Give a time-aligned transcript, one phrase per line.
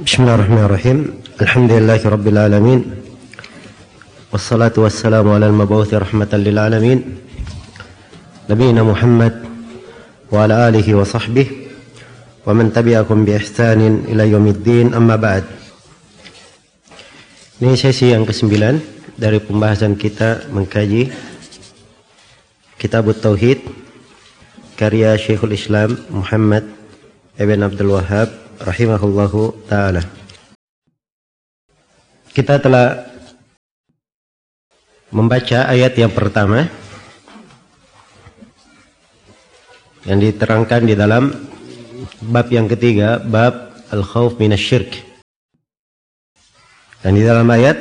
[0.00, 0.98] بسم الله الرحمن الرحيم
[1.44, 2.80] الحمد لله رب العالمين
[4.32, 6.98] والصلاة والسلام على المبعوث رحمة للعالمين
[8.50, 9.34] نبينا محمد
[10.32, 11.46] وعلى آله وصحبه
[12.46, 15.44] ومن تبعكم بإحسان إلى يوم الدين أما بعد
[17.60, 18.80] Ini sesi yang kesembilan
[19.20, 21.12] dari pembahasan kita mengkaji
[22.80, 23.60] Kitab Tauhid
[24.80, 26.64] karya Syekhul Islam Muhammad
[27.36, 30.04] Ibn Abdul Wahab rahimahullahu taala.
[32.30, 33.08] Kita telah
[35.10, 36.70] membaca ayat yang pertama
[40.06, 41.34] yang diterangkan di dalam
[42.30, 45.02] bab yang ketiga, bab al-khauf minasyirk.
[47.00, 47.80] Dan di dalam ayat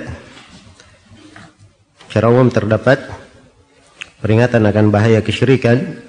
[2.08, 3.04] secara umum terdapat
[4.24, 6.09] peringatan akan bahaya kesyirikan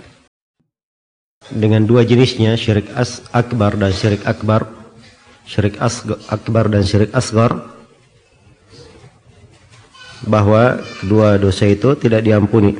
[1.50, 4.70] dengan dua jenisnya syirik as akbar dan syirik akbar.
[5.46, 7.74] Syirik as akbar dan syirik asgar
[10.24, 12.78] bahwa kedua dosa itu tidak diampuni.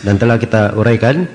[0.00, 1.28] Dan telah kita uraikan.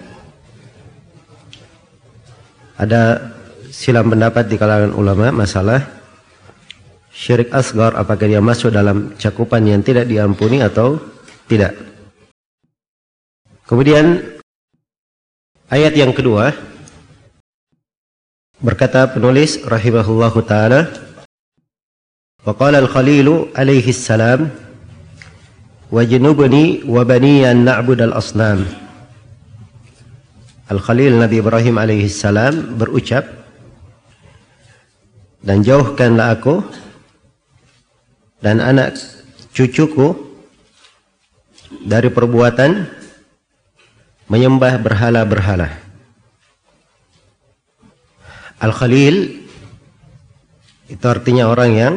[2.74, 3.32] Ada
[3.70, 6.04] silam pendapat di kalangan ulama masalah
[7.14, 10.98] syirik asgar apakah dia masuk dalam cakupan yang tidak diampuni atau
[11.46, 11.78] tidak.
[13.70, 14.20] Kemudian
[15.69, 16.52] ayat yang kedua.
[18.64, 20.88] Berkata penulis rahimahullahu taala
[22.47, 24.47] wa qala al-khalil alaihi salam
[25.94, 28.66] wajnubni wa bani an na'bud al-asnam.
[30.73, 33.28] Al-Khalil Nabi Ibrahim alaihi salam berucap
[35.44, 36.66] dan jauhkanlah aku
[38.41, 38.95] dan anak
[39.53, 40.16] cucuku
[41.84, 43.03] dari perbuatan
[44.34, 45.70] menyembah berhala-berhala.
[48.58, 49.45] Al-Khalil
[50.90, 51.94] itu artinya orang yang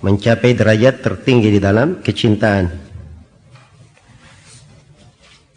[0.00, 2.72] mencapai derajat tertinggi di dalam kecintaan.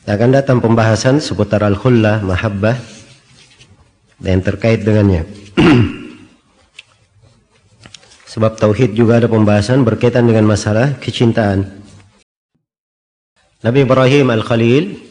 [0.03, 2.75] Akan datang pembahasan seputar al-khullah, mahabbah
[4.19, 5.23] dan terkait dengannya.
[8.35, 11.79] Sebab tauhid juga ada pembahasan berkaitan dengan masalah kecintaan.
[13.63, 15.10] Nabi Ibrahim Al-Khalil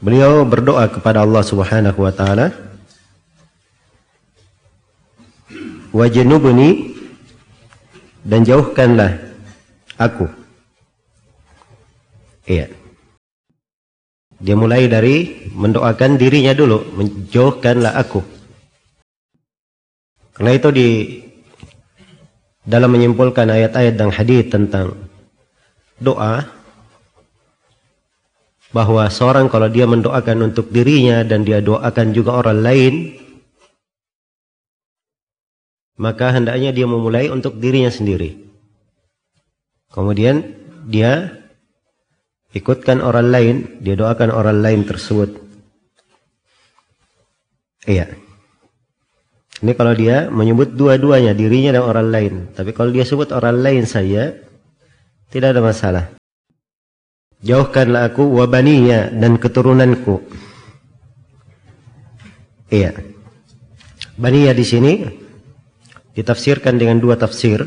[0.00, 2.70] beliau berdoa kepada Allah Subhanahu wa taala
[5.90, 6.94] Wajnubni
[8.22, 9.18] dan jauhkanlah
[9.98, 10.30] aku.
[12.46, 12.70] Iya.
[14.38, 18.22] Dia mulai dari mendoakan dirinya dulu, menjauhkanlah aku.
[20.38, 20.88] Karena itu di
[22.64, 24.94] dalam menyimpulkan ayat-ayat dan hadis tentang
[25.98, 26.46] doa
[28.70, 32.94] bahwa seorang kalau dia mendoakan untuk dirinya dan dia doakan juga orang lain
[36.00, 38.38] maka hendaknya dia memulai untuk dirinya sendiri
[39.90, 40.54] kemudian
[40.86, 41.42] dia
[42.54, 45.34] ikutkan orang lain dia doakan orang lain tersebut
[47.90, 48.06] iya
[49.60, 52.34] ini kalau dia menyebut dua-duanya, dirinya dan orang lain.
[52.56, 54.32] Tapi kalau dia sebut orang lain saja,
[55.28, 56.19] tidak ada masalah.
[57.40, 60.20] Jauhkanlah aku wabaniya dan keturunanku.
[62.68, 62.92] Iya.
[64.20, 64.92] Baniya di sini
[66.12, 67.64] ditafsirkan dengan dua tafsir.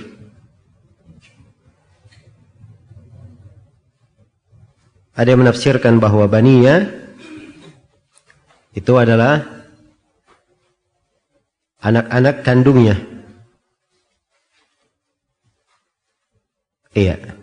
[5.13, 6.90] Ada yang menafsirkan bahwa baniya
[8.73, 9.41] itu adalah
[11.81, 12.97] anak-anak kandungnya.
[16.94, 17.43] Iya.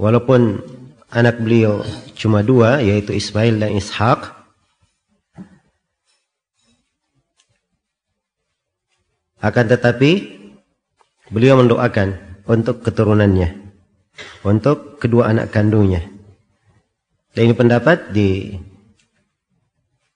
[0.00, 0.64] Walaupun
[1.12, 1.84] anak beliau
[2.16, 4.32] cuma dua, yaitu Ismail dan Ishak.
[9.44, 10.40] Akan tetapi
[11.28, 12.16] beliau mendoakan
[12.48, 13.60] untuk keturunannya,
[14.44, 16.04] untuk kedua anak kandungnya.
[17.36, 18.56] Dan ini pendapat di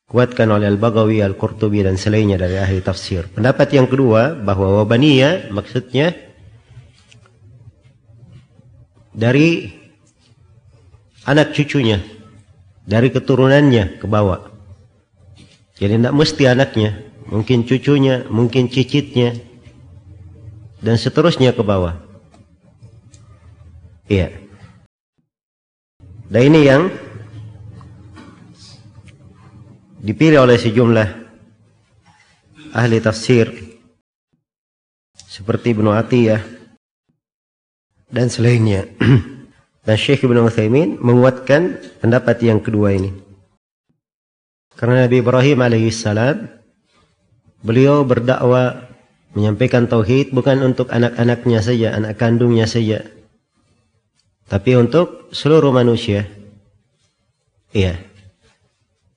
[0.08, 3.28] kuatkan oleh Al-Baghawi, Al-Qurtubi dan selainnya dari ahli tafsir.
[3.32, 6.12] Pendapat yang kedua bahwa wabaniya maksudnya
[9.14, 9.70] dari
[11.24, 12.02] anak cucunya,
[12.84, 14.50] dari keturunannya ke bawah.
[15.78, 16.90] Jadi tidak mesti anaknya,
[17.30, 19.38] mungkin cucunya, mungkin cicitnya,
[20.82, 21.96] dan seterusnya ke bawah.
[24.10, 24.36] Iya.
[26.28, 26.82] Dan ini yang
[30.04, 31.08] dipilih oleh sejumlah
[32.76, 33.48] ahli tafsir
[35.16, 36.53] seperti Ibnu Atiyah
[38.14, 38.86] dan selainnya.
[39.84, 43.12] Dan Syekh Ibnu Utsaimin menguatkan pendapat yang kedua ini.
[44.80, 46.48] Karena Nabi Ibrahim alaihissalam
[47.60, 48.88] beliau berdakwah
[49.36, 53.04] menyampaikan tauhid bukan untuk anak-anaknya saja, anak kandungnya saja.
[54.48, 56.24] Tapi untuk seluruh manusia.
[57.76, 58.00] Iya.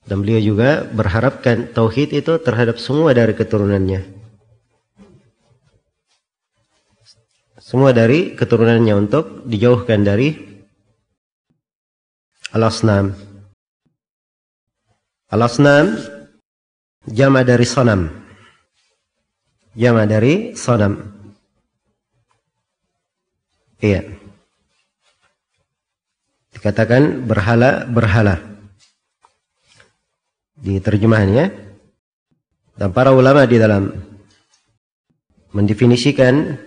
[0.04, 4.17] Dan beliau juga berharapkan tauhid itu terhadap semua dari keturunannya.
[7.68, 10.32] Semua dari keturunannya untuk dijauhkan dari
[12.56, 13.12] al-asnam.
[15.28, 16.00] Al-asnam
[17.12, 18.08] jama dari sonam.
[19.76, 21.12] Jama dari sonam.
[23.84, 24.16] Iya.
[26.56, 28.48] Dikatakan berhala-berhala.
[30.56, 31.52] Di terjemahannya.
[32.80, 33.92] Dan para ulama di dalam
[35.52, 36.64] mendefinisikan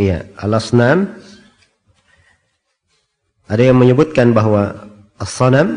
[0.00, 1.12] Iya, al-asnam.
[3.52, 4.88] Ada yang menyebutkan bahwa
[5.20, 5.76] as-sanam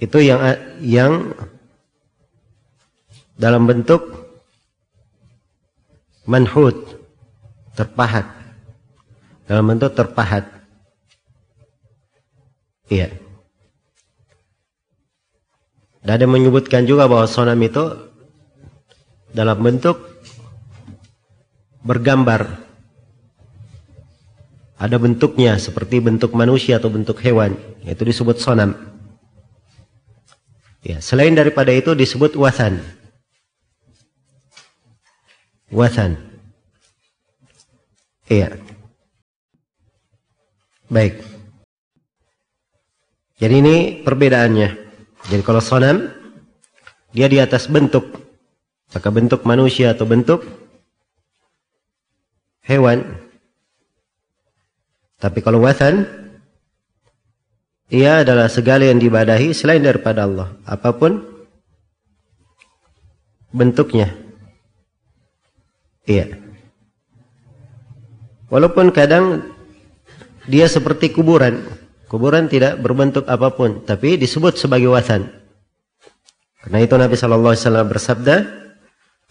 [0.00, 0.40] itu yang
[0.80, 1.36] yang
[3.36, 4.00] dalam bentuk
[6.24, 6.72] manhud
[7.76, 8.32] terpahat.
[9.44, 10.48] Dalam bentuk terpahat.
[12.88, 13.12] Iya.
[16.00, 18.08] Dan ada menyebutkan juga bahwa sonam itu
[19.36, 20.13] dalam bentuk
[21.84, 22.64] bergambar.
[24.74, 27.54] Ada bentuknya seperti bentuk manusia atau bentuk hewan,
[27.86, 28.74] itu disebut sonam.
[30.82, 32.82] Ya, selain daripada itu disebut wasan.
[35.72, 36.20] Wasan.
[38.28, 38.60] Iya.
[40.92, 41.24] Baik.
[43.40, 44.70] Jadi ini perbedaannya.
[45.32, 46.12] Jadi kalau sonam
[47.16, 48.04] dia di atas bentuk,
[48.92, 50.44] maka bentuk manusia atau bentuk
[52.64, 53.04] hewan.
[55.20, 56.04] Tapi kalau watan,
[57.88, 60.52] ia adalah segala yang dibadahi selain daripada Allah.
[60.64, 61.22] Apa pun
[63.54, 64.12] bentuknya.
[66.04, 66.36] Iya.
[68.52, 69.54] Walaupun kadang
[70.44, 71.64] dia seperti kuburan.
[72.10, 73.80] Kuburan tidak berbentuk apa pun.
[73.82, 75.26] Tapi disebut sebagai watan.
[76.60, 78.36] Karena itu Nabi SAW bersabda,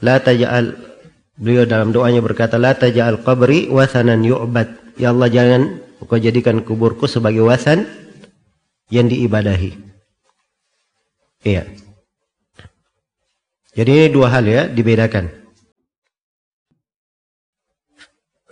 [0.03, 0.92] La taj'al
[1.33, 4.97] Beliau dalam doanya berkata, La taja'al qabri wasanan yu'bad.
[5.01, 7.89] Ya Allah jangan kau jadikan kuburku sebagai wasan
[8.93, 9.73] yang diibadahi.
[11.41, 11.65] Iya.
[13.73, 15.33] Jadi ini dua hal ya, dibedakan.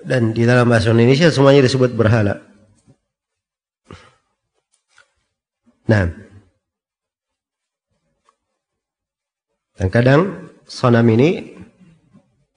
[0.01, 2.41] Dan di dalam bahasa Indonesia semuanya disebut berhala.
[5.85, 6.09] Nah.
[9.77, 11.60] Dan kadang sonam ini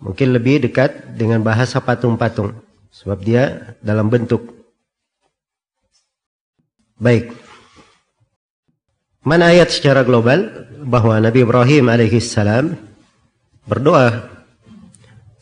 [0.05, 2.53] mungkin lebih dekat dengan bahasa patung-patung
[2.93, 4.53] sebab dia dalam bentuk.
[7.01, 7.33] Baik.
[9.25, 10.69] Mana ayat secara global?
[10.85, 12.77] Bahwa Nabi Ibrahim alaihissalam
[13.65, 14.29] berdoa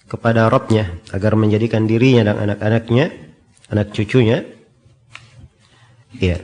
[0.07, 3.11] kepada Robnya agar menjadikan dirinya dan anak-anaknya
[3.75, 4.47] anak cucunya.
[6.15, 6.39] Ya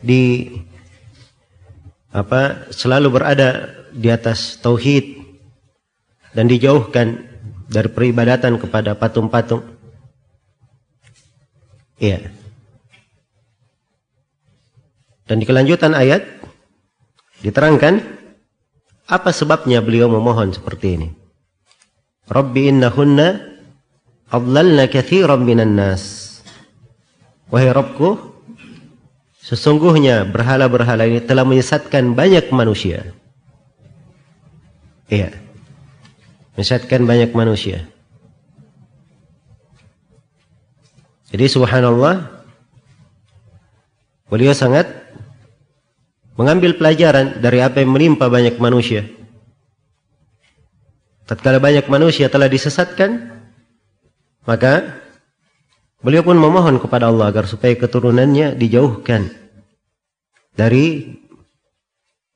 [0.00, 0.48] di
[2.10, 5.19] apa selalu berada di atas tauhid
[6.34, 7.26] dan dijauhkan
[7.70, 9.62] dari peribadatan kepada patung-patung.
[12.02, 12.32] Iya.
[15.30, 16.26] Dan di kelanjutan ayat
[17.46, 18.02] diterangkan
[19.06, 21.08] apa sebabnya beliau memohon seperti ini.
[22.26, 23.28] Rabbi innahunna
[24.34, 26.26] adlalna kathiran minan nas.
[27.50, 28.18] Wahai Rabbku,
[29.42, 33.10] sesungguhnya berhala-berhala ini telah menyesatkan banyak manusia.
[35.10, 35.49] Iya
[36.54, 37.86] menyesatkan banyak manusia.
[41.30, 42.26] Jadi subhanallah
[44.26, 44.90] beliau sangat
[46.34, 49.06] mengambil pelajaran dari apa yang menimpa banyak manusia.
[51.30, 53.30] Tatkala banyak manusia telah disesatkan,
[54.42, 54.98] maka
[56.02, 59.30] beliau pun memohon kepada Allah agar supaya keturunannya dijauhkan
[60.58, 61.14] dari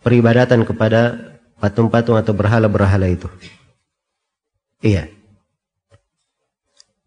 [0.04, 3.26] peribadatan kepada patung-patung atau berhala-berhala itu.
[4.84, 5.08] Iya.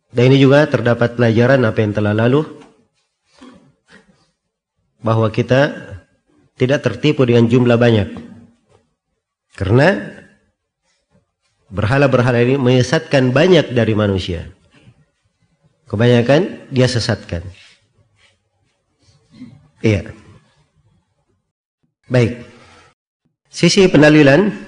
[0.10, 2.42] Dan ini juga terdapat pelajaran apa yang telah lalu
[4.98, 5.78] bahwa kita
[6.58, 8.18] tidak tertipu dengan jumlah banyak.
[9.54, 9.94] Karena
[11.70, 14.50] berhala-berhala ini menyesatkan banyak dari manusia.
[15.86, 17.46] Kebanyakan dia sesatkan.
[19.86, 20.10] Iya.
[22.10, 22.42] Baik.
[23.54, 24.67] Sisi pendalilan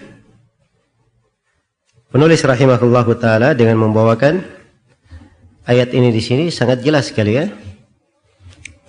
[2.10, 4.42] Penulis rahimahullah taala dengan membawakan
[5.70, 7.54] ayat ini di sini sangat jelas sekali ya.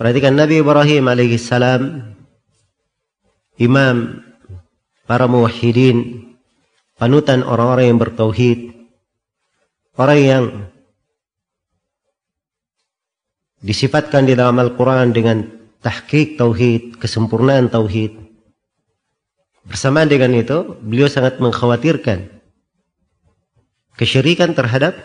[0.00, 2.16] Perhatikan Nabi Ibrahim alaihissalam
[3.60, 4.24] imam
[5.04, 6.32] para muwahhidin,
[6.96, 8.72] panutan orang-orang yang bertauhid,
[10.00, 10.44] orang yang
[13.60, 15.44] disifatkan di dalam Al-Quran dengan
[15.84, 18.16] tahqiq tauhid, kesempurnaan tauhid.
[19.68, 22.39] Bersamaan dengan itu, beliau sangat mengkhawatirkan
[24.00, 24.96] kesyirikan terhadap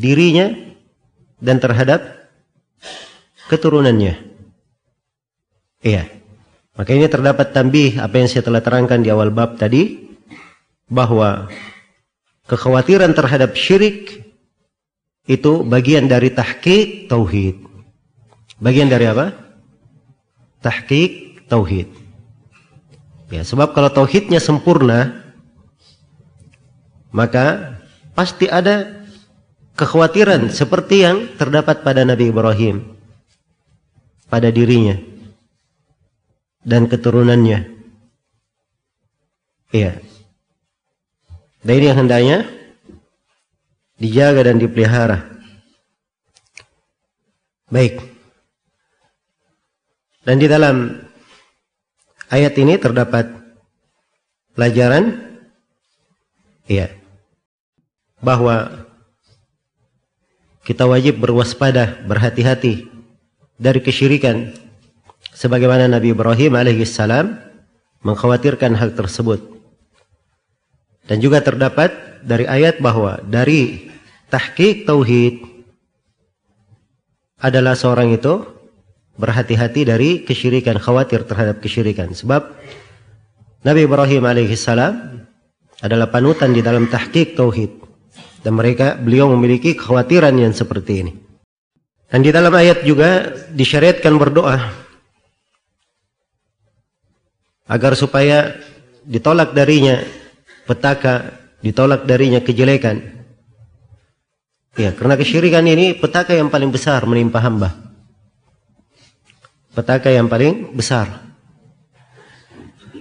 [0.00, 0.56] dirinya
[1.44, 2.32] dan terhadap
[3.52, 4.16] keturunannya.
[5.84, 6.08] Iya.
[6.74, 10.08] Maka ini terdapat tambih apa yang saya telah terangkan di awal bab tadi
[10.88, 11.52] bahwa
[12.48, 14.24] kekhawatiran terhadap syirik
[15.28, 17.60] itu bagian dari tahqiq tauhid.
[18.58, 19.36] Bagian dari apa?
[20.64, 21.92] Tahqiq tauhid.
[23.30, 25.23] Ya, sebab kalau tauhidnya sempurna
[27.14, 27.78] maka
[28.18, 29.06] pasti ada
[29.78, 32.98] kekhawatiran seperti yang terdapat pada Nabi Ibrahim
[34.26, 34.98] pada dirinya
[36.66, 37.70] dan keturunannya.
[39.70, 39.94] Iya.
[41.62, 42.38] Dan ini yang hendaknya
[43.98, 45.22] dijaga dan dipelihara.
[47.70, 48.02] Baik.
[50.26, 50.98] Dan di dalam
[52.32, 53.28] ayat ini terdapat
[54.56, 55.20] pelajaran
[56.70, 57.03] iya
[58.24, 58.88] bahwa
[60.64, 62.88] kita wajib berwaspada, berhati-hati
[63.60, 64.56] dari kesyirikan.
[65.36, 67.36] Sebagaimana Nabi Ibrahim alaihissalam
[68.00, 69.44] mengkhawatirkan hal tersebut.
[71.04, 71.92] Dan juga terdapat
[72.24, 73.92] dari ayat bahwa dari
[74.32, 75.44] tahqiq tauhid
[77.44, 78.40] adalah seorang itu
[79.20, 82.16] berhati-hati dari kesyirikan khawatir terhadap kesyirikan.
[82.16, 82.56] Sebab
[83.68, 84.94] Nabi Ibrahim alaihissalam
[85.84, 87.83] adalah panutan di dalam tahqiq tauhid
[88.44, 91.12] dan mereka beliau memiliki kekhawatiran yang seperti ini
[92.14, 94.60] dan di dalam ayat juga disyariatkan berdoa
[97.64, 98.54] agar supaya
[99.02, 99.98] ditolak darinya
[100.68, 103.02] petaka, ditolak darinya kejelekan.
[104.78, 107.74] Ya, karena kesyirikan ini petaka yang paling besar menimpa hamba.
[109.74, 111.18] Petaka yang paling besar.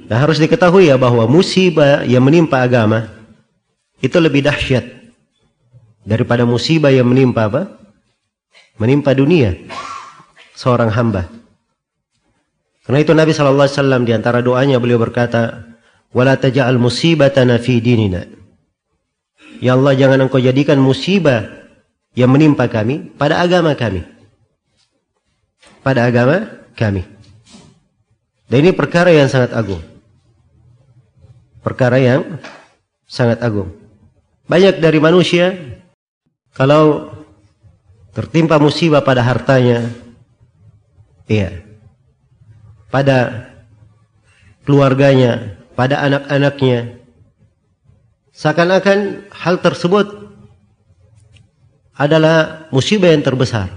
[0.10, 3.14] Dan harus diketahui ya bahwa musibah yang menimpa agama
[4.02, 5.03] itu lebih dahsyat
[6.04, 7.84] daripada musibah yang menimpa apa?
[8.78, 9.54] menimpa dunia
[10.58, 11.30] seorang hamba.
[12.84, 15.72] Karena itu Nabi sallallahu alaihi wasallam di antara doanya beliau berkata,
[16.12, 18.28] "Wala taj'al musibatana fi dinina."
[19.64, 21.48] Ya Allah, jangan Engkau jadikan musibah
[22.18, 24.04] yang menimpa kami pada agama kami.
[25.80, 27.08] Pada agama kami.
[28.52, 29.80] Dan ini perkara yang sangat agung.
[31.64, 32.44] Perkara yang
[33.08, 33.72] sangat agung.
[34.52, 35.56] Banyak dari manusia
[36.54, 37.10] kalau
[38.14, 39.90] tertimpa musibah pada hartanya,
[41.26, 41.66] iya,
[42.94, 43.50] pada
[44.62, 47.02] keluarganya, pada anak-anaknya,
[48.38, 50.30] seakan-akan hal tersebut
[51.98, 53.70] adalah musibah yang terbesar.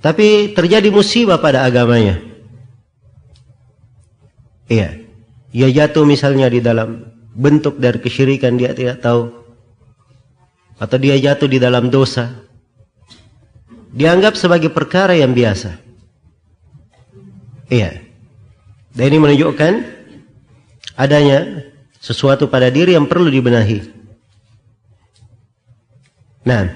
[0.00, 2.20] Tapi terjadi musibah pada agamanya.
[4.68, 5.00] Iya.
[5.54, 9.43] Ia jatuh misalnya di dalam bentuk dari kesyirikan dia tidak tahu.
[10.78, 12.44] Atau dia jatuh di dalam dosa
[13.94, 15.78] dianggap sebagai perkara yang biasa.
[17.70, 18.02] Iya.
[18.94, 19.72] Dan ini menunjukkan
[20.98, 21.66] adanya
[21.98, 23.78] sesuatu pada diri yang perlu dibenahi.
[26.44, 26.68] Nah,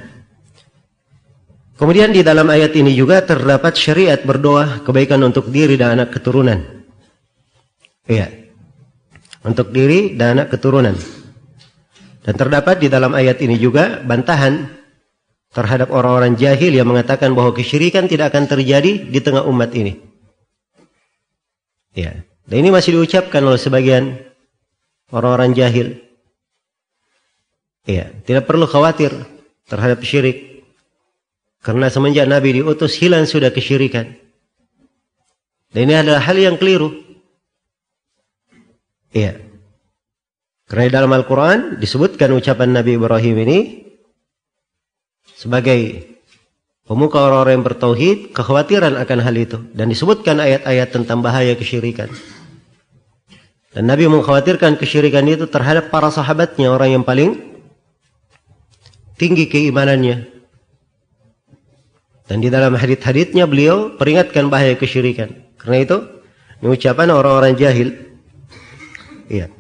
[1.77, 6.65] kemudian di dalam ayat ini juga terdapat syariat berdoa kebaikan untuk diri dan anak keturunan.
[8.09, 8.33] Iya.
[9.45, 11.18] Untuk diri dan anak keturunan.
[12.29, 14.69] Dan terdapat di dalam ayat ini juga bantahan
[15.49, 19.97] terhadap orang-orang jahil yang mengatakan bahwa kesyirikan tidak akan terjadi di tengah umat ini.
[21.97, 22.21] Ya.
[22.45, 24.21] Dan ini masih diucapkan oleh sebagian
[25.09, 26.05] orang-orang jahil.
[27.89, 29.09] Ya, tidak perlu khawatir
[29.65, 30.69] terhadap syirik.
[31.65, 34.05] Karena semenjak Nabi diutus hilang sudah kesyirikan.
[35.73, 36.93] Dan ini adalah hal yang keliru.
[39.17, 39.48] Iya.
[40.69, 43.59] Karena dalam Al-Quran disebutkan ucapan Nabi Ibrahim ini
[45.33, 46.05] sebagai
[46.85, 52.13] pemuka orang-orang yang bertauhid kekhawatiran akan hal itu dan disebutkan ayat-ayat tentang bahaya kesyirikan.
[53.73, 57.37] Dan Nabi mengkhawatirkan kesyirikan itu terhadap para sahabatnya orang yang paling
[59.17, 60.29] tinggi keimanannya.
[62.29, 65.33] Dan di dalam hadith-hadithnya beliau peringatkan bahaya kesyirikan.
[65.57, 65.97] Karena itu
[66.61, 67.97] mengucapkan orang-orang jahil.
[69.33, 69.58] Iya.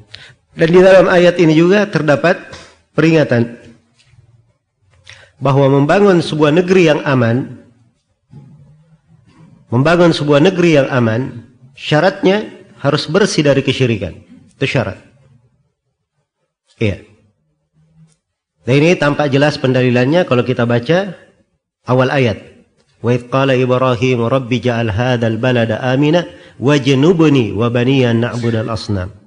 [0.58, 2.34] Dan di dalam ayat ini juga terdapat
[2.98, 3.54] peringatan
[5.38, 7.58] bahwa membangun sebuah negeri yang aman
[9.72, 11.44] membangun sebuah negeri yang aman,
[11.76, 12.48] syaratnya
[12.80, 14.16] harus bersih dari kesyirikan.
[14.56, 14.98] Itu syarat.
[16.78, 17.04] Iya.
[18.64, 21.16] Dan ini tampak jelas pendalilannya kalau kita baca
[21.88, 22.38] awal ayat.
[22.98, 26.26] Wa idh qala Ibrahim rabbi hadzal balada amina
[26.58, 29.17] wajnubni wa na'budal asnam.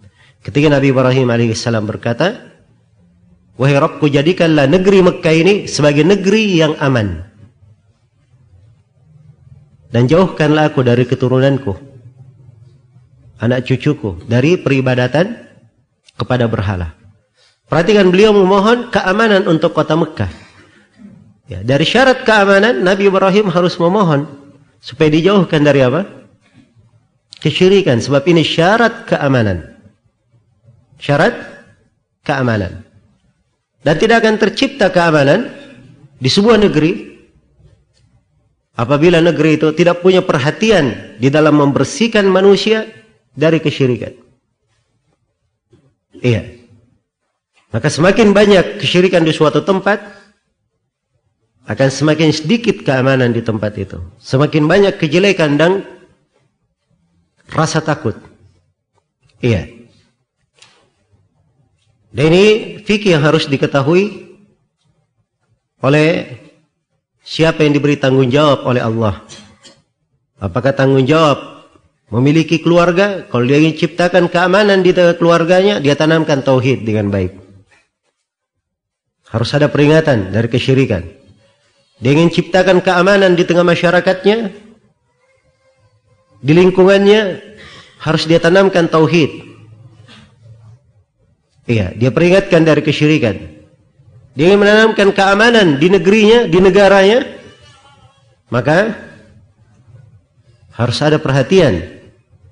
[0.41, 2.51] Ketika Nabi Ibrahim alaihissalam berkata,
[3.61, 7.21] Wahai Rabbku jadikanlah negeri Mekah ini sebagai negeri yang aman.
[9.91, 11.77] Dan jauhkanlah aku dari keturunanku,
[13.37, 15.35] anak cucuku, dari peribadatan
[16.15, 16.95] kepada berhala.
[17.67, 20.31] Perhatikan beliau memohon keamanan untuk kota Mekah.
[21.51, 24.25] Ya, dari syarat keamanan Nabi Ibrahim harus memohon
[24.79, 26.07] supaya dijauhkan dari apa?
[27.43, 27.99] Kesyirikan.
[27.99, 29.70] Sebab ini syarat keamanan.
[31.01, 31.33] Syarat
[32.21, 32.85] keamanan.
[33.81, 35.49] Dan tidak akan tercipta keamanan
[36.21, 37.11] di sebuah negeri
[38.71, 42.87] Apabila negeri itu tidak punya perhatian di dalam membersihkan manusia
[43.35, 44.15] dari kesyirikan.
[46.17, 46.65] Iya.
[47.71, 50.01] Maka semakin banyak kesyirikan di suatu tempat,
[51.67, 53.99] akan semakin sedikit keamanan di tempat itu.
[54.17, 55.83] Semakin banyak kejelekan dan
[57.51, 58.15] rasa takut.
[59.43, 59.80] Iya.
[62.11, 62.45] Dan ini
[62.83, 64.35] fikih yang harus diketahui
[65.81, 66.41] oleh
[67.21, 69.21] Siapa yang diberi tanggung jawab oleh Allah?
[70.41, 71.69] Apakah tanggung jawab
[72.09, 73.29] memiliki keluarga?
[73.29, 77.37] Kalau dia ingin ciptakan keamanan di keluarganya, dia tanamkan tauhid dengan baik.
[79.29, 81.05] Harus ada peringatan dari kesyirikan.
[82.01, 84.49] Dia ingin ciptakan keamanan di tengah masyarakatnya,
[86.41, 87.37] di lingkungannya,
[88.01, 89.50] harus dia tanamkan tauhid.
[91.69, 93.35] Iya, dia peringatkan dari kesyirikan.
[94.33, 97.19] Dia ingin menanamkan keamanan di negerinya, di negaranya,
[98.47, 98.95] maka
[100.71, 102.01] harus ada perhatian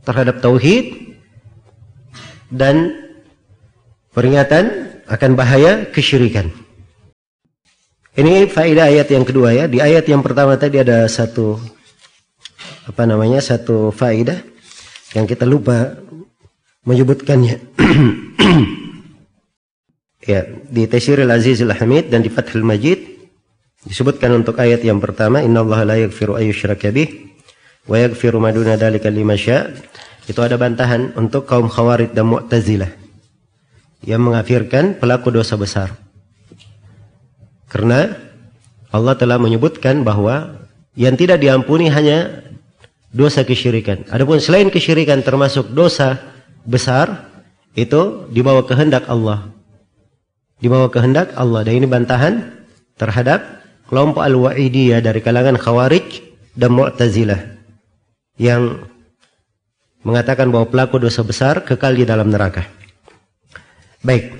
[0.03, 1.15] terhadap tauhid
[2.51, 2.93] dan
[4.13, 6.51] peringatan akan bahaya kesyirikan.
[8.19, 9.65] Ini faedah ayat yang kedua ya.
[9.71, 11.55] Di ayat yang pertama tadi ada satu
[12.83, 13.39] apa namanya?
[13.39, 14.43] satu faedah
[15.15, 15.95] yang kita lupa
[16.83, 17.57] menyebutkannya.
[20.29, 23.01] Ya, di Tasyiril Azizil Hamid dan di Fathul Majid
[23.81, 26.93] disebutkan untuk ayat yang pertama innallaha la yaghfiru ayyushraka
[27.89, 29.41] wa yaghfiru ma duna dzalika liman
[30.29, 32.93] Itu ada bantahan untuk kaum Khawarij dan Mu'tazilah
[34.05, 35.97] yang mengafirkan pelaku dosa besar.
[37.65, 38.13] Karena
[38.93, 40.61] Allah telah menyebutkan bahwa
[40.93, 42.45] yang tidak diampuni hanya
[43.09, 44.05] dosa kesyirikan.
[44.13, 46.21] Adapun selain kesyirikan termasuk dosa
[46.69, 47.33] besar
[47.73, 49.57] itu dibawa kehendak Allah
[50.59, 51.63] di bawah kehendak Allah.
[51.63, 52.33] Dan ini bantahan
[52.99, 56.21] terhadap kelompok Al-Wa'idiyah dari kalangan Khawarij
[56.53, 57.41] dan Mu'tazilah
[58.39, 58.83] yang
[60.03, 62.67] mengatakan bahwa pelaku dosa besar kekal di dalam neraka.
[64.03, 64.31] Baik.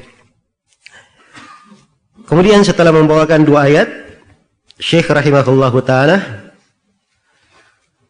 [2.29, 3.89] Kemudian setelah membawakan dua ayat,
[4.79, 6.17] Syekh rahimahullah taala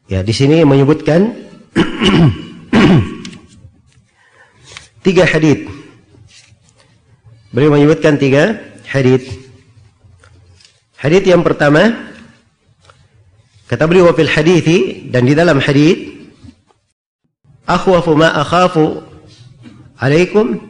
[0.06, 1.34] ya di sini menyebutkan
[5.06, 5.66] tiga hadis
[7.50, 9.26] Beliau menyebutkan tiga hadis.
[11.02, 12.14] Hadis yang pertama
[13.66, 16.14] kata beliau fil hadithi dan di dalam hadis
[17.66, 19.02] akhwafu ma akhafu
[19.98, 20.62] alaikum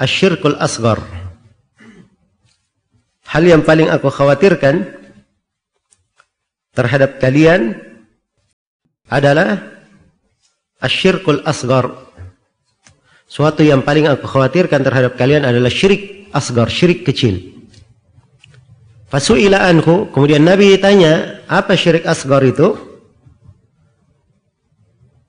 [0.00, 1.04] asyirkul asgar.
[3.28, 4.88] Hal yang paling aku khawatirkan
[6.72, 7.76] terhadap kalian
[9.04, 9.60] adalah
[10.80, 12.09] asyirkul asgar
[13.30, 17.62] Suatu yang paling aku khawatirkan terhadap kalian adalah syirik asgar, syirik kecil.
[19.06, 22.74] Fasu'ila anhu, kemudian Nabi tanya, apa syirik asgar itu?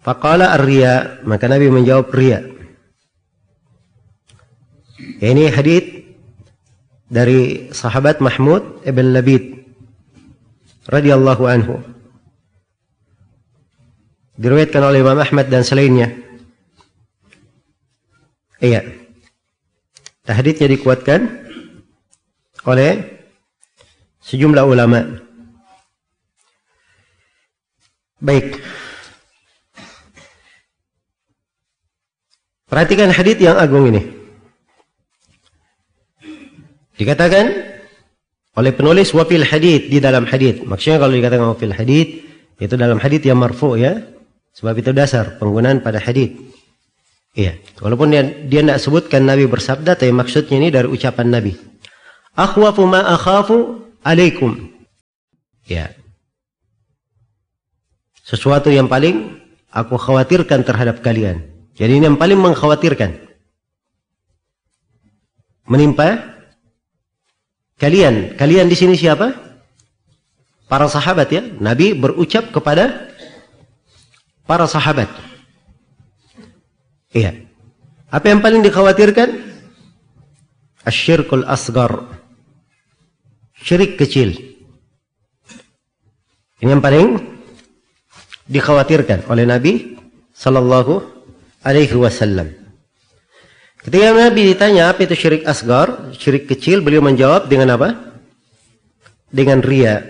[0.02, 2.42] Faqala ar-riya, maka Nabi menjawab riya.
[5.22, 6.02] Ini hadith
[7.06, 9.62] dari sahabat Mahmud ibn Labid
[10.90, 11.86] radhiyallahu anhu.
[14.42, 16.21] Diriwayatkan oleh Imam Ahmad dan selainnya.
[18.62, 18.86] Iya.
[20.30, 21.28] Haditsnya dikuatkan
[22.64, 23.04] oleh
[24.22, 25.02] sejumlah ulama.
[28.22, 28.62] Baik.
[32.70, 34.00] Perhatikan hadits yang agung ini.
[36.96, 37.50] Dikatakan
[38.56, 40.62] oleh penulis wafil hadith di dalam hadith.
[40.64, 42.24] Maksudnya kalau dikatakan wafil hadith
[42.62, 44.06] itu dalam hadith yang marfu ya.
[44.54, 46.51] Sebab itu dasar penggunaan pada hadith.
[47.32, 51.56] Iya, walaupun dia dia tidak sebutkan Nabi bersabda, tapi maksudnya ini dari ucapan Nabi.
[52.36, 54.68] Akhwafu ma akhafu alaikum.
[55.64, 55.96] Ya.
[58.28, 59.40] Sesuatu yang paling
[59.72, 61.48] aku khawatirkan terhadap kalian.
[61.80, 63.16] Jadi ini yang paling mengkhawatirkan.
[65.72, 66.36] Menimpa
[67.80, 68.36] kalian.
[68.36, 69.32] Kalian di sini siapa?
[70.68, 71.44] Para sahabat ya.
[71.64, 73.08] Nabi berucap kepada
[74.44, 75.31] para sahabat.
[77.12, 77.36] Iya.
[78.12, 79.30] Apa yang paling dikhawatirkan?
[80.88, 82.08] Asyirkul asgar.
[83.62, 84.34] Syirik kecil.
[86.62, 87.20] Ini yang paling
[88.50, 89.98] dikhawatirkan oleh Nabi
[90.34, 91.02] sallallahu
[91.64, 92.52] alaihi wasallam.
[93.82, 97.98] Ketika Nabi ditanya apa itu syirik asgar, syirik kecil, beliau menjawab dengan apa?
[99.34, 100.06] Dengan ria.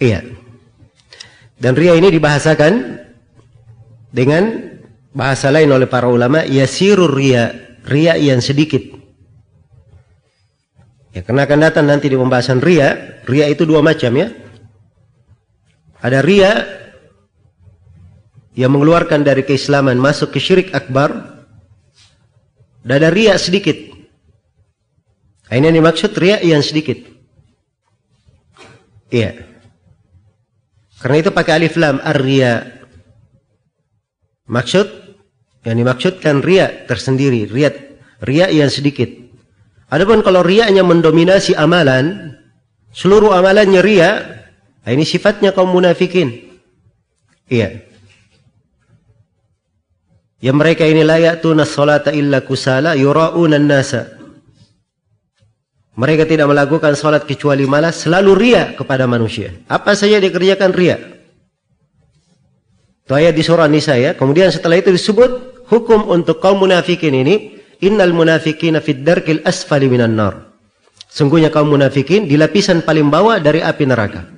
[0.00, 0.24] Iya.
[1.60, 3.00] Dan ria ini dibahasakan
[4.12, 4.75] dengan
[5.16, 7.56] bahasa lain oleh para ulama yasirur ria
[7.88, 8.84] ria yang sedikit.
[11.16, 14.28] Ya karena akan datang nanti di pembahasan ria ria itu dua macam ya.
[16.04, 16.52] Ada ria
[18.52, 21.40] yang mengeluarkan dari keislaman masuk ke syirik akbar
[22.84, 23.96] dan ada ria sedikit.
[25.48, 27.00] Nah, ini yang dimaksud ria yang sedikit.
[29.08, 29.40] Iya.
[31.00, 32.82] Karena itu pakai alif lam ar-ria
[34.50, 35.05] maksud
[35.66, 37.74] yang dimaksudkan ria tersendiri, ria
[38.22, 39.10] ria yang sedikit.
[39.90, 42.34] Adapun kalau riaknya mendominasi amalan,
[42.94, 44.10] seluruh amalannya ria,
[44.86, 46.54] nah ini sifatnya kaum munafikin.
[47.50, 47.82] Iya.
[50.42, 54.14] Yang mereka ini layak tunas salata illa kusala yura'una nasa.
[55.96, 59.56] Mereka tidak melakukan salat kecuali malas, selalu ria kepada manusia.
[59.64, 61.00] Apa saja dikerjakan ria.
[63.00, 64.12] Itu ayat di surah Nisa ya.
[64.12, 67.34] Kemudian setelah itu disebut hukum untuk kaum munafikin ini
[67.82, 70.34] innal munafikina fid darkil asfali minan nar.
[71.10, 74.28] Sungguhnya kaum munafikin di lapisan paling bawah dari api neraka.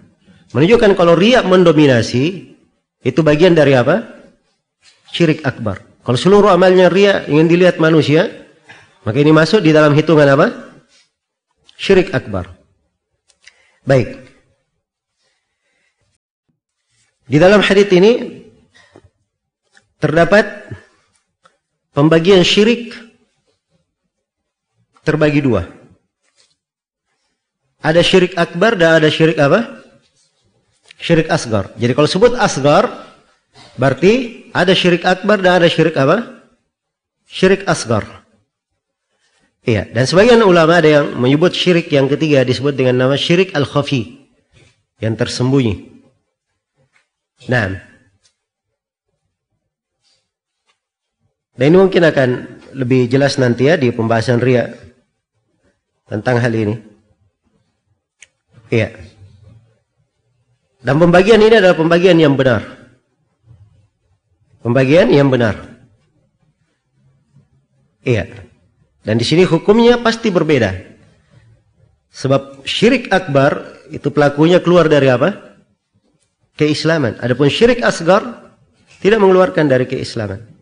[0.54, 2.54] Menunjukkan kalau riak mendominasi
[3.02, 4.04] itu bagian dari apa?
[5.10, 5.82] Syirik akbar.
[6.06, 8.30] Kalau seluruh amalnya riak ingin dilihat manusia,
[9.04, 10.46] maka ini masuk di dalam hitungan apa?
[11.76, 12.48] Syirik akbar.
[13.84, 14.24] Baik.
[17.28, 18.40] Di dalam hadis ini
[20.00, 20.44] terdapat
[21.96, 22.94] Pembagian syirik
[25.02, 25.66] terbagi dua.
[27.80, 29.80] Ada syirik akbar dan ada syirik apa?
[30.98, 31.70] Syirik asgar.
[31.78, 32.90] Jadi kalau sebut asgar,
[33.78, 36.42] berarti ada syirik akbar dan ada syirik apa?
[37.30, 38.04] Syirik asgar.
[39.68, 44.26] Iya, dan sebagian ulama ada yang menyebut syirik yang ketiga disebut dengan nama syirik al-khafi
[44.98, 46.02] yang tersembunyi.
[47.46, 47.78] Nah,
[51.58, 52.28] Dan ini mungkin akan
[52.78, 54.70] lebih jelas nanti ya di pembahasan ria
[56.06, 56.78] tentang hal ini.
[58.70, 58.94] Iya.
[60.78, 62.62] Dan pembagian ini adalah pembagian yang benar.
[64.62, 65.58] Pembagian yang benar.
[68.06, 68.46] Iya.
[69.02, 70.70] Dan di sini hukumnya pasti berbeda.
[72.14, 75.58] Sebab syirik akbar itu pelakunya keluar dari apa?
[76.54, 77.18] Keislaman.
[77.18, 78.54] Adapun syirik asgar
[79.02, 80.57] tidak mengeluarkan dari keislaman.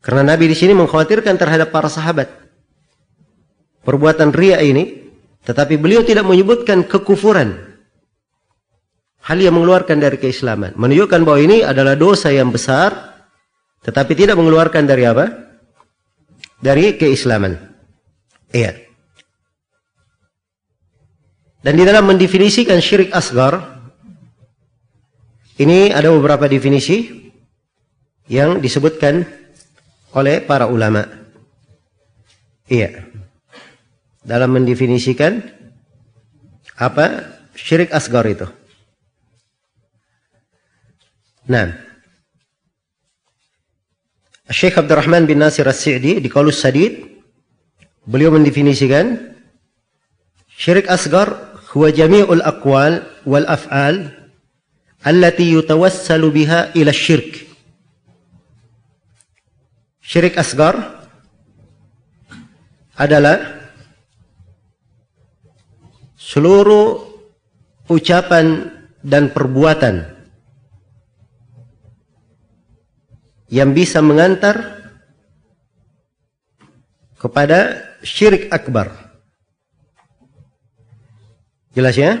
[0.00, 2.32] Karena Nabi di sini mengkhawatirkan terhadap para sahabat.
[3.84, 5.12] Perbuatan ria ini,
[5.44, 7.80] tetapi beliau tidak menyebutkan kekufuran.
[9.20, 10.72] Hal yang mengeluarkan dari keislaman.
[10.80, 13.20] Menunjukkan bahwa ini adalah dosa yang besar,
[13.84, 15.28] tetapi tidak mengeluarkan dari apa?
[16.60, 17.56] Dari keislaman.
[18.52, 18.72] Iya.
[21.60, 23.84] Dan di dalam mendefinisikan syirik asgar,
[25.60, 27.28] ini ada beberapa definisi
[28.32, 29.39] yang disebutkan
[30.14, 31.06] oleh para ulama.
[32.70, 33.06] Iya.
[34.22, 35.42] Dalam mendefinisikan
[36.78, 38.46] apa syirik asgar itu.
[41.50, 41.74] Nah.
[44.50, 47.06] Syekh Abdurrahman bin Nasir As-Sa'di di Qaulus Sadid
[48.02, 49.30] beliau mendefinisikan
[50.50, 54.10] syirik asgar huwa jami'ul aqwal wal af'al
[55.06, 57.49] allati yutawassalu biha ila syirk
[60.10, 60.74] Syirik asgar
[62.98, 63.62] adalah
[66.18, 66.98] seluruh
[67.86, 68.74] ucapan
[69.06, 70.10] dan perbuatan
[73.54, 74.82] yang bisa mengantar
[77.14, 78.90] kepada syirik akbar.
[81.70, 82.18] Jelas ya?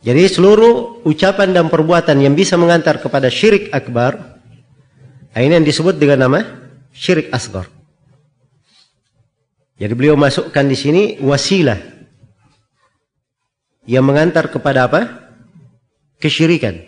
[0.00, 4.37] Jadi seluruh ucapan dan perbuatan yang bisa mengantar kepada syirik akbar
[5.38, 6.42] Nah, ini yang disebut dengan nama
[6.90, 7.70] syirik asgar.
[9.78, 11.78] Jadi beliau masukkan di sini wasilah
[13.86, 15.30] yang mengantar kepada apa?
[16.18, 16.82] Kesyirikan.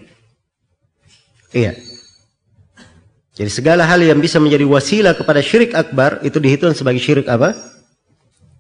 [1.55, 1.79] Iya.
[3.39, 7.55] Jadi segala hal yang bisa menjadi wasilah kepada syirik akbar itu dihitung sebagai syirik apa?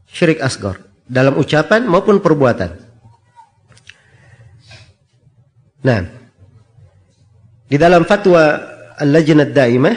[0.07, 0.87] Syirik asgar.
[1.11, 2.79] Dalam ucapan maupun perbuatan.
[5.83, 6.07] Nah,
[7.67, 8.71] di dalam fatwa
[9.01, 9.97] Al-Lajnah Daimah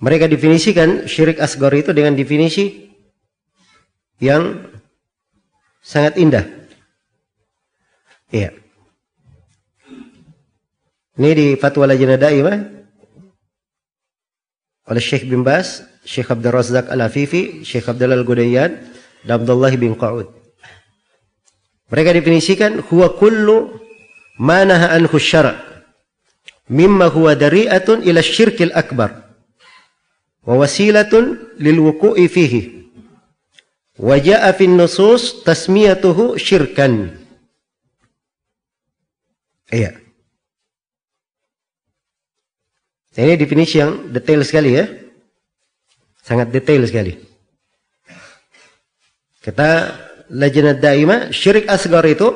[0.00, 2.90] mereka definisikan syirik asgar itu dengan definisi
[4.18, 4.64] yang
[5.84, 6.44] sangat indah.
[8.32, 8.56] Iya.
[11.20, 12.58] Ini di Fatwa Lajnah Daimah
[14.90, 18.70] oleh Syekh bin Bas, Syekh Abdul Razak Al-Afifi, Syekh Abdullah Al-Gudayyan,
[19.22, 20.26] dan Abdullah bin Qa'ud.
[21.92, 23.78] Mereka definisikan huwa kullu
[24.42, 25.69] ma naha anhu syara'
[26.70, 29.26] mimma huwa dari'atun ila syirkil akbar
[30.46, 32.86] wa wasilatun lil wuku'i fihi
[33.98, 37.18] wa ja'a fin nusus tasmiyatuhu syirkan.
[39.70, 39.98] Iya.
[43.20, 44.88] Ini definisi yang detail sekali ya.
[46.24, 47.18] Sangat detail sekali.
[49.44, 49.92] Kata
[50.30, 52.32] Lajnah Daima, syirik asgar itu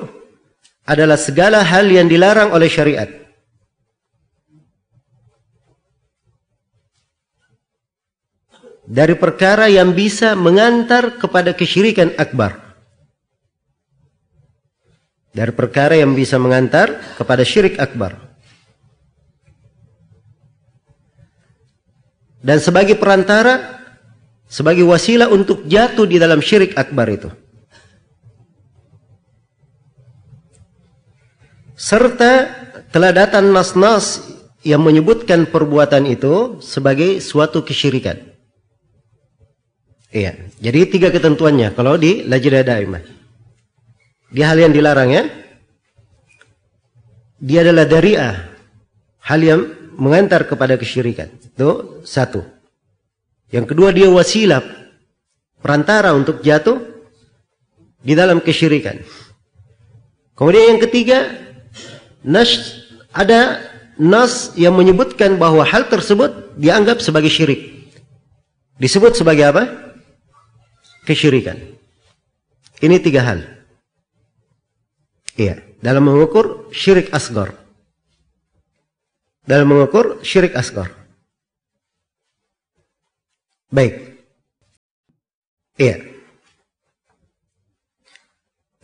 [0.85, 3.24] adalah segala hal yang dilarang oleh syariat.
[8.85, 12.61] Dari perkara yang bisa mengantar kepada kesyirikan akbar.
[15.35, 18.35] Dari perkara yang bisa mengantar kepada syirik akbar.
[22.45, 23.81] dan sebagai perantara
[24.45, 27.33] sebagai wasilah untuk jatuh di dalam syirik akbar itu.
[31.75, 32.53] Serta
[32.93, 34.21] telah datang nas-nas
[34.63, 38.34] yang menyebutkan perbuatan itu sebagai suatu kesyirikan.
[40.15, 43.03] Iya, jadi tiga ketentuannya kalau di lajnah daimah.
[44.31, 45.27] Dia hal yang dilarang ya.
[47.43, 48.47] Dia adalah dariah,
[49.27, 49.61] hal yang
[49.99, 51.35] mengantar kepada kesyirikan.
[51.35, 52.47] Itu satu.
[53.51, 54.63] Yang kedua dia wasilah
[55.59, 56.79] perantara untuk jatuh
[57.99, 59.03] di dalam kesyirikan.
[60.39, 61.27] Kemudian yang ketiga,
[62.23, 62.79] nas
[63.11, 63.59] ada
[63.99, 67.91] nas yang menyebutkan bahwa hal tersebut dianggap sebagai syirik.
[68.79, 69.84] Disebut sebagai apa?
[71.05, 71.61] Kesyirikan.
[72.81, 73.41] Ini tiga hal.
[75.37, 77.65] Iya, dalam mengukur syirik asgar
[79.45, 80.89] dalam mengukur syirik asgar.
[83.69, 84.25] Baik.
[85.77, 86.01] Iya.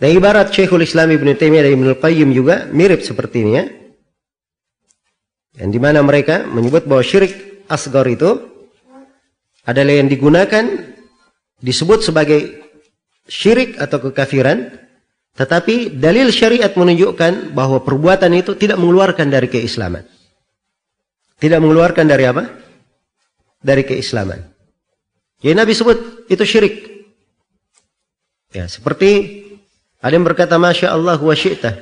[0.01, 3.65] Dan ibarat Syekhul Islam Ibn Taimiyah dan Ibn Qayyim juga mirip seperti ini ya.
[5.61, 8.49] Yang di mana mereka menyebut bahwa syirik asgar itu
[9.69, 10.90] adalah yang digunakan
[11.61, 12.61] disebut sebagai
[13.29, 14.75] syirik atau kekafiran
[15.37, 20.05] tetapi dalil syariat menunjukkan bahwa perbuatan itu tidak mengeluarkan dari keislaman.
[21.41, 22.45] Tidak mengeluarkan dari apa?
[23.63, 24.43] Dari keislaman.
[25.41, 26.75] Jadi Nabi sebut itu syirik.
[28.53, 29.41] Ya, seperti
[30.03, 31.77] ada yang berkata Masya Allah wa syi'ta.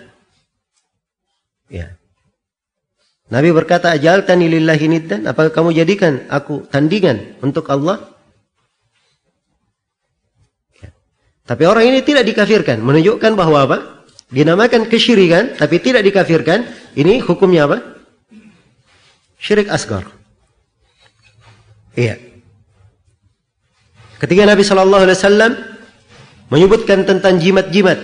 [1.67, 1.99] Ya.
[3.29, 5.29] Nabi berkata, Ajal tani lillahi niddan.
[5.29, 8.09] Apakah kamu jadikan aku tandingan untuk Allah?
[10.81, 10.91] Ya.
[11.49, 12.77] Tapi orang ini tidak dikafirkan.
[12.85, 13.77] Menunjukkan bahwa apa?
[14.29, 16.69] Dinamakan kesyirikan, tapi tidak dikafirkan.
[16.93, 17.81] Ini hukumnya apa?
[19.41, 20.05] Syirik asgar.
[21.97, 22.21] Iya.
[24.21, 25.53] Ketika Nabi Shallallahu Alaihi Wasallam
[26.53, 27.97] menyebutkan tentang jimat-jimat,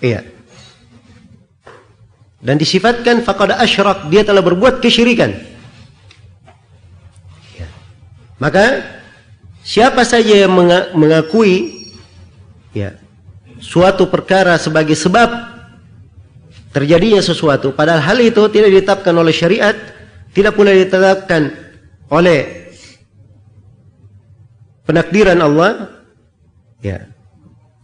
[0.00, 0.24] iya,
[2.44, 5.34] dan disifatkan fakada asyrak dia telah berbuat kesyirikan.
[7.58, 7.66] Iya.
[8.38, 8.64] Maka
[9.64, 10.52] siapa saja yang
[10.92, 11.88] mengakui
[12.76, 13.00] ya
[13.64, 15.32] suatu perkara sebagai sebab
[16.76, 19.72] terjadinya sesuatu padahal hal itu tidak ditetapkan oleh syariat
[20.36, 21.48] tidak pula ditetapkan
[22.12, 22.68] oleh
[24.84, 25.88] penakdiran Allah
[26.84, 27.08] ya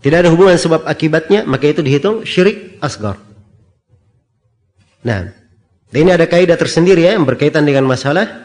[0.05, 3.17] tidak ada hubungan sebab akibatnya maka itu dihitung syirik asgar
[5.01, 5.33] nah
[5.97, 8.45] ini ada kaidah tersendiri ya yang berkaitan dengan masalah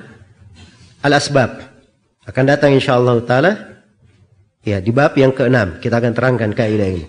[1.03, 1.74] al-asbab
[2.25, 3.51] akan datang insyaallah taala
[4.65, 7.05] ya di bab yang keenam kita akan terangkan kaidah ini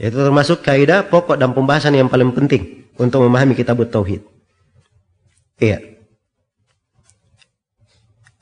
[0.00, 4.24] itu termasuk kaidah pokok dan pembahasan yang paling penting untuk memahami kitab tauhid.
[5.60, 5.80] Iya.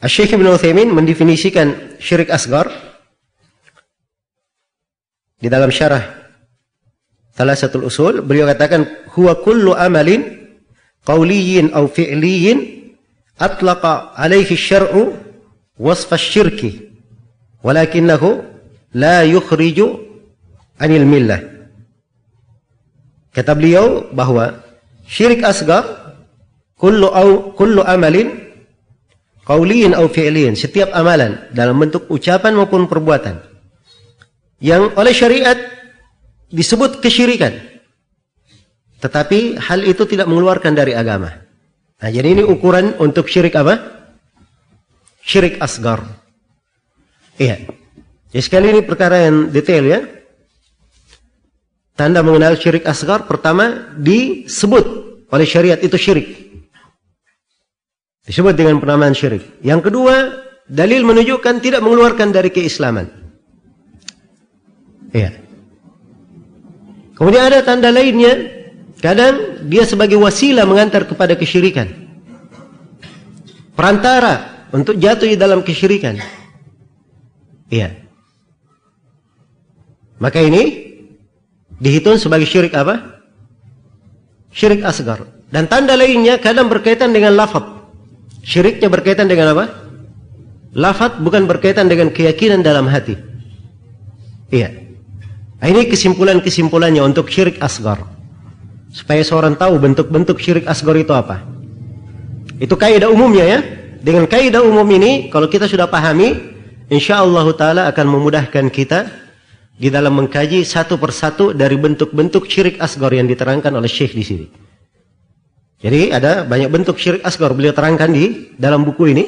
[0.06, 2.70] Syekh Ibn Uthaymin mendefinisikan syirik asgar
[5.42, 6.06] di dalam syarah
[7.34, 8.86] salah satu usul beliau katakan
[9.18, 10.22] huwa kullu amalin
[11.02, 12.94] qawliyin aw fi'liyin
[13.42, 15.18] atlaqa alaihi syar'u
[15.78, 16.90] wasfa syirki
[17.62, 18.42] walakinahu
[18.94, 19.98] la yukhriju
[20.78, 21.40] anil millah.
[23.32, 24.58] Kata beliau bahwa
[25.06, 26.14] syirik asgar
[26.74, 28.34] kullu au kullu amalin
[29.46, 33.40] qauliyin au fi'liyin, setiap amalan dalam bentuk ucapan maupun perbuatan
[34.58, 35.56] yang oleh syariat
[36.50, 37.54] disebut kesyirikan.
[38.98, 41.30] Tetapi hal itu tidak mengeluarkan dari agama.
[42.02, 43.97] Nah, jadi ini ukuran untuk syirik apa?
[45.28, 46.08] Syirik asgar.
[47.36, 47.68] Iya.
[48.32, 50.00] Jadi sekali ini perkara yang detail ya.
[51.92, 54.84] Tanda mengenal syirik asgar pertama disebut
[55.28, 56.28] oleh syariat itu syirik.
[58.24, 59.60] Disebut dengan penamaan syirik.
[59.60, 60.14] Yang kedua,
[60.64, 63.12] dalil menunjukkan tidak mengeluarkan dari keislaman.
[65.12, 65.44] Iya.
[67.16, 68.32] Kemudian ada tanda lainnya,
[69.00, 71.88] kadang dia sebagai wasilah mengantar kepada kesyirikan.
[73.76, 76.20] Perantara untuk jatuh di dalam kesyirikan.
[77.68, 77.94] Iya.
[80.18, 80.88] Maka ini
[81.78, 83.22] dihitung sebagai syirik apa?
[84.50, 85.24] Syirik asgar.
[85.48, 87.64] Dan tanda lainnya kadang berkaitan dengan lafaz.
[88.44, 89.64] Syiriknya berkaitan dengan apa?
[90.76, 93.16] Lafaz bukan berkaitan dengan keyakinan dalam hati.
[94.52, 94.88] Iya.
[95.58, 98.04] Nah, ini kesimpulan-kesimpulannya untuk syirik asgar.
[98.92, 101.44] Supaya seorang tahu bentuk-bentuk syirik asgar itu apa.
[102.58, 103.58] Itu kaidah umumnya ya.
[103.98, 106.38] Dengan kaidah umum ini, kalau kita sudah pahami,
[106.86, 109.10] insya Allah Taala akan memudahkan kita
[109.74, 114.46] di dalam mengkaji satu persatu dari bentuk-bentuk syirik asgar yang diterangkan oleh Syekh di sini.
[115.78, 119.24] Jadi ada banyak bentuk syirik asgar beliau terangkan di dalam buku ini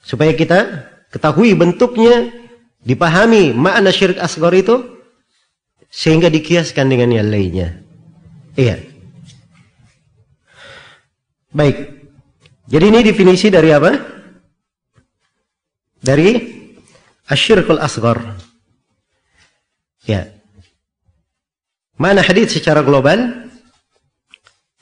[0.00, 2.32] supaya kita ketahui bentuknya,
[2.80, 4.96] dipahami makna syirik asgar itu
[5.92, 7.84] sehingga dikiaskan dengan yang lainnya.
[8.56, 8.80] Iya.
[11.52, 11.99] Baik.
[12.70, 13.90] Jadi ini definisi dari apa?
[15.98, 16.30] Dari
[17.26, 18.22] asyirkul asgar.
[20.06, 20.30] Ya.
[21.98, 23.50] Mana hadis secara global?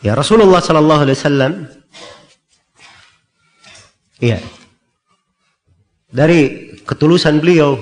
[0.05, 1.53] Ya Rasulullah sallallahu alaihi wasallam
[4.19, 4.43] Ya.
[6.11, 7.79] Dari ketulusan beliau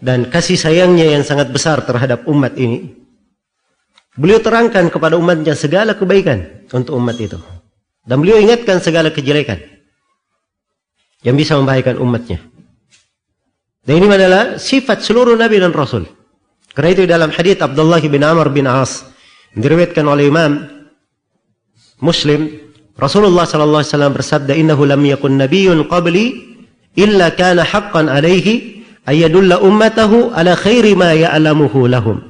[0.00, 2.96] dan kasih sayangnya yang sangat besar terhadap umat ini,
[4.16, 7.36] beliau terangkan kepada umatnya segala kebaikan untuk umat itu.
[8.04, 9.60] Dan beliau ingatkan segala kejelekan
[11.20, 12.40] yang bisa membahayakan umatnya.
[13.84, 16.08] Dan ini adalah sifat seluruh nabi dan rasul.
[16.72, 19.04] Karena itu dalam hadis Abdullah bin Amr bin As
[19.58, 20.62] diriwayatkan oleh Imam
[21.98, 26.56] Muslim Rasulullah sallallahu alaihi wasallam bersabda innahu lam yakun nabiyyun qabli
[26.94, 32.22] illa kana haqqan alaihi ayadulla ummatahu ala khairi ma ya'lamuhu lahum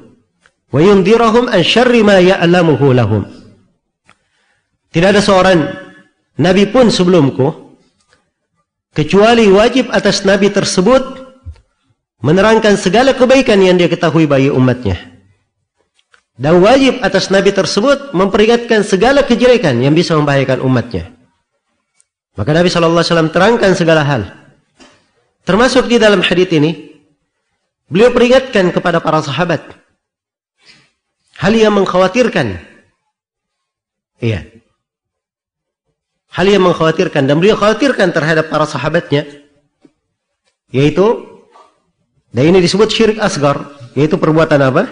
[0.71, 3.27] wa yundirahum an syarri ma ya'lamuhu lahum
[4.91, 5.59] Tidak ada seorang
[6.39, 7.75] nabi pun sebelumku
[8.91, 11.21] kecuali wajib atas nabi tersebut
[12.21, 15.11] menerangkan segala kebaikan yang dia ketahui bagi umatnya.
[16.41, 21.13] Dan wajib atas Nabi tersebut memperingatkan segala kejelekan yang bisa membahayakan umatnya.
[22.33, 24.25] Maka Nabi SAW terangkan segala hal.
[25.45, 26.97] Termasuk di dalam hadis ini,
[27.85, 29.61] beliau peringatkan kepada para sahabat.
[31.37, 32.57] Hal yang mengkhawatirkan.
[34.17, 34.60] Iya.
[36.31, 37.27] Hal yang mengkhawatirkan.
[37.27, 39.27] Dan beliau khawatirkan terhadap para sahabatnya.
[40.71, 41.31] Yaitu
[42.31, 43.59] dan ini disebut syirik asgar,
[43.91, 44.87] yaitu perbuatan apa?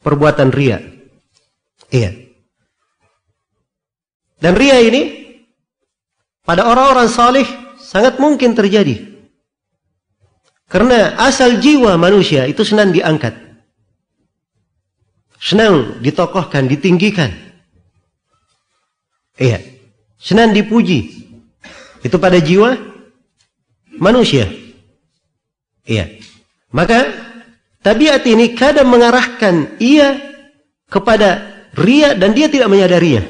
[0.00, 0.80] Perbuatan ria.
[1.92, 2.16] Iya.
[4.40, 5.20] Dan ria ini
[6.40, 7.44] pada orang-orang salih
[7.76, 9.04] sangat mungkin terjadi.
[10.64, 13.36] Karena asal jiwa manusia itu senang diangkat.
[15.36, 17.28] Senang ditokohkan, ditinggikan.
[19.36, 19.60] Iya.
[20.20, 21.24] Senang dipuji.
[22.04, 22.76] Itu pada jiwa
[23.96, 24.44] manusia.
[25.88, 26.20] Iya.
[26.70, 27.08] Maka
[27.80, 30.20] tabiat ini kadang mengarahkan ia
[30.92, 33.24] kepada ria dan dia tidak menyadarinya.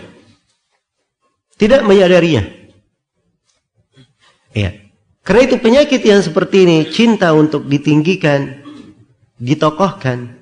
[1.54, 2.42] Tidak menyadarinya.
[4.50, 4.74] Ya.
[5.22, 8.66] Karena itu penyakit yang seperti ini cinta untuk ditinggikan,
[9.38, 10.34] ditokohkan.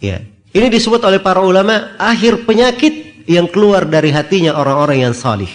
[0.00, 0.24] Ya.
[0.50, 5.50] Ini disebut oleh para ulama akhir penyakit yang keluar dari hatinya orang-orang yang salih.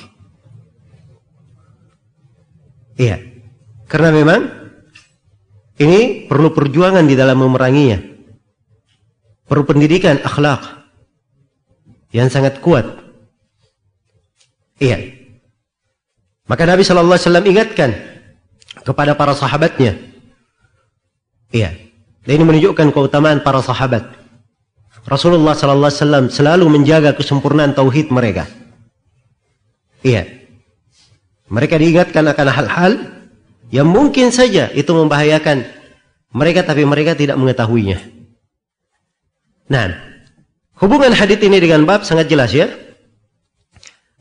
[2.95, 3.19] Iya.
[3.91, 4.47] Karena memang
[5.75, 7.99] ini perlu perjuangan di dalam memeranginya.
[9.43, 10.87] Perlu pendidikan akhlak
[12.15, 12.87] yang sangat kuat.
[14.79, 15.11] Iya.
[16.47, 17.91] Maka Nabi Shallallahu Alaihi Wasallam ingatkan
[18.87, 19.99] kepada para sahabatnya.
[21.51, 21.75] Iya.
[22.23, 24.24] Dan ini menunjukkan keutamaan para sahabat.
[25.05, 28.49] Rasulullah Sallallahu Alaihi Wasallam selalu menjaga kesempurnaan tauhid mereka.
[30.01, 30.25] Iya.
[31.45, 32.91] Mereka diingatkan akan hal-hal
[33.69, 35.61] yang mungkin saja itu membahayakan
[36.33, 38.01] mereka tapi mereka tidak mengetahuinya.
[39.69, 39.93] Nah,
[40.81, 42.65] hubungan hadis ini dengan bab sangat jelas ya.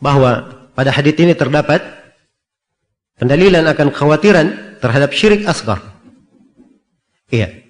[0.05, 1.81] Bahwa pada hadis ini terdapat
[3.17, 4.47] pendalilan akan kekhawatiran
[4.85, 5.81] terhadap syirik asgar.
[7.33, 7.64] Iya.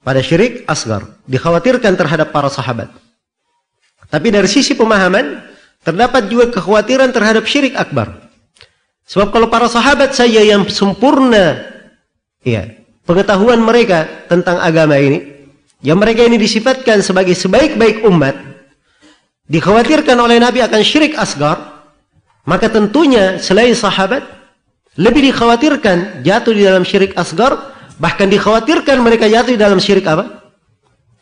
[0.00, 2.88] Pada syirik asgar dikhawatirkan terhadap para sahabat.
[4.08, 5.44] Tapi dari sisi pemahaman
[5.84, 8.28] terdapat juga kekhawatiran terhadap syirik akbar.
[9.10, 11.60] Sebab kalau para sahabat saja yang sempurna
[12.46, 12.70] ya,
[13.04, 15.50] pengetahuan mereka tentang agama ini,
[15.82, 18.38] yang mereka ini disifatkan sebagai sebaik-baik umat,
[19.50, 21.58] dikhawatirkan oleh Nabi akan syirik asgar,
[22.46, 24.22] maka tentunya selain sahabat,
[24.94, 27.56] lebih dikhawatirkan jatuh di dalam syirik asgar,
[28.00, 30.50] bahkan dikhawatirkan mereka jatuh dalam syirik apa?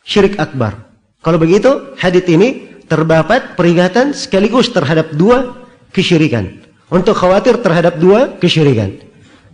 [0.07, 0.87] Syirik akbar.
[1.19, 8.97] Kalau begitu, hadith ini terdapat peringatan sekaligus terhadap dua kesyirikan untuk khawatir terhadap dua kesyirikan.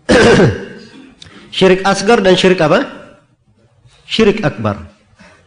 [1.56, 2.86] syirik asgar dan syirik apa?
[4.06, 4.86] Syirik akbar.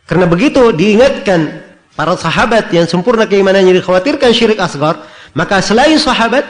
[0.05, 1.65] Karena begitu diingatkan
[1.95, 6.45] para sahabat yang sempurna keimanannya dikhawatirkan syirik asgar, maka selain sahabat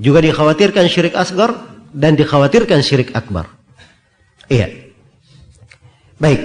[0.00, 1.52] juga dikhawatirkan syirik asgar
[1.90, 3.59] dan dikhawatirkan syirik akbar.
[4.50, 4.66] Iya.
[6.18, 6.40] Baik.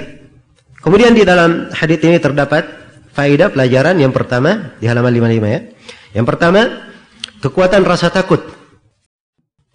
[0.79, 2.69] Kemudian di dalam hadis ini terdapat
[3.17, 5.61] faedah pelajaran yang pertama di halaman 55 ya.
[6.15, 6.61] Yang pertama,
[7.45, 8.41] Kekuatan rasa takut.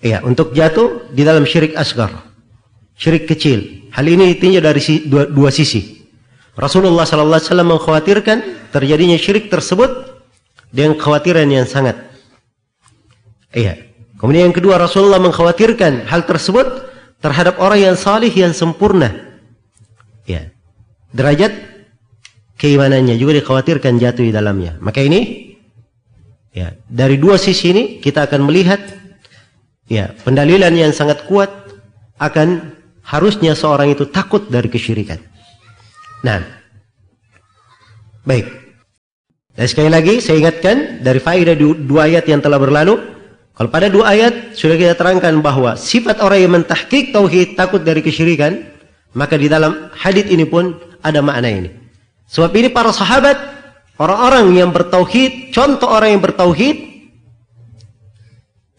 [0.02, 2.10] Ya, untuk jatuh di dalam syirik asgar.
[2.98, 3.86] Syirik kecil.
[3.94, 6.02] Hal ini tinjau dari dua, dua sisi.
[6.58, 8.38] Rasulullah sallallahu alaihi wasallam mengkhawatirkan
[8.74, 10.18] terjadinya syirik tersebut
[10.74, 11.94] dengan kekhawatiran yang sangat.
[13.54, 13.86] Iya.
[14.18, 16.89] Kemudian yang kedua Rasulullah mengkhawatirkan hal tersebut
[17.20, 19.12] terhadap orang yang salih yang sempurna.
[20.26, 20.52] Ya.
[21.12, 21.52] Derajat
[22.56, 24.76] keimanannya juga dikhawatirkan jatuh di dalamnya.
[24.80, 25.50] Maka ini
[26.50, 28.82] Ya, dari dua sisi ini kita akan melihat
[29.86, 31.46] ya, pendalilan yang sangat kuat
[32.18, 32.74] akan
[33.06, 35.22] harusnya seorang itu takut dari kesyirikan.
[36.26, 36.42] Nah,
[38.26, 38.50] baik.
[39.54, 41.54] Dan sekali lagi saya ingatkan dari faedah
[41.86, 42.98] dua ayat yang telah berlalu,
[43.60, 48.00] kalau pada dua ayat sudah kita terangkan bahwa sifat orang yang mentahkik tauhid takut dari
[48.00, 48.64] kesyirikan,
[49.12, 51.68] maka di dalam hadis ini pun ada makna ini.
[52.32, 53.60] Sebab ini para sahabat
[54.00, 57.04] Orang-orang yang bertauhid, contoh orang yang bertauhid,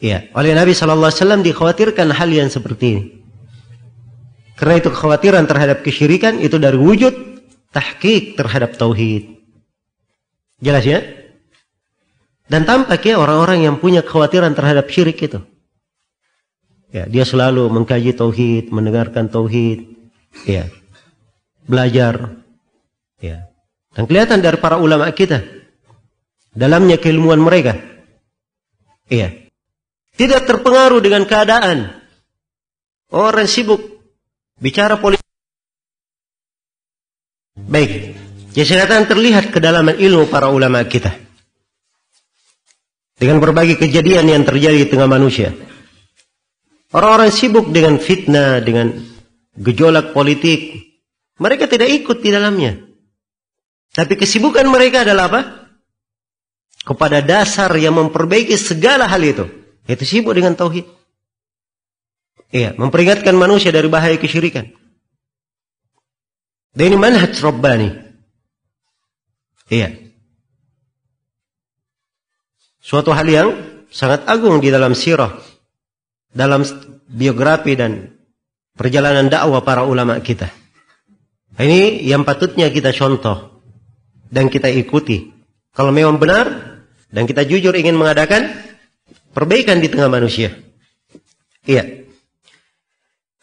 [0.02, 3.04] ya, oleh Nabi Wasallam dikhawatirkan hal yang seperti ini.
[4.58, 7.14] Karena itu kekhawatiran terhadap kesyirikan itu dari wujud
[7.70, 9.38] tahqiq terhadap tauhid.
[10.58, 11.06] Jelas ya?
[12.52, 15.40] Dan tampaknya orang-orang yang punya kekhawatiran terhadap syirik itu.
[16.92, 19.88] Ya, dia selalu mengkaji tauhid, mendengarkan tauhid,
[20.44, 20.68] ya.
[21.64, 22.44] Belajar,
[23.24, 23.48] ya.
[23.96, 25.40] Dan kelihatan dari para ulama kita.
[26.52, 27.80] Dalamnya keilmuan mereka.
[29.08, 29.48] Iya.
[30.20, 32.04] Tidak terpengaruh dengan keadaan.
[33.16, 33.80] Orang sibuk
[34.60, 35.24] bicara politik.
[37.56, 38.20] Baik.
[38.52, 41.31] Saya terlihat kedalaman ilmu para ulama kita.
[43.22, 45.54] Dengan berbagai kejadian yang terjadi di tengah manusia.
[46.90, 48.98] Orang-orang sibuk dengan fitnah, dengan
[49.54, 50.90] gejolak politik.
[51.38, 52.82] Mereka tidak ikut di dalamnya.
[53.94, 55.42] Tapi kesibukan mereka adalah apa?
[56.82, 59.46] Kepada dasar yang memperbaiki segala hal itu.
[59.86, 60.90] Itu sibuk dengan tauhid.
[62.50, 64.66] Iya, memperingatkan manusia dari bahaya kesyirikan.
[66.74, 67.90] Dan ini manhaj Rabbani.
[69.72, 70.11] Iya.
[72.92, 73.50] Suatu hal yang
[73.88, 75.32] sangat agung di dalam sirah.
[76.36, 76.68] Dalam
[77.08, 78.20] biografi dan
[78.76, 80.52] perjalanan dakwah para ulama kita.
[81.56, 83.64] Ini yang patutnya kita contoh
[84.28, 85.32] dan kita ikuti.
[85.72, 86.52] Kalau memang benar
[87.08, 88.60] dan kita jujur ingin mengadakan
[89.32, 90.52] perbaikan di tengah manusia.
[91.64, 92.08] Iya.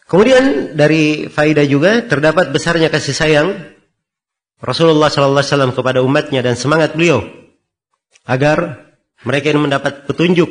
[0.05, 3.49] Kemudian dari faidah juga terdapat besarnya kasih sayang
[4.61, 7.25] Rasulullah sallallahu wasallam kepada umatnya dan semangat beliau
[8.29, 8.88] agar
[9.27, 10.49] mereka ini mendapat petunjuk.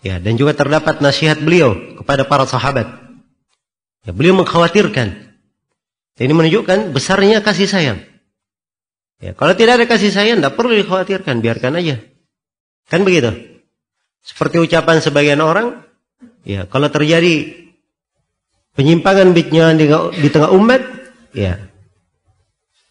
[0.00, 2.88] Ya, dan juga terdapat nasihat beliau kepada para sahabat.
[4.08, 5.28] Ya, beliau mengkhawatirkan.
[6.20, 8.00] Ini menunjukkan besarnya kasih sayang.
[9.20, 12.00] Ya, kalau tidak ada kasih sayang, tidak perlu dikhawatirkan, biarkan aja.
[12.88, 13.60] Kan begitu?
[14.24, 15.80] Seperti ucapan sebagian orang,
[16.44, 17.56] ya kalau terjadi
[18.76, 19.88] penyimpangan bitnya di,
[20.20, 20.84] di tengah umat,
[21.32, 21.60] ya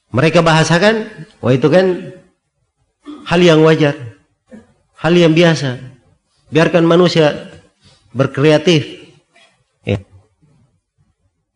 [0.10, 1.06] mereka bahasakan,
[1.42, 2.18] wah itu kan
[3.30, 4.09] hal yang wajar,
[5.00, 5.80] hal yang biasa.
[6.52, 7.50] Biarkan manusia
[8.12, 8.84] berkreatif.
[9.86, 10.02] Ya.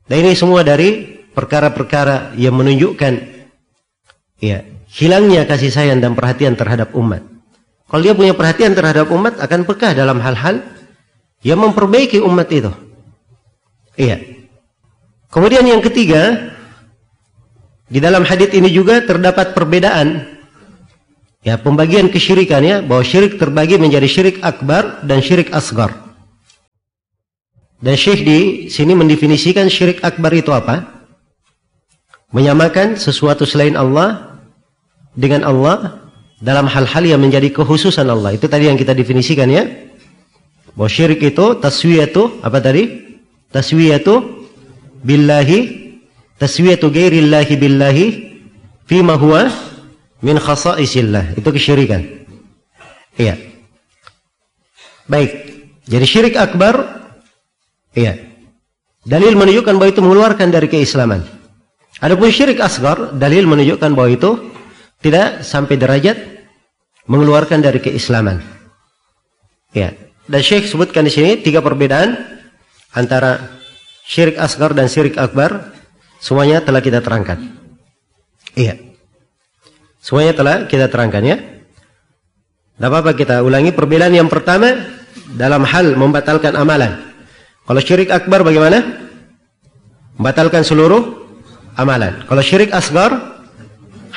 [0.07, 3.13] Dan ini semua dari perkara-perkara yang menunjukkan
[4.37, 4.61] ya
[4.93, 7.25] hilangnya kasih sayang dan perhatian terhadap umat.
[7.89, 10.61] Kalau dia punya perhatian terhadap umat akan pekah dalam hal-hal
[11.45, 12.71] yang memperbaiki umat itu.
[13.97, 14.17] Iya.
[15.29, 16.53] Kemudian yang ketiga,
[17.89, 20.32] di dalam hadis ini juga terdapat perbedaan
[21.43, 25.91] ya pembagian kesyirikan ya bahwa syirik terbagi menjadi syirik akbar dan syirik asgar.
[27.83, 28.39] Dan Syekh di
[28.71, 31.03] sini mendefinisikan syirik akbar itu apa?
[32.31, 34.39] Menyamakan sesuatu selain Allah
[35.19, 36.07] dengan Allah
[36.39, 38.39] dalam hal-hal yang menjadi kekhususan Allah.
[38.39, 39.67] Itu tadi yang kita definisikan ya.
[40.79, 43.03] Bahwa syirik itu taswiyatu apa tadi?
[43.51, 44.47] Taswiyatu
[45.03, 45.91] billahi
[46.39, 48.05] taswiyatu ghairillahi billahi
[48.87, 49.51] fima huwa
[50.23, 51.35] min khasaisillah.
[51.35, 52.01] Itu kesyirikan.
[53.19, 53.35] Iya.
[55.05, 55.31] Baik.
[55.83, 57.03] Jadi syirik akbar
[57.93, 58.15] iya.
[59.03, 61.27] Dalil menunjukkan bahwa itu mengeluarkan dari keislaman.
[61.99, 64.31] Adapun syirik asgar, dalil menunjukkan bahwa itu
[65.03, 66.15] tidak sampai derajat
[67.11, 68.39] mengeluarkan dari keislaman.
[69.75, 69.91] Ya.
[70.23, 72.15] Dan Syekh sebutkan di sini tiga perbedaan
[72.95, 73.59] antara
[74.07, 75.75] syirik asgar dan syirik akbar
[76.23, 77.43] semuanya telah kita terangkan.
[78.55, 78.92] Iya.
[80.03, 81.37] Semuanya telah kita terangkan ya.
[82.75, 84.75] Tidak apa-apa kita ulangi perbedaan yang pertama
[85.39, 86.99] dalam hal membatalkan amalan.
[87.63, 88.83] Kalau syirik akbar bagaimana?
[90.19, 91.23] Membatalkan seluruh
[91.79, 92.19] amalan.
[92.27, 93.15] Kalau syirik asgar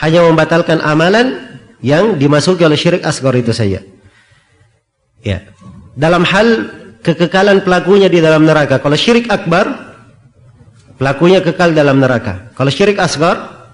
[0.03, 1.39] hanya membatalkan amalan
[1.79, 3.79] yang dimasuki oleh syirik asgar itu saja.
[5.23, 5.47] Ya.
[5.95, 6.67] Dalam hal
[7.07, 8.83] kekekalan pelakunya di dalam neraka.
[8.83, 9.95] Kalau syirik akbar,
[10.99, 12.51] pelakunya kekal dalam neraka.
[12.59, 13.71] Kalau syirik asgar,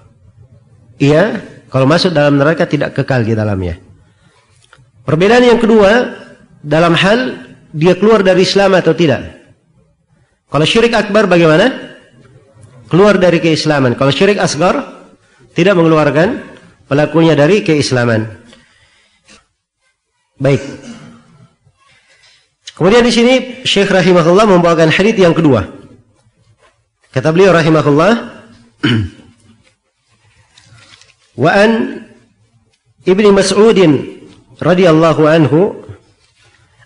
[1.00, 1.40] iya,
[1.72, 3.80] kalau masuk dalam neraka tidak kekal di dalamnya.
[5.08, 6.20] Perbedaan yang kedua,
[6.60, 9.40] dalam hal dia keluar dari Islam atau tidak.
[10.52, 11.96] Kalau syirik akbar bagaimana?
[12.92, 13.96] Keluar dari keislaman.
[13.96, 14.84] Kalau syirik asgar,
[15.56, 16.44] tidak mengeluarkan
[16.84, 18.28] pelakunya dari keislaman.
[20.36, 20.60] Baik.
[22.76, 25.64] Kemudian di sini Syekh rahimahullah membawakan hadis yang kedua.
[27.16, 28.12] Kata beliau rahimahullah,
[31.38, 31.70] "Wa an
[33.02, 33.78] Ibni Mas'ud
[34.62, 35.82] radhiyallahu anhu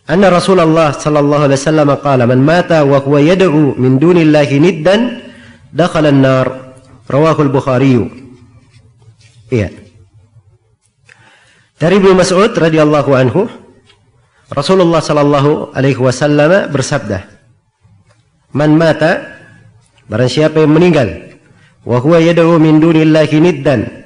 [0.08, 5.20] anna Rasulullah sallallahu alaihi wasallam qala man mata wa huwa yad'u min dunillahi niddan
[5.74, 6.66] dakhala an-nar."
[7.06, 8.02] Rawahu al-Bukhari.
[9.54, 9.70] Iya.
[11.78, 13.46] Dari Ibnu Mas'ud radhiyallahu anhu
[14.50, 17.30] Rasulullah sallallahu alaihi wasallam bersabda,
[18.54, 19.38] "Man mata
[20.06, 21.38] barang siapa yang meninggal
[21.86, 24.05] wa huwa yad'u min dunillahi niddan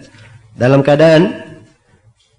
[0.61, 1.41] dalam keadaan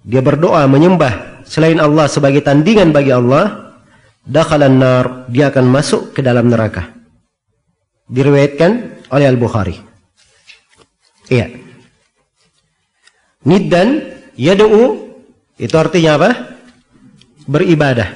[0.06, 3.74] dia berdoa menyembah selain Allah sebagai tandingan bagi Allah,
[4.22, 6.94] dakhalan nar, dia akan masuk ke dalam neraka."
[8.06, 8.72] Diriwayatkan
[9.10, 9.76] oleh Al-Bukhari.
[11.32, 11.48] Iya.
[13.48, 14.06] Niddan
[14.38, 15.16] yad'u
[15.58, 16.30] itu artinya apa?
[17.50, 18.10] beribadah.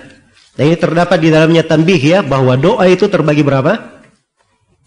[0.56, 4.01] Dan ini terdapat di dalamnya tanbih ya bahwa doa itu terbagi berapa?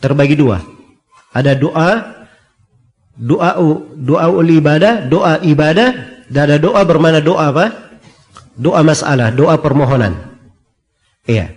[0.01, 0.63] Terbagi dua.
[1.35, 2.18] Ada doa
[3.19, 3.59] doa
[3.99, 7.67] doa ul ibadah, doa ibadah, dan ada doa bermana doa apa?
[8.55, 10.15] Doa masalah, doa permohonan.
[11.27, 11.53] Iya.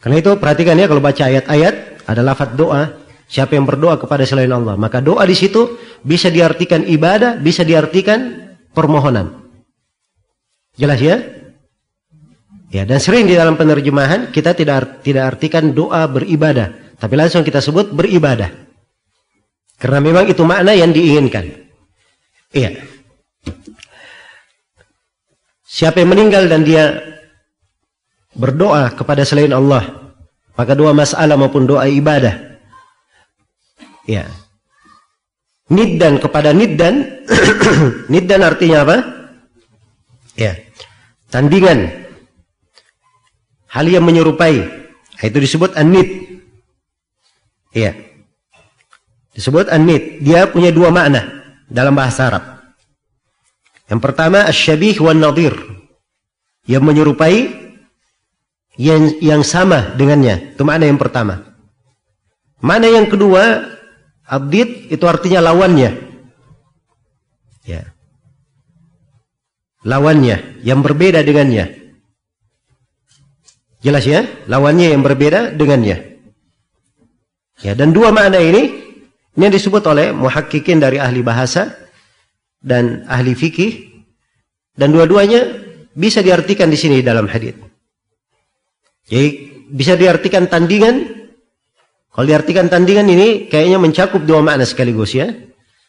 [0.00, 2.96] Karena itu perhatikan ya kalau baca ayat-ayat ada lafaz doa,
[3.28, 8.50] siapa yang berdoa kepada selain Allah, maka doa di situ bisa diartikan ibadah, bisa diartikan
[8.72, 9.44] permohonan.
[10.78, 11.16] Jelas ya?
[12.68, 17.64] Ya, dan sering di dalam penerjemahan kita tidak tidak artikan doa beribadah, tapi langsung kita
[17.64, 18.67] sebut beribadah.
[19.78, 21.46] Karena memang itu makna yang diinginkan.
[22.50, 22.82] Iya.
[25.62, 26.98] Siapa yang meninggal dan dia
[28.34, 30.14] berdoa kepada selain Allah,
[30.58, 32.58] maka doa masalah maupun doa ibadah.
[34.02, 34.26] Ya.
[35.70, 37.22] Niddan kepada niddan.
[38.12, 38.96] niddan artinya apa?
[40.34, 40.58] Ya.
[41.30, 41.86] Tandingan
[43.70, 44.64] hal yang menyerupai.
[45.22, 46.40] Itu disebut anid.
[47.76, 48.07] Iya.
[49.38, 50.18] Disebut anid.
[50.18, 51.22] Dia punya dua makna
[51.70, 52.44] dalam bahasa Arab.
[53.86, 55.54] Yang pertama asyabih wan nadir.
[56.66, 57.54] Yang menyerupai
[58.74, 60.58] yang yang sama dengannya.
[60.58, 61.54] Itu makna yang pertama.
[62.58, 63.62] Mana yang kedua,
[64.26, 65.94] abdid itu artinya lawannya.
[67.62, 67.94] Ya.
[69.86, 71.94] Lawannya, yang berbeda dengannya.
[73.78, 74.26] Jelas ya?
[74.50, 76.18] Lawannya yang berbeda dengannya.
[77.62, 78.77] Ya, dan dua makna ini
[79.36, 81.74] ini yang disebut oleh muhakkikin dari ahli bahasa
[82.62, 84.02] dan ahli fikih
[84.74, 85.46] dan dua-duanya
[85.94, 87.58] bisa diartikan di sini dalam hadis.
[89.08, 89.28] Jadi
[89.72, 91.16] bisa diartikan tandingan.
[92.14, 95.30] Kalau diartikan tandingan ini kayaknya mencakup dua makna sekaligus ya.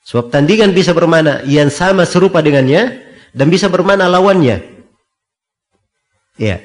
[0.06, 3.02] Sebab tandingan bisa bermana yang sama serupa dengannya
[3.34, 4.62] dan bisa bermana lawannya.
[6.40, 6.64] Ya.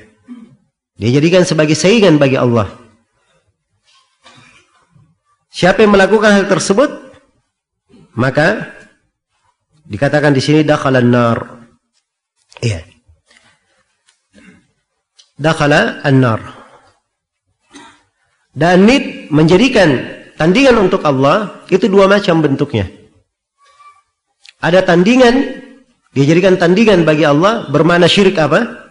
[0.95, 2.84] Dia jadikan sebagai saingan bagi Allah.
[5.55, 6.91] Siapa yang melakukan hal tersebut,
[8.19, 8.75] maka
[9.87, 11.39] dikatakan di sini dakhalan nar.
[12.59, 12.83] Iya.
[15.39, 16.43] Dakhala an-nar.
[18.55, 19.99] Dan nid menjadikan
[20.35, 22.91] tandingan untuk Allah itu dua macam bentuknya.
[24.59, 25.63] Ada tandingan
[26.15, 28.91] dijadikan tandingan bagi Allah bermana syirik apa?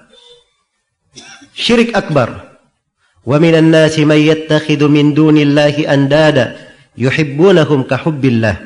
[1.56, 2.53] Syirik akbar.
[3.24, 6.60] Wa minan nasi may yattakhidhu min dunillahi andada
[7.00, 8.60] yuhibbunahum kahubbillah.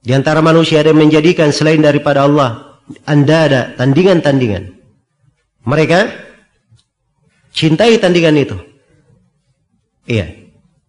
[0.00, 2.70] Di antara manusia ada yang menjadikan selain daripada Allah
[3.04, 4.72] andada, tandingan-tandingan.
[5.68, 5.98] Mereka
[7.52, 8.56] cintai tandingan itu.
[10.08, 10.32] Iya,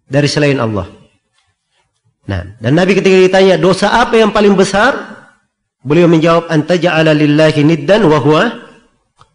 [0.07, 0.87] dari selain Allah.
[2.25, 4.95] Nah, dan Nabi ketika ditanya dosa apa yang paling besar,
[5.83, 8.43] beliau menjawab anta ja'ala lillahi niddan wa huwa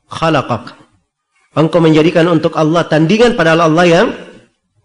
[0.09, 0.86] khalaqak.
[1.57, 4.07] Engkau menjadikan untuk Allah tandingan padahal Allah yang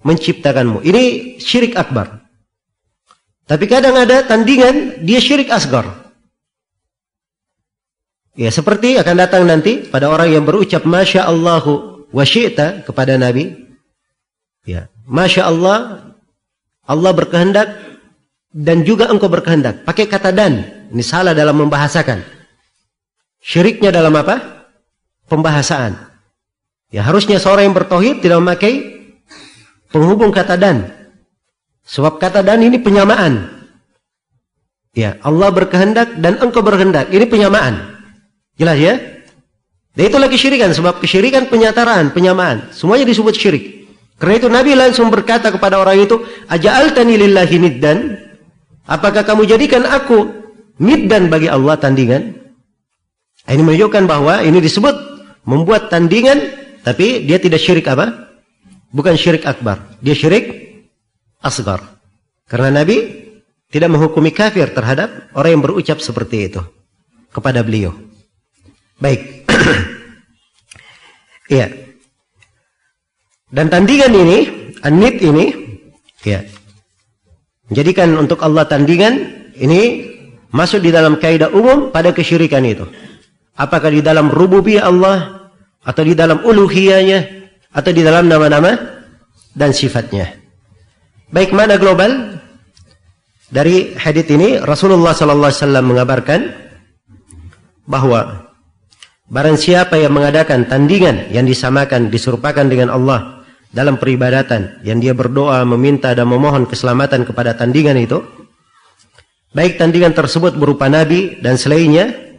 [0.08, 0.80] menciptakanmu.
[0.88, 2.24] Ini syirik akbar.
[3.44, 5.84] Tapi kadang ada tandingan dia syirik asgar.
[8.40, 12.24] Ya seperti akan datang nanti pada orang yang berucap Masya Allahu wa
[12.88, 13.52] kepada Nabi.
[14.64, 16.16] Ya, Masya Allah,
[16.88, 17.68] Allah berkehendak
[18.56, 19.84] dan juga engkau berkehendak.
[19.84, 20.88] Pakai kata dan.
[20.92, 22.20] Ini salah dalam membahasakan.
[23.40, 24.68] Syiriknya dalam apa?
[25.32, 26.11] Pembahasaan.
[26.92, 29.00] Ya harusnya seorang yang bertauhid tidak memakai
[29.90, 30.92] penghubung kata dan.
[31.88, 33.48] Sebab kata dan ini penyamaan.
[34.92, 37.08] Ya, Allah berkehendak dan engkau berkehendak.
[37.16, 37.96] Ini penyamaan.
[38.60, 39.00] Jelas ya?
[39.96, 42.72] Dan itu lagi syirikan sebab kesyirikan penyataraan, penyamaan.
[42.76, 43.88] Semuanya disebut syirik.
[44.20, 46.20] Karena itu Nabi langsung berkata kepada orang itu,
[46.52, 48.20] "Aja'altani lillahi niddan?"
[48.86, 50.28] Apakah kamu jadikan aku
[50.78, 52.36] niddan bagi Allah tandingan?
[53.48, 54.94] Ini menunjukkan bahwa ini disebut
[55.48, 58.34] membuat tandingan tapi dia tidak syirik apa?
[58.92, 59.98] Bukan syirik akbar.
[60.02, 60.46] Dia syirik
[61.42, 61.80] asgar.
[62.50, 63.22] Karena Nabi
[63.72, 66.62] tidak menghukumi kafir terhadap orang yang berucap seperti itu
[67.32, 67.96] kepada beliau.
[69.00, 69.22] Baik.
[71.52, 71.68] Iya.
[73.52, 74.38] Dan tandingan ini,
[74.88, 75.52] anit ini,
[76.24, 76.40] ya.
[77.68, 79.20] Menjadikan untuk Allah tandingan
[79.60, 80.08] ini
[80.48, 82.88] masuk di dalam kaidah umum pada kesyirikan itu.
[83.60, 85.41] Apakah di dalam rububiyah Allah
[85.82, 87.20] atau di dalam uluhiyahnya
[87.74, 88.78] atau di dalam nama-nama
[89.56, 90.38] dan sifatnya.
[91.32, 92.40] Baik mana global?
[93.52, 96.42] Dari hadis ini Rasulullah sallallahu alaihi wasallam mengabarkan
[97.84, 98.52] bahwa
[99.28, 105.68] barang siapa yang mengadakan tandingan yang disamakan diserupakan dengan Allah dalam peribadatan yang dia berdoa
[105.68, 108.24] meminta dan memohon keselamatan kepada tandingan itu
[109.52, 112.31] baik tandingan tersebut berupa nabi dan selainnya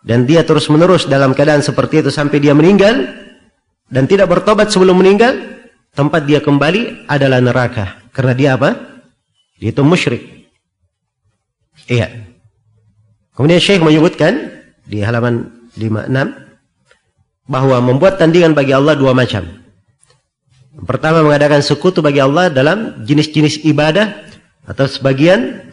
[0.00, 3.04] dan dia terus menerus dalam keadaan seperti itu sampai dia meninggal
[3.90, 5.36] dan tidak bertobat sebelum meninggal
[5.92, 8.00] tempat dia kembali adalah neraka.
[8.14, 8.74] Karena dia apa?
[9.60, 10.22] Dia itu musyrik.
[11.90, 12.08] Iya.
[13.34, 19.42] Kemudian Syekh menyebutkan di halaman 56 bahwa membuat tandingan bagi Allah dua macam.
[20.86, 24.22] Pertama mengadakan sekutu bagi Allah dalam jenis-jenis ibadah
[24.64, 25.69] atau sebagian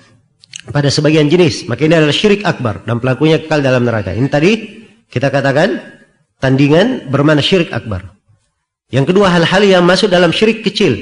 [0.72, 1.68] pada sebagian jenis.
[1.68, 4.12] Maka ini adalah syirik akbar dan pelakunya kekal dalam neraka.
[4.12, 4.52] Ini tadi
[5.08, 5.80] kita katakan
[6.40, 8.16] tandingan bermana syirik akbar.
[8.88, 10.96] Yang kedua hal-hal yang masuk dalam syirik kecil.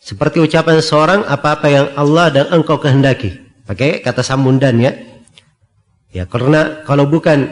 [0.00, 3.36] Seperti ucapan seorang apa-apa yang Allah dan engkau kehendaki.
[3.66, 4.94] Pakai kata sambung dan ya.
[6.10, 7.50] Ya karena kalau bukan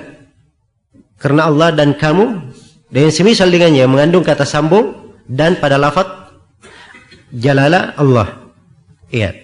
[1.18, 2.55] karena Allah dan kamu
[2.89, 6.09] dan yang semisal dengannya mengandung kata sambung dan pada lafaz
[7.34, 8.49] jalala Allah.
[9.12, 9.36] Iya.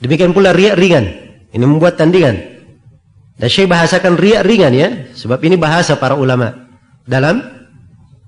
[0.00, 1.25] Demikian pula riak ringan.
[1.56, 2.36] Ini membuat tandingan.
[3.40, 6.68] Dan Syekh bahasakan riak ringan ya, sebab ini bahasa para ulama
[7.08, 7.40] dalam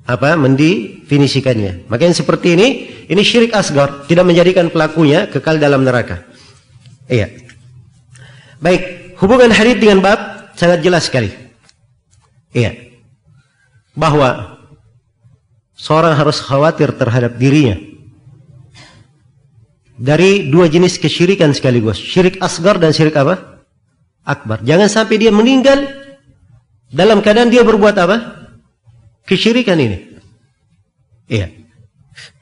[0.09, 1.93] apa mendefinisikannya.
[1.93, 2.69] Maka yang seperti ini,
[3.05, 6.25] ini syirik asgar, tidak menjadikan pelakunya kekal dalam neraka.
[7.05, 7.29] Iya.
[8.65, 10.21] Baik, hubungan hadis dengan bab
[10.57, 11.29] sangat jelas sekali.
[12.57, 12.97] Iya.
[13.93, 14.57] Bahwa
[15.77, 17.77] seorang harus khawatir terhadap dirinya
[19.99, 21.99] dari dua jenis kesyirikan sekaligus.
[21.99, 23.67] Syirik asgar dan syirik apa?
[24.23, 24.63] Akbar.
[24.63, 25.91] Jangan sampai dia meninggal
[26.95, 28.17] dalam keadaan dia berbuat apa?
[29.27, 29.99] Kesyirikan ini.
[31.29, 31.53] Iya.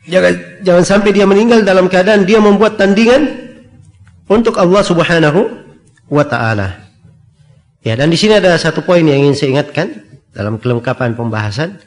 [0.07, 3.27] Jangan, jangan sampai dia meninggal dalam keadaan dia membuat tandingan
[4.31, 5.51] untuk Allah Subhanahu
[6.07, 6.87] wa taala.
[7.83, 11.79] Ya, dan di sini ada satu poin yang ingin saya ingatkan dalam kelengkapan pembahasan.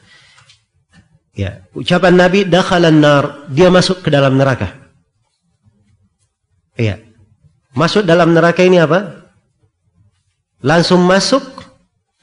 [1.32, 4.79] Ya, ucapan Nabi dakhalan nar, dia masuk ke dalam neraka.
[6.80, 6.96] Iya.
[7.76, 9.28] Masuk dalam neraka ini apa?
[10.64, 11.44] Langsung masuk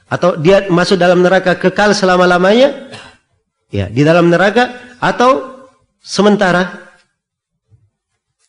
[0.10, 2.90] atau dia masuk dalam neraka kekal selama-lamanya?
[3.70, 5.62] Ya, di dalam neraka atau
[6.02, 6.90] sementara?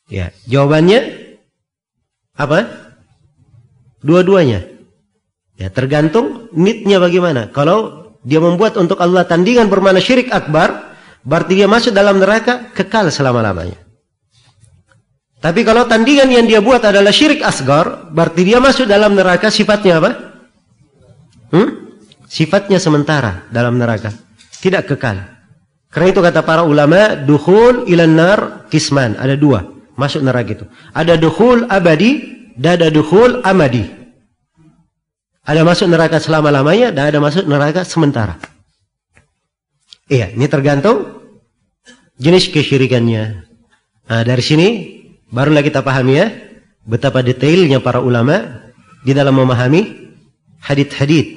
[0.09, 1.13] Ya, jawabannya
[2.41, 2.65] apa?
[4.01, 4.65] Dua-duanya.
[5.59, 7.51] Ya, tergantung nitnya bagaimana.
[7.51, 10.95] Kalau dia membuat untuk Allah tandingan bermana syirik akbar,
[11.27, 13.88] berarti dia masuk dalam neraka kekal selama-lamanya.
[15.39, 20.03] Tapi kalau tandingan yang dia buat adalah syirik asgar, berarti dia masuk dalam neraka sifatnya
[20.03, 20.11] apa?
[21.55, 21.69] Hmm?
[22.27, 24.11] Sifatnya sementara dalam neraka,
[24.59, 25.23] tidak kekal.
[25.89, 30.65] Karena itu kata para ulama, dukhul ilan nar kisman, ada dua masuk neraka itu.
[30.95, 33.85] Ada dukhul abadi dan ada dukhul amadi.
[35.43, 38.39] Ada masuk neraka selama-lamanya dan ada masuk neraka sementara.
[40.09, 41.19] Iya, ini tergantung
[42.17, 43.25] jenis kesyirikannya.
[44.09, 44.69] Nah, dari sini
[45.29, 46.27] barulah kita pahami ya
[46.89, 48.65] betapa detailnya para ulama
[49.05, 50.13] di dalam memahami
[50.65, 51.37] hadith-hadith.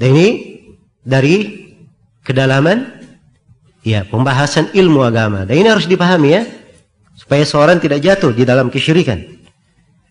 [0.00, 0.28] Dan ini
[1.04, 1.36] dari
[2.24, 2.88] kedalaman
[3.84, 5.44] ya pembahasan ilmu agama.
[5.44, 6.42] Dan ini harus dipahami ya
[7.14, 9.22] supaya seorang tidak jatuh di dalam kesyirikan.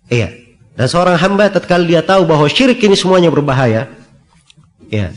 [0.08, 0.32] Iya.
[0.74, 3.94] Dan seorang hamba tatkala dia tahu bahwa syirik ini semuanya berbahaya,
[4.90, 5.14] ya.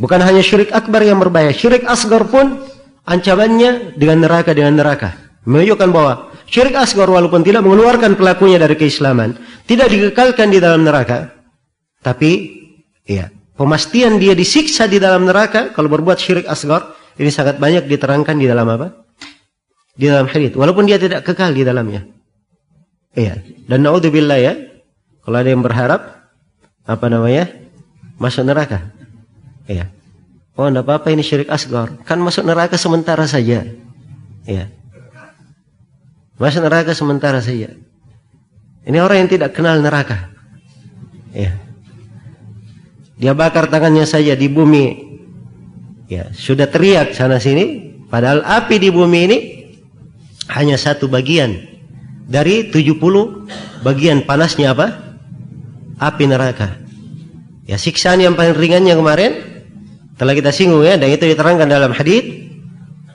[0.00, 2.64] Bukan hanya syirik akbar yang berbahaya, syirik asgar pun
[3.04, 5.12] ancamannya dengan neraka dengan neraka.
[5.44, 11.32] Menunjukkan bahwa syirik asgar walaupun tidak mengeluarkan pelakunya dari keislaman, tidak dikekalkan di dalam neraka,
[12.04, 12.60] tapi
[13.08, 18.36] ya, pemastian dia disiksa di dalam neraka kalau berbuat syirik asgar ini sangat banyak diterangkan
[18.36, 19.00] di dalam apa?
[19.92, 22.08] di dalam hadis walaupun dia tidak kekal di dalamnya.
[23.12, 23.44] Iya.
[23.68, 24.56] Dan naudzubillah ya,
[25.24, 26.32] kalau ada yang berharap
[26.84, 27.48] apa namanya?
[28.16, 28.92] masuk neraka.
[29.68, 29.88] Iya.
[30.56, 31.96] Oh, enggak apa-apa ini syirik asgar.
[32.04, 33.68] Kan masuk neraka sementara saja.
[34.44, 34.68] Iya.
[36.40, 37.74] Masuk neraka sementara saja.
[38.82, 40.32] Ini orang yang tidak kenal neraka.
[41.32, 41.54] Iya.
[43.20, 45.14] Dia bakar tangannya saja di bumi.
[46.10, 49.38] Ya, sudah teriak sana sini, padahal api di bumi ini
[50.50, 51.56] hanya satu bagian
[52.26, 52.98] dari 70
[53.86, 55.16] bagian panasnya apa?
[56.02, 56.82] Api neraka.
[57.64, 59.32] Ya siksaan yang paling ringannya kemarin
[60.18, 62.50] telah kita singgung ya dan itu diterangkan dalam hadis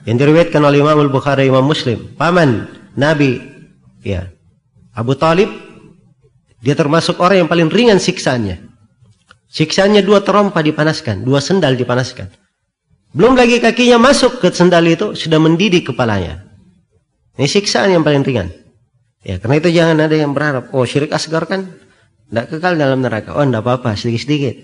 [0.08, 2.16] yang diriwayatkan oleh Imam Al-Bukhari Imam Muslim.
[2.16, 3.38] Paman Nabi
[4.02, 4.26] ya
[4.92, 5.46] Abu Talib
[6.58, 8.66] dia termasuk orang yang paling ringan siksaannya.
[9.48, 12.28] Siksaannya dua terompa dipanaskan, dua sendal dipanaskan.
[13.14, 16.44] Belum lagi kakinya masuk ke sendal itu sudah mendidih kepalanya.
[17.38, 18.50] Ini siksaan yang paling ringan.
[19.22, 21.70] Ya, karena itu jangan ada yang berharap, oh syirik asgar kan
[22.28, 23.32] tidak kekal dalam neraka.
[23.32, 24.54] Oh, tidak apa-apa, sedikit-sedikit.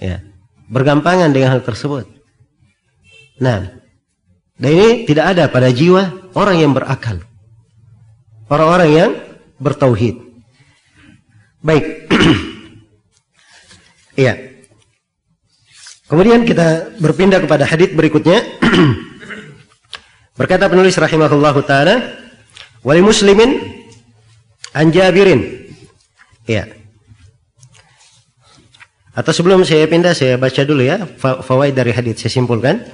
[0.00, 0.24] Ya,
[0.72, 2.08] bergampangan dengan hal tersebut.
[3.42, 3.76] Nah,
[4.56, 7.24] dan ini tidak ada pada jiwa orang yang berakal.
[8.52, 9.10] Orang-orang yang
[9.58, 10.20] bertauhid.
[11.64, 11.84] Baik.
[14.16, 14.32] Iya.
[16.08, 18.40] Kemudian kita berpindah kepada hadis berikutnya.
[20.40, 22.00] Berkata penulis rahimahullahu taala,
[22.80, 23.60] "Wali muslimin
[24.72, 25.68] an Jabirin."
[26.48, 26.64] Ya.
[29.12, 32.88] Atau sebelum saya pindah saya baca dulu ya fawaid dari hadis saya simpulkan.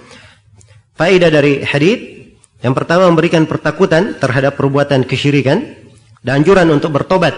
[0.99, 2.22] Faedah dari hadis
[2.63, 5.83] yang pertama memberikan pertakutan terhadap perbuatan kesyirikan
[6.23, 7.35] dan anjuran untuk bertobat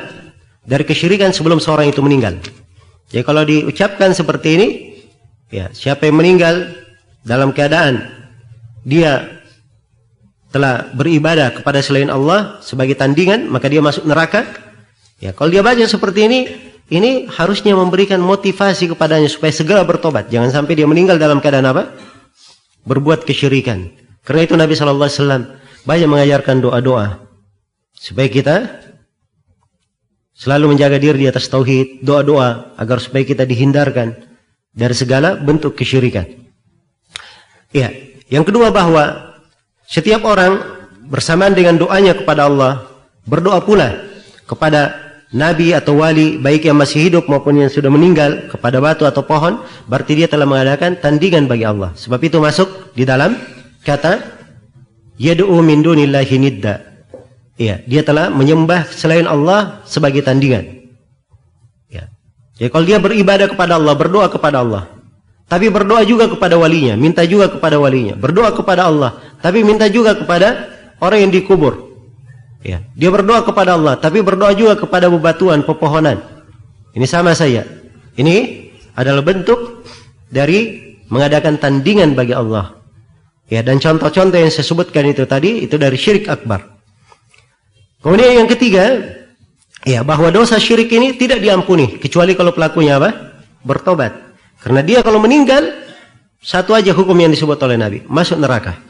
[0.64, 2.36] dari kesyirikan sebelum seorang itu meninggal.
[3.08, 4.68] Jadi kalau diucapkan seperti ini,
[5.48, 6.76] ya siapa yang meninggal
[7.24, 8.04] dalam keadaan
[8.84, 9.40] dia
[10.52, 14.44] telah beribadah kepada selain Allah sebagai tandingan, maka dia masuk neraka.
[15.18, 16.40] Ya, kalau dia baca seperti ini,
[16.92, 20.28] ini harusnya memberikan motivasi kepadanya supaya segera bertobat.
[20.28, 21.96] Jangan sampai dia meninggal dalam keadaan apa?
[22.84, 24.03] Berbuat kesyirikan.
[24.24, 25.42] Karena itu Nabi Shallallahu Alaihi Wasallam
[25.84, 27.06] banyak mengajarkan doa-doa
[27.92, 28.56] supaya kita
[30.34, 34.16] selalu menjaga diri di atas tauhid, doa-doa agar supaya kita dihindarkan
[34.74, 36.26] dari segala bentuk kesyirikan.
[37.70, 37.92] Ya,
[38.32, 39.36] yang kedua bahwa
[39.86, 40.58] setiap orang
[41.06, 42.88] bersamaan dengan doanya kepada Allah
[43.28, 43.92] berdoa pula
[44.48, 44.96] kepada
[45.32, 49.60] nabi atau wali baik yang masih hidup maupun yang sudah meninggal kepada batu atau pohon
[49.88, 51.92] berarti dia telah mengadakan tandingan bagi Allah.
[51.94, 53.36] Sebab itu masuk di dalam
[53.84, 54.24] kata
[55.20, 56.74] yad'u min dunillahi nidda.
[57.54, 60.90] Ya, dia telah menyembah selain Allah sebagai tandingan.
[61.86, 62.10] Ya.
[62.58, 64.90] Jadi kalau dia beribadah kepada Allah, berdoa kepada Allah,
[65.46, 70.18] tapi berdoa juga kepada walinya, minta juga kepada walinya, berdoa kepada Allah, tapi minta juga
[70.18, 70.66] kepada
[70.98, 71.94] orang yang dikubur.
[72.64, 76.18] Ya, dia berdoa kepada Allah, tapi berdoa juga kepada bebatuan, pepohonan.
[76.90, 77.62] Ini sama saya.
[78.18, 78.66] Ini
[78.98, 79.86] adalah bentuk
[80.26, 82.83] dari mengadakan tandingan bagi Allah.
[83.48, 86.64] Ya, dan contoh-contoh yang saya sebutkan itu tadi itu dari syirik akbar.
[88.00, 89.04] Kemudian yang ketiga,
[89.84, 93.36] ya bahwa dosa syirik ini tidak diampuni kecuali kalau pelakunya apa?
[93.64, 94.12] Bertobat.
[94.64, 95.60] Karena dia kalau meninggal
[96.40, 98.80] satu aja hukum yang disebut oleh Nabi, masuk neraka.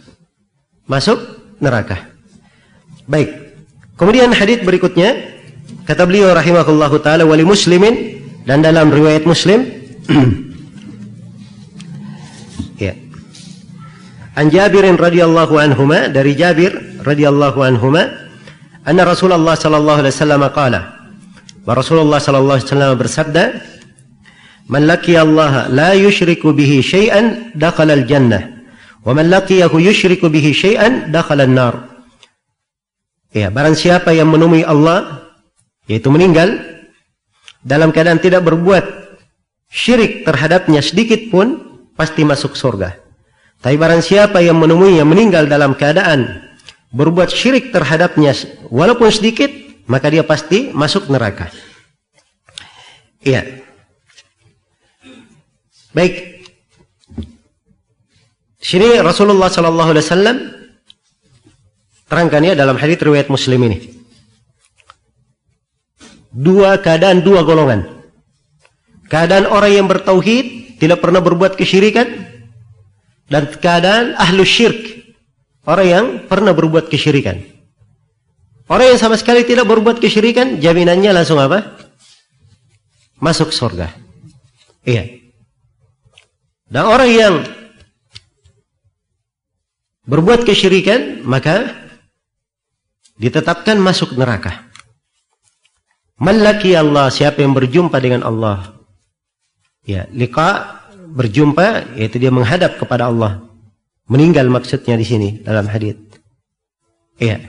[0.86, 1.18] Masuk
[1.58, 2.10] neraka.
[3.10, 3.30] Baik.
[3.94, 5.14] Kemudian hadis berikutnya
[5.86, 9.64] kata beliau rahimahullahu taala wali muslimin dan dalam riwayat Muslim
[14.34, 16.74] An Jabirin radhiyallahu anhuma dari Jabir
[17.06, 18.10] radhiyallahu anhuma
[18.82, 20.80] anna Rasulullah sallallahu alaihi wasallam qala
[21.64, 23.44] Rasulullah sallallahu alaihi wasallam bersabda
[24.64, 28.64] Man laqiya Allah la yushriku bihi syai'an dakhala al-jannah
[29.04, 31.94] wa man laqiyahu yushriku bihi syai'an dakhala an-nar
[33.34, 35.26] Ya, barang siapa yang menemui Allah
[35.90, 36.54] yaitu meninggal
[37.66, 38.86] dalam keadaan tidak berbuat
[39.66, 41.58] syirik terhadapnya sedikit pun
[41.98, 43.03] pasti masuk surga.
[43.64, 46.52] Tapi barang siapa yang menemui yang meninggal dalam keadaan
[46.92, 48.36] berbuat syirik terhadapnya
[48.68, 49.48] walaupun sedikit,
[49.88, 51.48] maka dia pasti masuk neraka.
[53.24, 53.64] Iya.
[55.96, 56.44] Baik.
[58.60, 60.36] Sini Rasulullah sallallahu alaihi wasallam
[62.04, 63.80] terangkan ya dalam hadis riwayat Muslim ini.
[66.36, 67.80] Dua keadaan dua golongan.
[69.08, 72.33] Keadaan orang yang bertauhid tidak pernah berbuat kesyirikan
[73.28, 75.04] dan keadaan ahlu syirk
[75.64, 77.40] orang yang pernah berbuat kesyirikan.
[78.64, 81.76] Orang yang sama sekali tidak berbuat kesyirikan jaminannya langsung apa?
[83.20, 83.92] Masuk surga.
[84.84, 85.20] Iya.
[86.68, 87.34] Dan orang yang
[90.08, 91.72] berbuat kesyirikan maka
[93.20, 94.64] ditetapkan masuk neraka.
[96.20, 98.72] Malaki Allah siapa yang berjumpa dengan Allah.
[99.84, 100.80] Ya, liqa
[101.14, 103.46] berjumpa yaitu dia menghadap kepada Allah.
[104.04, 105.96] Meninggal maksudnya di sini dalam hadis.
[107.16, 107.40] Iya.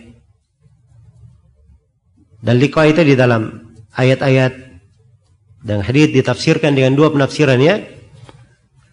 [2.39, 4.53] Dan liqa itu di dalam ayat-ayat
[5.65, 7.81] dan hadis ditafsirkan dengan dua penafsiran ya.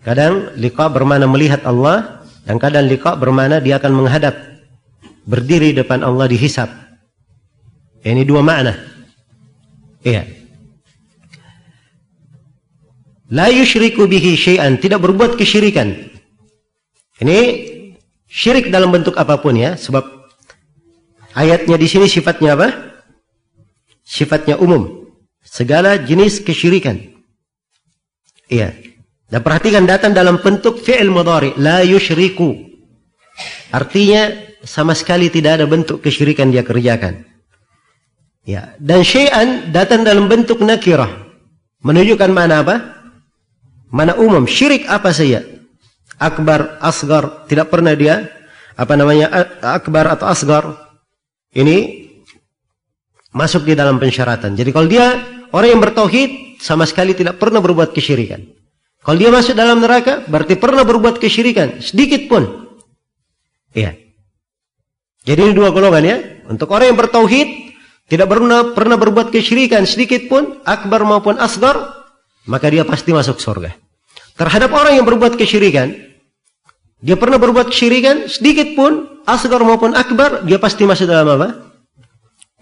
[0.02, 4.34] Kadang liqa bermana melihat Allah dan kadang liqa bermana dia akan menghadap
[5.28, 6.66] berdiri depan Allah dihisap.
[8.02, 8.74] Ini dua makna.
[10.02, 10.41] Iya.
[13.32, 15.88] La yushriku bihi syai'an, tidak berbuat kesyirikan.
[17.16, 17.38] Ini
[18.28, 20.04] syirik dalam bentuk apa pun ya, sebab
[21.32, 22.68] ayatnya di sini sifatnya apa?
[24.04, 25.08] Sifatnya umum.
[25.40, 27.00] Segala jenis kesyirikan.
[28.52, 28.76] Iya.
[29.32, 32.52] Dan perhatikan datang dalam bentuk fi'il mudhari, la yushriku.
[33.72, 34.28] Artinya
[34.60, 37.24] sama sekali tidak ada bentuk kesyirikan dia kerjakan.
[38.44, 41.08] Ya, dan syai'an datang dalam bentuk nakirah.
[41.80, 43.01] Menunjukkan mana apa?
[43.92, 45.44] Mana umum, syirik apa saja.
[46.16, 48.32] Akbar, asgar, tidak pernah dia
[48.72, 49.28] apa namanya
[49.60, 50.64] akbar atau asgar
[51.52, 52.08] ini
[53.36, 54.56] masuk di dalam pensyaratan.
[54.56, 55.12] Jadi kalau dia
[55.52, 58.40] orang yang bertauhid sama sekali tidak pernah berbuat kesyirikan.
[59.02, 62.70] Kalau dia masuk dalam neraka berarti pernah berbuat kesyirikan sedikit pun.
[63.74, 63.98] Iya.
[65.26, 66.16] Jadi ini dua golongan ya.
[66.48, 67.48] Untuk orang yang bertauhid
[68.06, 71.80] tidak pernah pernah berbuat kesyirikan sedikit pun, akbar maupun asgar,
[72.46, 73.81] maka dia pasti masuk surga.
[74.36, 75.92] Terhadap orang yang berbuat kesyirikan,
[77.02, 81.48] dia pernah berbuat kesyirikan sedikit pun, asgar maupun akbar, dia pasti masuk dalam apa?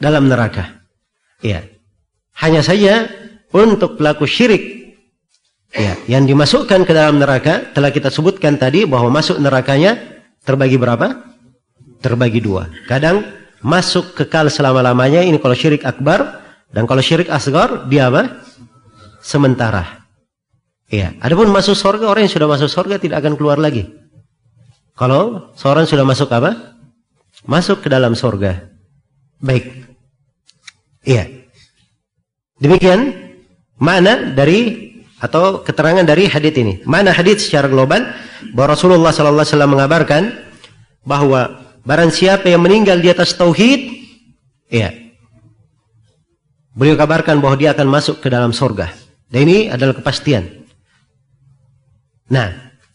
[0.01, 0.83] Dalam neraka.
[1.45, 1.65] Ya.
[2.41, 3.07] Hanya saja
[3.53, 4.97] untuk pelaku syirik
[5.77, 10.01] ya, yang dimasukkan ke dalam neraka telah kita sebutkan tadi bahwa masuk nerakanya
[10.41, 11.31] terbagi berapa?
[12.01, 12.67] terbagi dua.
[12.89, 13.23] Kadang
[13.61, 16.41] masuk kekal selama-lamanya ini kalau syirik akbar
[16.73, 18.41] dan kalau syirik asgar dia apa?
[19.21, 20.00] Sementara.
[20.91, 21.15] Iya.
[21.23, 23.87] Adapun masuk surga orang yang sudah masuk surga tidak akan keluar lagi.
[24.99, 26.77] Kalau seorang sudah masuk apa?
[27.47, 28.69] Masuk ke dalam surga.
[29.39, 29.71] Baik.
[31.07, 31.31] Iya.
[32.61, 33.15] Demikian
[33.81, 34.91] mana dari
[35.23, 36.83] atau keterangan dari hadis ini.
[36.85, 38.05] Mana hadis secara global
[38.53, 40.23] bahwa Rasulullah sallallahu alaihi wasallam mengabarkan
[41.07, 44.05] bahwa Barang siapa yang meninggal di atas tauhid,
[44.69, 44.93] ya.
[46.77, 48.93] Beliau kabarkan bahwa dia akan masuk ke dalam surga.
[49.33, 50.60] Dan ini adalah kepastian.
[52.31, 52.55] Nah,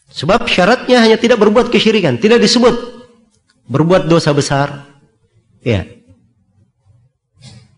[0.09, 2.95] sebab syaratnya hanya tidak berbuat kesyirikan, tidak disebut
[3.69, 4.85] berbuat dosa besar.
[5.65, 5.85] Ya.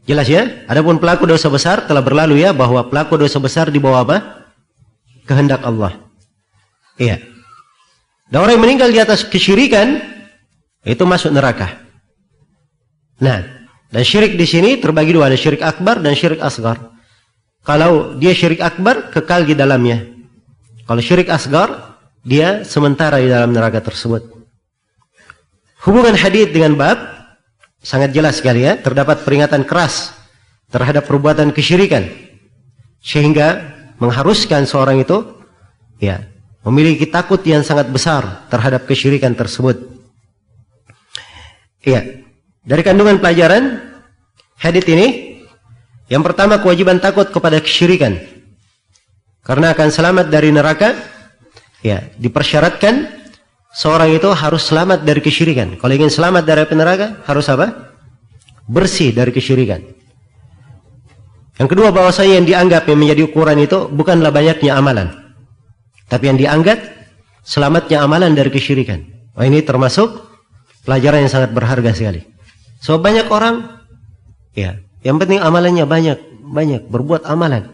[0.07, 0.63] Jelas ya?
[0.71, 4.47] Adapun pelaku dosa besar telah berlalu ya bahwa pelaku dosa besar di bawah apa?
[5.27, 5.99] Kehendak Allah.
[6.95, 7.19] Iya.
[8.31, 9.99] Dan orang yang meninggal di atas kesyirikan
[10.87, 11.83] itu masuk neraka.
[13.19, 13.43] Nah,
[13.91, 16.91] dan syirik di sini terbagi dua, ada syirik akbar dan syirik asgar.
[17.63, 20.16] Kalau dia syirik akbar, kekal di dalamnya.
[20.87, 24.23] Kalau syirik asgar, dia sementara di dalam neraka tersebut.
[25.83, 26.95] Hubungan hadith dengan bab
[27.83, 30.15] sangat jelas sekali ya, terdapat peringatan keras
[30.71, 32.07] terhadap perbuatan kesyirikan
[32.99, 35.23] sehingga mengharuskan seorang itu
[36.01, 36.27] ya
[36.67, 39.79] memiliki takut yang sangat besar terhadap kesyirikan tersebut.
[41.87, 42.27] Iya.
[42.67, 43.79] Dari kandungan pelajaran
[44.59, 45.39] hadits ini
[46.11, 48.19] yang pertama kewajiban takut kepada kesyirikan.
[49.47, 50.91] Karena akan selamat dari neraka,
[51.79, 53.07] ya, dipersyaratkan
[53.71, 55.79] seorang itu harus selamat dari kesyirikan.
[55.79, 57.95] Kalau ingin selamat dari neraka, harus apa?
[58.67, 59.79] Bersih dari kesyirikan.
[61.57, 65.07] Yang kedua bahwasanya yang dianggap yang menjadi ukuran itu bukanlah banyaknya amalan.
[66.11, 66.77] Tapi yang dianggap
[67.47, 69.31] selamatnya amalan dari kesyirikan.
[69.33, 70.27] Oh, ini termasuk
[70.83, 72.21] pelajaran yang sangat berharga sekali.
[72.83, 73.79] So banyak orang
[74.53, 77.73] ya, yang penting amalannya banyak, banyak berbuat amalan.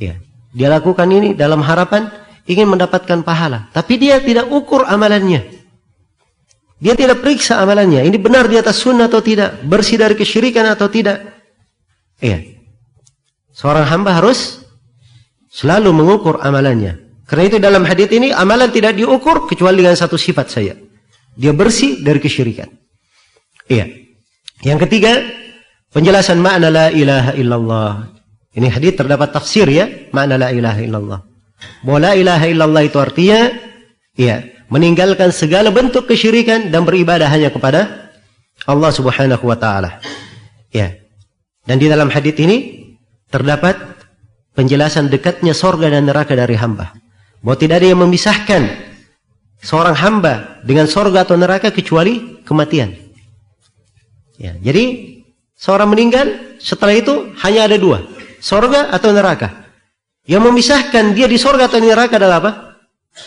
[0.00, 0.16] Ya,
[0.52, 2.12] dia lakukan ini dalam harapan
[2.44, 5.64] ingin mendapatkan pahala, tapi dia tidak ukur amalannya.
[6.82, 8.02] Dia tidak periksa amalannya.
[8.02, 11.22] Ini benar di atas sunnah atau tidak, bersih dari kesyirikan atau tidak.
[12.18, 12.42] Iya.
[13.54, 14.66] Seorang hamba harus
[15.46, 17.22] selalu mengukur amalannya.
[17.22, 20.74] Karena itu dalam hadis ini amalan tidak diukur kecuali dengan satu sifat saja.
[21.38, 22.66] Dia bersih dari kesyirikan.
[23.70, 23.86] Iya.
[24.66, 25.22] Yang ketiga,
[25.94, 27.90] penjelasan makna la ilaha illallah.
[28.52, 31.20] Ini hadis terdapat tafsir ya, makna la ilaha illallah.
[31.80, 33.48] Bahwa la ilaha illallah itu artinya
[34.12, 38.12] ya, meninggalkan segala bentuk kesyirikan dan beribadah hanya kepada
[38.68, 40.04] Allah Subhanahu wa taala.
[40.68, 41.00] Ya.
[41.64, 42.92] Dan di dalam hadis ini
[43.32, 43.78] terdapat
[44.52, 46.92] penjelasan dekatnya sorga dan neraka dari hamba.
[47.40, 48.68] Bahwa tidak ada yang memisahkan
[49.64, 52.92] seorang hamba dengan sorga atau neraka kecuali kematian.
[54.36, 55.16] Ya, jadi
[55.56, 58.11] seorang meninggal setelah itu hanya ada dua
[58.42, 59.70] sorga atau neraka.
[60.26, 62.52] Yang memisahkan dia di sorga atau neraka adalah apa?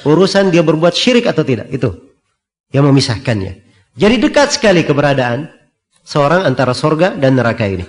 [0.03, 1.71] Urusan dia berbuat syirik atau tidak.
[1.71, 2.11] Itu
[2.75, 3.63] yang memisahkannya.
[3.95, 5.47] Jadi dekat sekali keberadaan
[6.03, 7.87] seorang antara sorga dan neraka ini.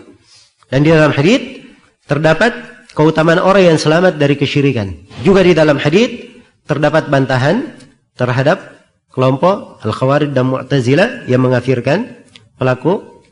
[0.70, 1.66] Dan di dalam hadis
[2.06, 2.54] terdapat
[2.94, 4.94] keutamaan orang yang selamat dari kesyirikan.
[5.26, 6.30] Juga di dalam hadis
[6.66, 7.74] terdapat bantahan
[8.14, 12.22] terhadap kelompok Al-Khawarij dan Mu'tazilah yang mengafirkan
[12.58, 13.22] pelaku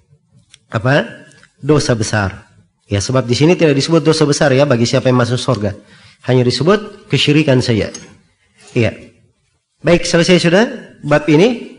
[0.71, 1.27] apa?
[1.65, 2.44] dosa besar.
[2.85, 5.73] Ya sebab di sini tidak disebut dosa besar ya bagi siapa yang masuk surga.
[6.29, 7.89] Hanya disebut kesyirikan saja.
[8.77, 8.93] Iya.
[9.81, 10.65] Baik, selesai sudah
[11.05, 11.77] bab ini.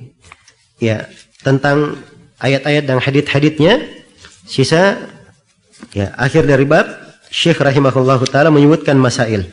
[0.82, 1.10] Ya,
[1.42, 1.98] tentang
[2.42, 3.82] ayat-ayat dan hadit-haditnya.
[4.46, 5.02] Sisa
[5.90, 6.86] ya akhir dari bab
[7.34, 9.50] Syekh rahimahullah taala menyebutkan masail.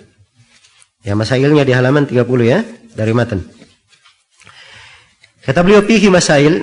[1.03, 2.62] Ya, masailnya di halaman 30 ya
[2.94, 3.42] dari matan.
[5.42, 6.62] Kata beliau fihi masail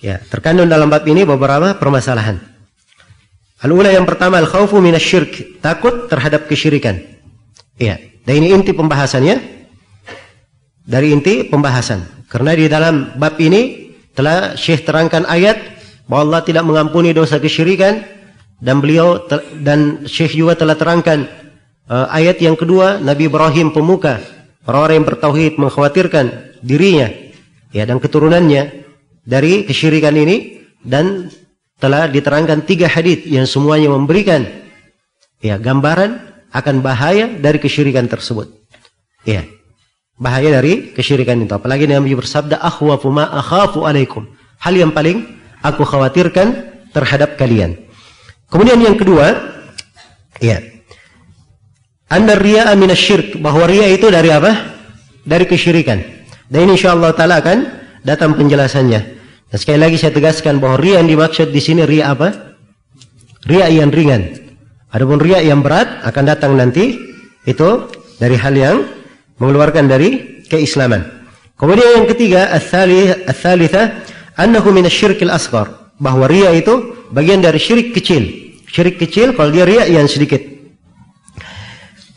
[0.00, 2.40] ya, terkandung dalam bab ini beberapa permasalahan.
[3.58, 7.02] Al-ula yang pertama al-khawfu minasyirk, takut terhadap kesyirikan.
[7.74, 9.58] Iya, dan ini inti pembahasannya.
[10.88, 12.28] Dari inti pembahasan.
[12.30, 15.58] Karena di dalam bab ini telah Syekh terangkan ayat
[16.08, 18.02] bahwa Allah tidak mengampuni dosa kesyirikan
[18.58, 19.22] dan beliau
[19.62, 21.28] dan Syekh juga telah terangkan
[21.86, 24.18] uh, ayat yang kedua Nabi Ibrahim pemuka
[24.66, 26.26] orang-orang yang bertauhid mengkhawatirkan
[26.66, 27.08] dirinya
[27.70, 28.84] ya dan keturunannya
[29.22, 31.30] dari kesyirikan ini dan
[31.78, 34.44] telah diterangkan tiga hadis yang semuanya memberikan
[35.38, 36.18] ya gambaran
[36.50, 38.50] akan bahaya dari kesyirikan tersebut.
[39.22, 39.44] Ya.
[40.18, 41.54] Bahaya dari kesyirikan itu.
[41.54, 44.26] Apalagi Nabi bersabda akhwafu ma akhafu alaikum.
[44.58, 45.22] Hal yang paling
[45.62, 47.78] aku khawatirkan terhadap kalian.
[48.50, 49.30] Kemudian yang kedua,
[50.42, 50.58] ya.
[52.08, 54.80] Anda riya syirk bahwa ria itu dari apa?
[55.22, 56.00] Dari kesyirikan.
[56.48, 57.58] Dan ini insyaallah taala akan
[58.00, 59.17] datang penjelasannya.
[59.48, 62.52] Dan sekali lagi saya tegaskan bahwa ria yang dimaksud di sini ria apa?
[63.48, 64.36] Ria yang ringan.
[64.92, 67.00] Adapun ria yang berat akan datang nanti
[67.48, 67.68] itu
[68.20, 68.76] dari hal yang
[69.40, 71.00] mengeluarkan dari keislaman.
[71.56, 74.04] Kemudian yang ketiga, ats-tsalitsah
[74.36, 75.90] annahu minasyirkil asghar.
[75.98, 78.54] Bahwa ria itu bagian dari syirik kecil.
[78.68, 80.44] Syirik kecil kalau dia ria yang sedikit.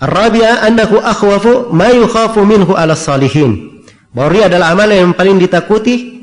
[0.04, 3.82] Ar-rabi'ah annahu akhwafu ma yukhafu minhu 'ala salihin.
[4.14, 6.21] Bahwa ria adalah amalan yang paling ditakuti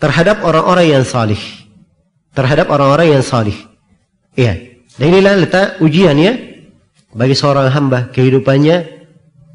[0.00, 1.40] terhadap orang-orang yang salih.
[2.36, 3.56] Terhadap orang-orang yang salih.
[4.36, 4.76] Iya.
[4.96, 6.32] Dan inilah letak ujian ya
[7.12, 8.76] bagi seorang hamba kehidupannya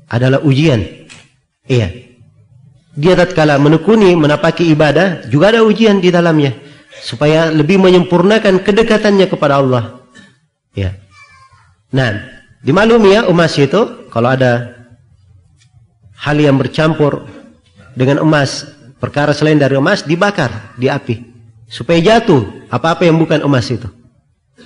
[0.10, 0.82] adalah ujian.
[1.66, 1.94] Iya.
[2.92, 6.52] Dia tatkala menekuni menapaki ibadah juga ada ujian di dalamnya
[7.02, 9.84] supaya lebih menyempurnakan kedekatannya kepada Allah.
[10.76, 11.00] Ya.
[11.96, 12.22] Nah,
[12.62, 14.76] dimaklumi ya emas itu kalau ada
[16.22, 17.26] hal yang bercampur
[17.96, 18.68] dengan emas
[19.02, 21.26] perkara selain dari emas dibakar di api
[21.66, 23.90] supaya jatuh apa-apa yang bukan emas itu.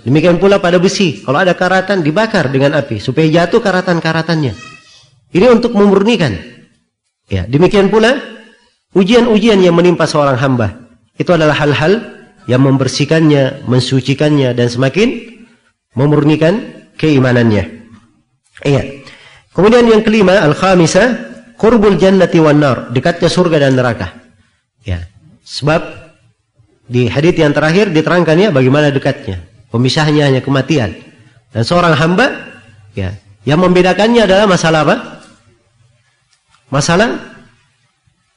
[0.04, 4.54] Demikian pula pada besi, kalau ada karatan dibakar dengan api supaya jatuh karatan-karatannya.
[5.32, 6.36] Ini untuk memurnikan.
[7.32, 8.20] Ya, demikian pula
[8.94, 12.04] ujian-ujian yang menimpa seorang hamba itu adalah hal-hal
[12.46, 15.42] yang membersihkannya, mensucikannya dan semakin
[15.96, 17.88] memurnikan keimanannya.
[18.62, 19.02] Iya.
[19.56, 21.08] Kemudian yang kelima, al-khamisah,
[21.56, 24.25] qurbul jannati wan nar, dekatnya surga dan neraka.
[24.86, 25.10] Ya.
[25.44, 26.06] Sebab
[26.86, 29.42] Di hadits yang terakhir diterangkan ya bagaimana dekatnya.
[29.74, 30.94] Pemisahnya hanya kematian.
[31.50, 32.30] Dan seorang hamba
[32.94, 34.96] ya, yang membedakannya adalah masalah apa?
[36.70, 37.10] Masalah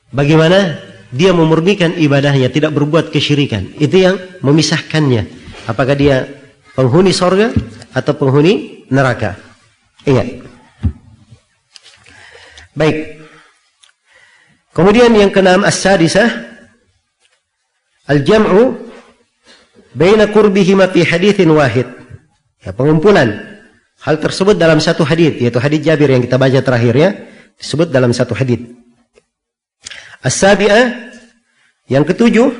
[0.08, 0.80] bagaimana
[1.12, 3.68] dia memurnikan ibadahnya, tidak berbuat kesyirikan.
[3.76, 5.28] Itu yang memisahkannya.
[5.68, 6.24] Apakah dia
[6.72, 7.52] penghuni sorga
[7.92, 9.36] atau penghuni neraka?
[10.08, 10.48] Ingat.
[12.72, 13.17] Baik.
[14.76, 16.28] Kemudian yang keenam as-sadisah
[18.08, 18.78] al-jam'u
[19.96, 21.88] baina qurbihima fi haditsin wahid.
[22.62, 23.38] Ya, pengumpulan
[24.02, 27.10] hal tersebut dalam satu hadis yaitu hadis Jabir yang kita baca terakhir ya,
[27.58, 28.62] disebut dalam satu hadis.
[30.22, 31.10] As-sabi'ah
[31.88, 32.50] yang ketujuh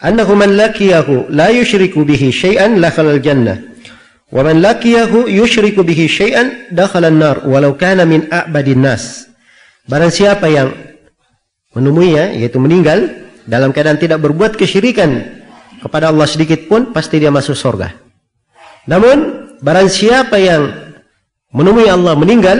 [0.00, 3.58] annahu man laqiyahu la yushriku bihi syai'an dakhala al-jannah
[4.30, 9.27] wa man laqiyahu yushriku bihi syai'an dakhala an-nar walau kana min a'badin nas.
[9.88, 10.76] Barang siapa yang
[11.72, 13.08] menemuinya yaitu meninggal
[13.48, 15.40] dalam keadaan tidak berbuat kesyirikan
[15.80, 17.96] kepada Allah sedikit pun pasti dia masuk surga.
[18.84, 20.68] Namun barang siapa yang
[21.56, 22.58] menemui Allah meninggal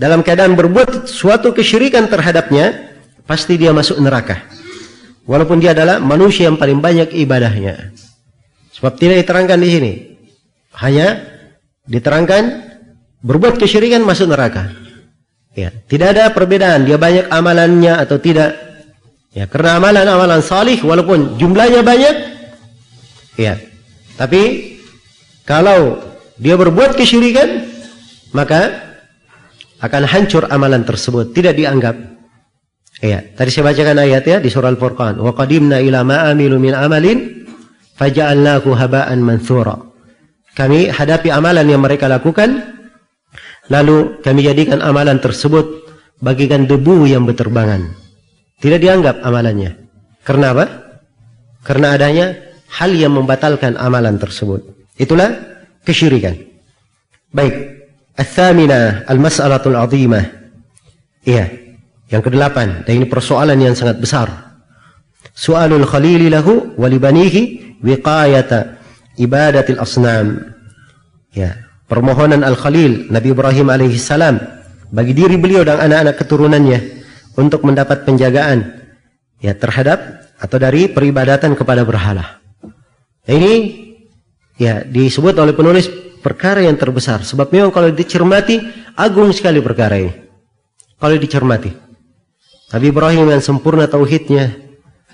[0.00, 2.96] dalam keadaan berbuat suatu kesyirikan terhadapnya
[3.28, 4.40] pasti dia masuk neraka.
[5.28, 7.94] Walaupun dia adalah manusia yang paling banyak ibadahnya.
[8.74, 9.92] Sebab tidak diterangkan di sini.
[10.80, 11.20] Hanya
[11.86, 12.42] diterangkan
[13.22, 14.81] berbuat kesyirikan masuk neraka.
[15.52, 18.56] Ya, tidak ada perbedaan dia banyak amalannya atau tidak.
[19.32, 22.16] Ya, karena amalan-amalan salih walaupun jumlahnya banyak
[23.36, 23.56] ya.
[24.16, 24.72] Tapi
[25.44, 26.00] kalau
[26.40, 27.68] dia berbuat kesyirikan
[28.32, 28.92] maka
[29.82, 31.96] akan hancur amalan tersebut, tidak dianggap.
[33.02, 35.18] Ya, tadi saya bacakan ayat ya di surah Al-Furqan.
[35.18, 37.44] Wa qadimna ila ma amilu min amalin
[37.98, 39.74] faja'alnahu haba'an mansura.
[40.54, 42.62] Kami hadapi amalan yang mereka lakukan
[43.70, 45.86] Lalu kami jadikan amalan tersebut
[46.18, 47.94] bagikan debu yang berterbangan.
[48.58, 49.78] Tidak dianggap amalannya.
[50.26, 50.66] Karena apa?
[51.62, 52.34] Karena adanya
[52.78, 54.66] hal yang membatalkan amalan tersebut.
[54.98, 55.30] Itulah
[55.86, 56.34] kesyirikan.
[57.30, 57.86] Baik.
[58.18, 60.26] Al-thamina al-mas'alatul azimah.
[61.22, 61.46] Iya.
[62.10, 62.82] Yang kedelapan.
[62.82, 64.28] Dan ini persoalan yang sangat besar.
[65.32, 68.78] Soalul khalili lahu walibanihi wiqayata
[69.16, 70.54] ibadatil asnam.
[71.32, 74.40] Ya permohonan Al-Khalil Nabi Ibrahim alaihissalam
[74.88, 76.78] bagi diri beliau dan anak-anak keturunannya
[77.36, 78.80] untuk mendapat penjagaan
[79.44, 82.40] ya terhadap atau dari peribadatan kepada berhala.
[83.28, 83.52] Ini
[84.56, 85.92] ya disebut oleh penulis
[86.24, 88.56] perkara yang terbesar sebab memang kalau dicermati
[88.96, 90.12] agung sekali perkara ini.
[90.96, 91.68] Kalau dicermati.
[92.72, 94.48] Nabi Ibrahim yang sempurna tauhidnya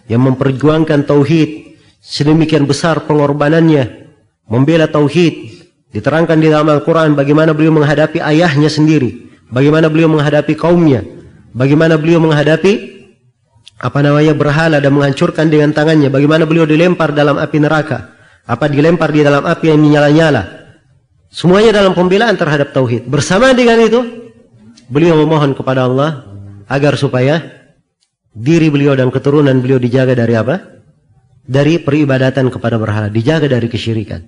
[0.07, 4.15] yang memperjuangkan tauhid sedemikian besar pengorbanannya
[4.47, 5.58] membela tauhid
[5.89, 9.29] Diterangkan di dalam Al-Quran bagaimana beliau menghadapi ayahnya sendiri.
[9.49, 11.01] Bagaimana beliau menghadapi kaumnya.
[11.57, 13.01] Bagaimana beliau menghadapi
[13.79, 16.13] apa namanya berhala dan menghancurkan dengan tangannya.
[16.13, 18.13] Bagaimana beliau dilempar dalam api neraka.
[18.45, 20.43] Apa dilempar di dalam api yang menyala-nyala.
[21.33, 23.09] Semuanya dalam pembelaan terhadap tauhid.
[23.09, 24.01] Bersama dengan itu,
[24.89, 26.25] beliau memohon kepada Allah
[26.69, 27.41] agar supaya
[28.33, 30.81] diri beliau dan keturunan beliau dijaga dari apa?
[31.49, 34.21] Dari peribadatan kepada berhala, dijaga dari kesyirikan.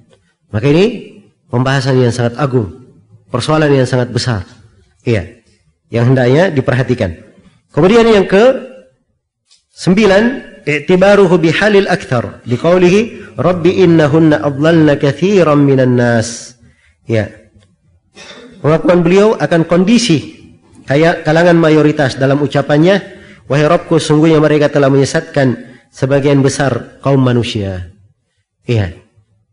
[0.52, 1.19] Maka ini
[1.50, 2.70] pembahasan yang sangat agung,
[3.28, 4.46] persoalan yang sangat besar.
[5.02, 5.42] Iya,
[5.90, 7.18] yang hendaknya diperhatikan.
[7.74, 8.70] Kemudian yang ke
[9.74, 10.22] sembilan,
[10.64, 12.46] i'tibaruhu bihalil akthar.
[12.46, 16.54] Liqaulihi, Rabbi innahunna adlalna kathiran minan nas.
[17.06, 17.26] Ya.
[18.60, 20.36] Pengakuan beliau akan kondisi
[20.84, 23.00] kayak kalangan mayoritas dalam ucapannya,
[23.48, 25.56] wahai Rabbku sungguhnya mereka telah menyesatkan
[25.90, 27.90] sebagian besar kaum manusia.
[28.68, 28.94] Iya.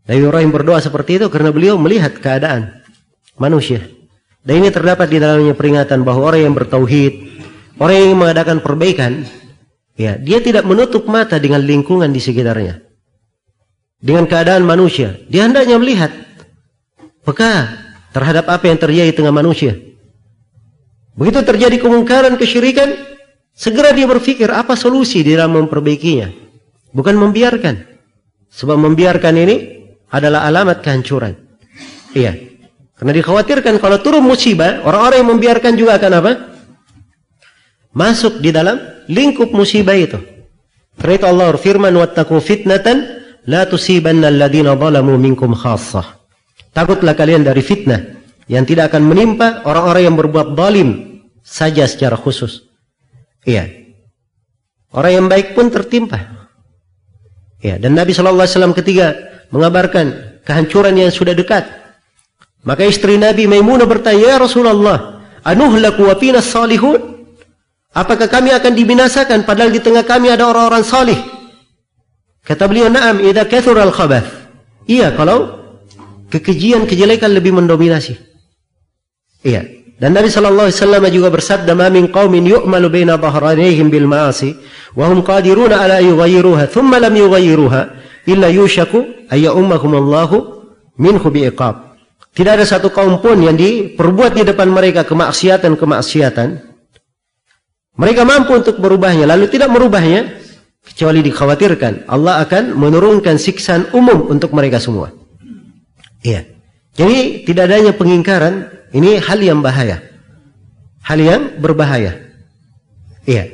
[0.08, 2.80] Nabi Ibrahim berdoa seperti itu karena beliau melihat keadaan
[3.36, 3.84] manusia.
[4.48, 7.14] Dan ini terdapat di dalamnya peringatan bahwa orang yang bertauhid,
[7.76, 9.28] orang yang mengadakan perbaikan,
[10.00, 12.80] ya, dia tidak menutup mata dengan lingkungan di sekitarnya.
[14.00, 16.16] Dengan keadaan manusia, dia hendaknya melihat
[17.28, 17.68] peka
[18.16, 19.76] terhadap apa yang terjadi tengah manusia.
[21.20, 22.96] Begitu terjadi kemungkaran kesyirikan,
[23.52, 26.32] segera dia berpikir apa solusi di dalam memperbaikinya.
[26.96, 27.84] Bukan membiarkan.
[28.48, 29.77] Sebab membiarkan ini
[30.12, 31.34] adalah alamat kehancuran.
[32.16, 32.34] Iya.
[32.98, 36.32] Karena dikhawatirkan kalau turun musibah, orang-orang yang membiarkan juga akan apa?
[37.94, 40.18] Masuk di dalam lingkup musibah itu.
[40.98, 43.06] Karena Allah firman wattaqu fitnatan
[43.46, 46.18] la tusibanna alladhina zalamu minkum khassah.
[46.74, 48.02] Takutlah kalian dari fitnah
[48.50, 50.90] yang tidak akan menimpa orang-orang yang berbuat zalim
[51.46, 52.66] saja secara khusus.
[53.46, 53.70] Iya.
[54.90, 56.50] Orang yang baik pun tertimpa.
[57.62, 59.18] Ya, dan Nabi sallallahu alaihi wasallam ketika
[59.52, 61.68] mengabarkan kehancuran yang sudah dekat.
[62.64, 67.16] Maka istri Nabi Maimunah bertanya, "Ya Rasulullah, anuhlaku wa fina salihun?"
[67.96, 71.18] Apakah kami akan dibinasakan padahal di tengah kami ada orang-orang salih?
[72.46, 74.28] Kata beliau, "Na'am, idza kathura al-khabath."
[74.86, 75.58] Iya, kalau
[76.30, 78.16] kekejian kejelekan lebih mendominasi.
[79.42, 79.64] Iya.
[79.98, 84.54] Dan Nabi sallallahu alaihi wasallam juga bersabda, "Ma min qaumin yu'malu baina dhahranihim bil ma'asi
[84.94, 87.82] wa hum qadiruna ala yughayyiruha, thumma lam yughayyiruha
[88.28, 90.38] illa yushaku ay ya'ummahum Allahu
[91.00, 91.98] minhu bi'iqab."
[92.38, 96.70] Tidak ada satu kaum pun yang diperbuat di depan mereka kemaksiatan-kemaksiatan.
[97.98, 100.38] Mereka mampu untuk merubahnya, lalu tidak merubahnya,
[100.88, 105.12] kecuali dikhawatirkan Allah akan menurunkan siksaan umum untuk mereka semua.
[106.24, 106.48] Iya.
[106.98, 110.02] Jadi tidak adanya pengingkaran ini hal yang bahaya.
[111.04, 112.18] Hal yang berbahaya.
[113.28, 113.50] Iya.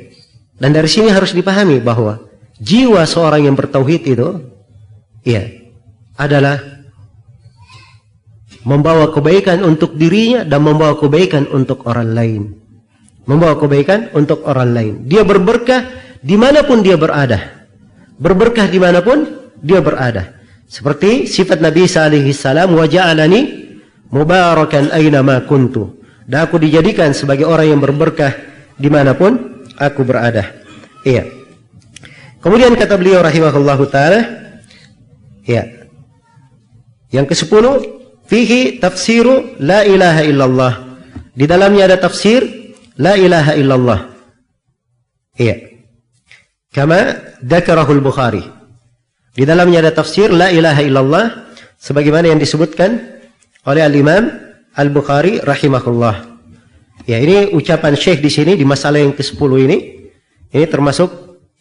[0.56, 2.22] Dan dari sini harus dipahami bahwa
[2.62, 4.28] jiwa seorang yang bertauhid itu
[5.26, 5.50] iya
[6.14, 6.74] adalah
[8.64, 12.42] membawa kebaikan untuk dirinya dan membawa kebaikan untuk orang lain.
[13.24, 14.94] Membawa kebaikan untuk orang lain.
[15.08, 15.84] Dia berberkah
[16.20, 17.68] di mana pun dia berada.
[18.20, 19.24] Berberkah di mana pun
[19.60, 20.44] dia berada.
[20.68, 23.40] Seperti sifat Nabi SAW, waja'alani
[24.12, 26.04] mubarakan aina kuntu.
[26.24, 28.32] Dan aku dijadikan sebagai orang yang berberkah
[28.76, 30.52] di mana pun aku berada.
[31.04, 31.28] Iya.
[32.40, 34.43] Kemudian kata beliau rahimahullahu taala,
[35.44, 35.68] ya.
[37.14, 37.74] Yang ke sepuluh,
[38.24, 40.72] Fihi tafsiru la ilaha illallah.
[41.36, 42.40] Di dalamnya ada tafsir
[42.96, 44.00] la ilaha illallah.
[45.36, 45.76] Iya.
[46.72, 46.98] Kama
[47.44, 48.42] dakarahul Bukhari.
[49.34, 51.24] Di dalamnya ada tafsir la ilaha illallah
[51.76, 52.96] sebagaimana yang disebutkan
[53.66, 54.30] oleh Al-Imam
[54.74, 56.34] Al-Bukhari rahimahullah.
[57.04, 59.76] Ya, ini ucapan Syekh di sini di masalah yang ke-10 ini
[60.54, 61.12] ini termasuk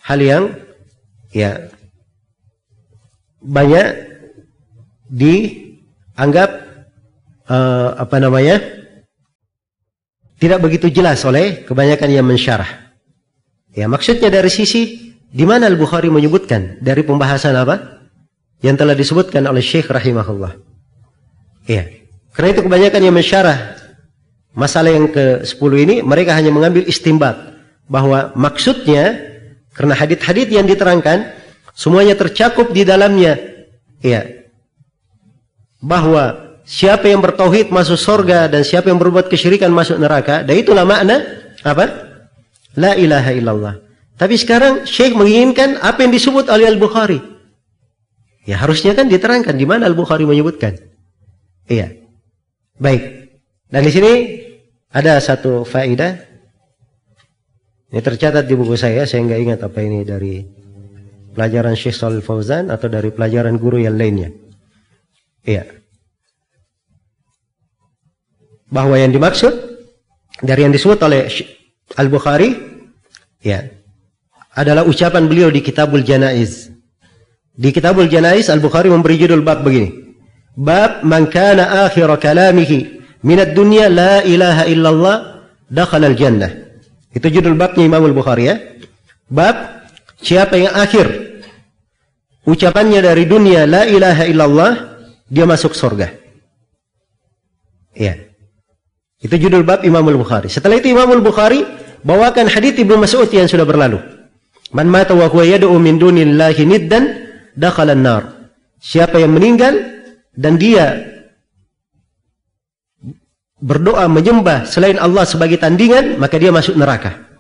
[0.06, 0.44] hal yang
[1.34, 1.73] ya
[3.44, 3.86] banyak
[5.12, 5.36] di
[6.16, 6.50] anggap
[7.52, 8.64] uh, apa namanya
[10.40, 12.96] tidak begitu jelas oleh kebanyakan yang mensyarah.
[13.74, 18.04] Ya maksudnya dari sisi di mana Al Bukhari menyebutkan dari pembahasan apa
[18.64, 20.56] yang telah disebutkan oleh Syekh rahimahullah.
[21.68, 21.88] Ya,
[22.36, 23.58] karena itu kebanyakan yang mensyarah
[24.54, 27.36] masalah yang ke 10 ini mereka hanya mengambil istimbat
[27.90, 29.18] bahwa maksudnya
[29.74, 31.34] karena hadit-hadit yang diterangkan
[31.74, 33.38] semuanya tercakup di dalamnya.
[34.04, 34.44] Ya,
[35.84, 40.42] bahwa siapa yang bertauhid masuk surga dan siapa yang berbuat kesyirikan masuk neraka.
[40.48, 41.20] Dan itulah makna
[41.68, 42.16] apa?
[42.80, 43.76] La ilaha illallah.
[44.16, 47.20] Tapi sekarang Syekh menginginkan apa yang disebut oleh Al-Bukhari.
[48.48, 50.80] Ya harusnya kan diterangkan di mana Al-Bukhari menyebutkan.
[51.68, 52.00] Iya.
[52.80, 53.32] Baik.
[53.68, 54.14] Dan di sini
[54.94, 56.32] ada satu faedah.
[57.94, 60.42] Ini tercatat di buku saya, saya nggak ingat apa ini dari
[61.34, 64.30] pelajaran Syekh Shalal Fauzan atau dari pelajaran guru yang lainnya.
[65.44, 65.68] Iya.
[68.70, 69.54] Bahwa yang dimaksud
[70.42, 71.30] dari yang disebut oleh
[71.94, 72.54] Al-Bukhari
[73.44, 73.66] ya
[74.54, 76.70] adalah ucapan beliau di Kitabul Janaiz.
[77.54, 79.94] Di Kitabul Janaiz Al-Bukhari memberi judul bab begini.
[80.54, 85.16] Bab man kana akhir kalamihi min ad-dunya la ilaha illallah
[85.70, 86.50] dakhala al-jannah.
[87.14, 88.56] Itu judul babnya Imam Al-Bukhari ya.
[89.30, 89.83] Bab
[90.24, 91.06] siapa yang akhir
[92.48, 94.72] ucapannya dari dunia la ilaha illallah
[95.28, 96.14] dia masuk surga.
[97.94, 98.18] Ya.
[99.24, 100.52] Itu judul bab Imam Al-Bukhari.
[100.52, 101.64] Setelah itu Imam Al-Bukhari
[102.04, 104.02] bawakan hadis Ibnu Mas'ud yang sudah berlalu.
[104.74, 107.04] Man mata wa huwa yad'u min dunillahi niddan
[107.54, 108.52] dakhala nar
[108.84, 109.80] Siapa yang meninggal
[110.36, 111.14] dan dia
[113.64, 117.33] berdoa menyembah selain Allah sebagai tandingan, maka dia masuk neraka.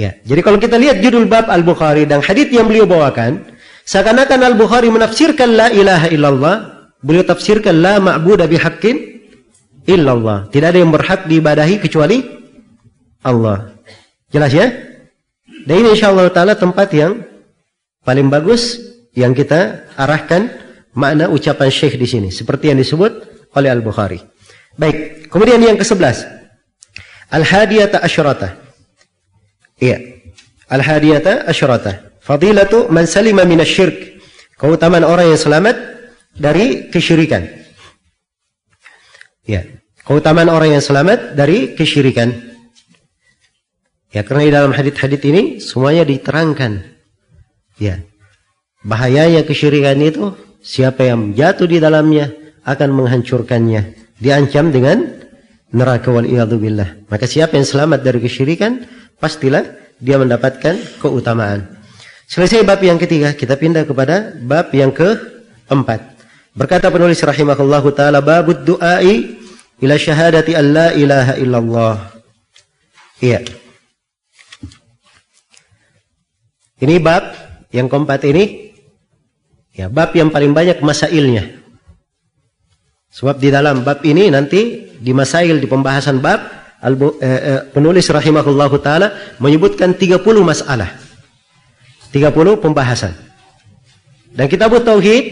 [0.00, 3.44] Ya, jadi kalau kita lihat judul bab Al-Bukhari dan hadis yang beliau bawakan,
[3.84, 8.96] seakan-akan Al-Bukhari menafsirkan la ilaha illallah Beliau tafsirkan la ma'budu bihaqqin
[9.88, 10.52] illallah.
[10.52, 12.20] Tidak ada yang berhak diibadahi kecuali
[13.24, 13.72] Allah.
[14.28, 14.68] Jelas ya?
[15.64, 17.24] Dan ini insyaallah taala tempat yang
[18.04, 18.80] paling bagus
[19.16, 20.52] yang kita arahkan
[20.92, 23.12] makna ucapan Syekh di sini seperti yang disebut
[23.56, 24.20] oleh Al-Bukhari.
[24.76, 26.28] Baik, kemudian yang ke-11.
[27.32, 28.69] Al-hadiyata asyrata.
[29.80, 29.98] Iya.
[30.70, 32.14] Al-hadiyata asyrata.
[32.20, 34.22] Fadilatu man salima minasyirk.
[34.60, 35.76] Keutamaan orang yang selamat
[36.36, 37.48] dari kesyirikan.
[39.48, 39.66] Ya,
[40.04, 42.30] keutamaan orang yang selamat dari kesyirikan.
[44.12, 46.86] Ya, karena di dalam hadit-hadit ini semuanya diterangkan.
[47.80, 48.04] Ya,
[48.84, 52.30] bahayanya kesyirikan itu siapa yang jatuh di dalamnya
[52.68, 53.96] akan menghancurkannya.
[54.20, 55.19] Diancam dengan
[55.70, 56.26] neraka wal
[56.58, 57.02] billah.
[57.06, 58.86] Maka siapa yang selamat dari kesyirikan,
[59.18, 59.64] pastilah
[59.98, 61.78] dia mendapatkan keutamaan.
[62.30, 66.18] Selesai bab yang ketiga, kita pindah kepada bab yang keempat.
[66.54, 69.38] Berkata penulis rahimahullahu taala babud du'ai
[69.82, 71.96] ila syahadati an la ilaha illallah.
[73.22, 73.42] Iya.
[76.80, 77.24] Ini bab
[77.70, 78.70] yang keempat ini
[79.70, 81.46] Ya, bab yang paling banyak masailnya.
[83.10, 86.44] Sebab di dalam bab ini nanti di masail di pembahasan bab
[86.84, 86.92] eh,
[87.24, 90.92] eh, penulis rahimahullahu taala menyebutkan 30 masalah.
[92.12, 93.16] 30 pembahasan.
[94.36, 95.24] Dan kitab tauhid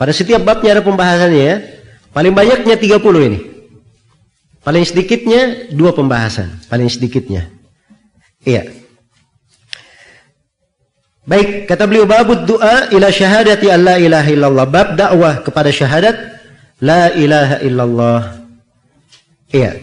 [0.00, 1.56] pada setiap babnya ada pembahasannya ya.
[2.10, 3.38] Paling banyaknya 30 ini.
[4.64, 7.48] Paling sedikitnya dua pembahasan, paling sedikitnya.
[8.42, 8.68] Iya.
[11.28, 14.66] Baik, kata beliau babud doa ila syahadati an la ilaha illallah.
[14.68, 16.16] Bab dakwah kepada syahadat
[16.80, 18.20] la ilaha illallah.
[19.48, 19.80] Iya.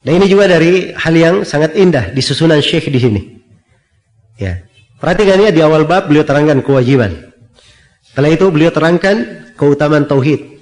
[0.00, 3.20] Dan ini juga dari hal yang sangat indah di susunan Syekh di sini.
[4.40, 4.64] Ya.
[4.96, 7.32] Perhatikan ya di awal bab beliau terangkan kewajiban.
[8.04, 10.60] Setelah itu beliau terangkan keutamaan tauhid.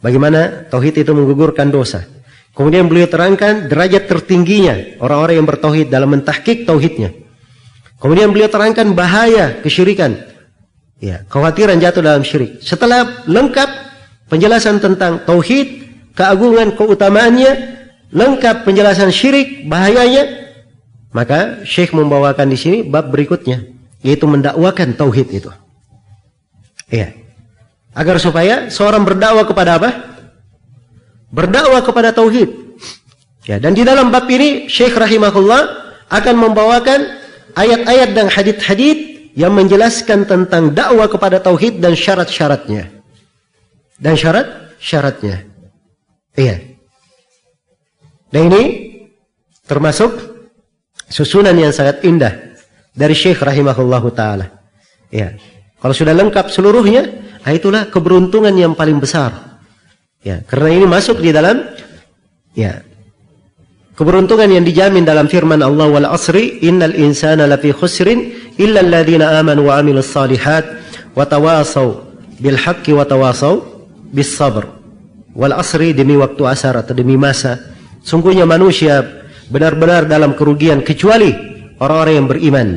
[0.00, 2.04] Bagaimana tauhid itu menggugurkan dosa.
[2.52, 7.16] Kemudian beliau terangkan derajat tertingginya orang-orang yang bertauhid dalam mentahkik tauhidnya.
[8.00, 10.20] Kemudian beliau terangkan bahaya kesyirikan.
[11.00, 12.60] Ya, kekhawatiran jatuh dalam syirik.
[12.60, 13.79] Setelah lengkap
[14.30, 15.82] penjelasan tentang tauhid,
[16.14, 17.52] keagungan, keutamaannya,
[18.14, 20.54] lengkap penjelasan syirik, bahayanya,
[21.10, 23.66] maka Syekh membawakan di sini bab berikutnya,
[24.06, 25.50] yaitu mendakwakan tauhid itu.
[26.86, 27.18] Iya.
[27.90, 29.90] Agar supaya seorang berdakwah kepada apa?
[31.34, 32.70] Berdakwah kepada tauhid.
[33.50, 35.62] Ya, dan di dalam bab ini Syekh rahimahullah
[36.06, 37.18] akan membawakan
[37.58, 42.99] ayat-ayat dan hadith-hadith yang menjelaskan tentang dakwah kepada tauhid dan syarat-syaratnya.
[44.00, 45.44] Dan syarat-syaratnya.
[46.34, 46.56] Iya.
[48.32, 48.62] Dan ini
[49.68, 50.10] termasuk
[51.10, 52.56] susunan yang sangat indah
[52.96, 54.48] dari Syekh rahimahullahu taala.
[55.12, 55.36] Ya.
[55.80, 57.06] Kalau sudah lengkap seluruhnya,
[57.44, 59.60] ah, itulah keberuntungan yang paling besar.
[60.20, 61.64] Ya, karena ini masuk di dalam
[62.52, 62.84] ya
[64.00, 69.68] Keberuntungan yang dijamin dalam firman Allah wal asri innal insana lafi khusrin illa alladhina amanu
[69.68, 70.64] wa amilus salihat
[71.12, 72.00] wa tawasaw
[72.40, 73.04] bil haqqi wa
[74.10, 74.66] bis sabr.
[75.32, 77.56] Wal asri demi waktu asar atau demi masa.
[78.02, 79.02] Sungguhnya manusia
[79.48, 81.30] benar-benar dalam kerugian kecuali
[81.78, 82.68] orang-orang yang beriman.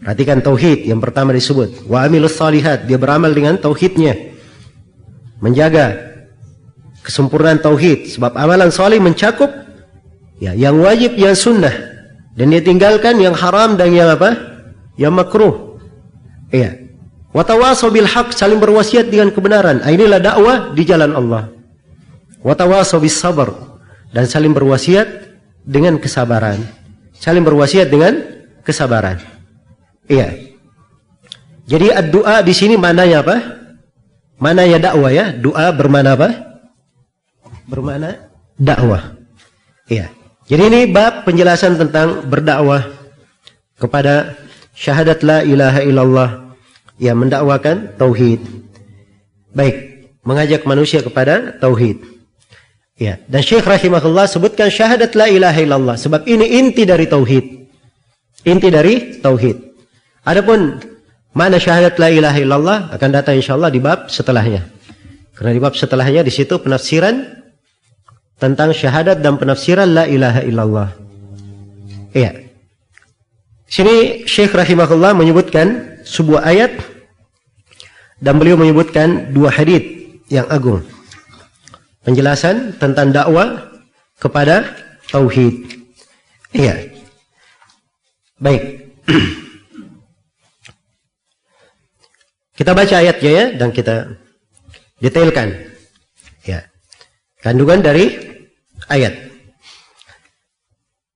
[0.00, 1.90] Perhatikan tauhid yang pertama disebut.
[1.90, 4.14] Wa amilus salihat, dia beramal dengan tauhidnya.
[5.42, 5.98] Menjaga
[7.02, 9.66] kesempurnaan tauhid sebab amalan salih mencakup
[10.36, 11.72] Ya, yang wajib yang sunnah
[12.36, 14.36] dan dia tinggalkan yang haram dan yang apa?
[15.00, 15.54] Yang makruh.
[16.52, 16.85] Iya.
[17.36, 19.84] Watawasau bil haq saling berwasiat dengan kebenaran.
[19.84, 21.52] Ah, inilah dakwah di jalan Allah.
[22.40, 23.52] Watawasau bis sabar
[24.08, 26.64] dan saling berwasiat dengan kesabaran.
[27.12, 28.24] Saling berwasiat dengan
[28.64, 29.20] kesabaran.
[30.08, 30.32] Iya.
[31.68, 33.36] Jadi doa di sini mananya apa?
[34.40, 35.36] Mana ya dakwah ya?
[35.36, 36.32] Doa bermana apa?
[37.68, 39.12] Bermana dakwah.
[39.92, 40.08] Iya.
[40.48, 42.80] Jadi ini bab penjelasan tentang berdakwah
[43.76, 44.40] kepada
[44.72, 46.45] syahadat la ilaha illallah
[46.96, 48.40] yang mendakwakan tauhid.
[49.52, 52.00] Baik, mengajak manusia kepada tauhid.
[52.96, 57.44] Ya, dan Syekh rahimahullah sebutkan syahadat la ilaha illallah sebab ini inti dari tauhid.
[58.48, 59.56] Inti dari tauhid.
[60.24, 60.80] Adapun
[61.36, 64.64] mana syahadat la ilaha illallah akan datang insyaallah di bab setelahnya.
[65.36, 67.44] Karena di bab setelahnya di situ penafsiran
[68.40, 70.88] tentang syahadat dan penafsiran la ilaha illallah.
[72.16, 72.48] Iya.
[73.68, 76.72] Sini Syekh rahimahullah menyebutkan sebuah ayat
[78.22, 79.82] dan beliau menyebutkan dua hadis
[80.30, 80.80] yang agung.
[82.06, 83.66] Penjelasan tentang dakwah
[84.22, 84.62] kepada
[85.10, 85.66] tauhid.
[86.54, 86.94] Iya.
[88.38, 88.62] Baik.
[92.58, 94.14] kita baca ayatnya ya dan kita
[95.02, 95.50] detailkan.
[96.46, 96.70] Ya.
[97.42, 98.14] Kandungan dari
[98.86, 99.26] ayat.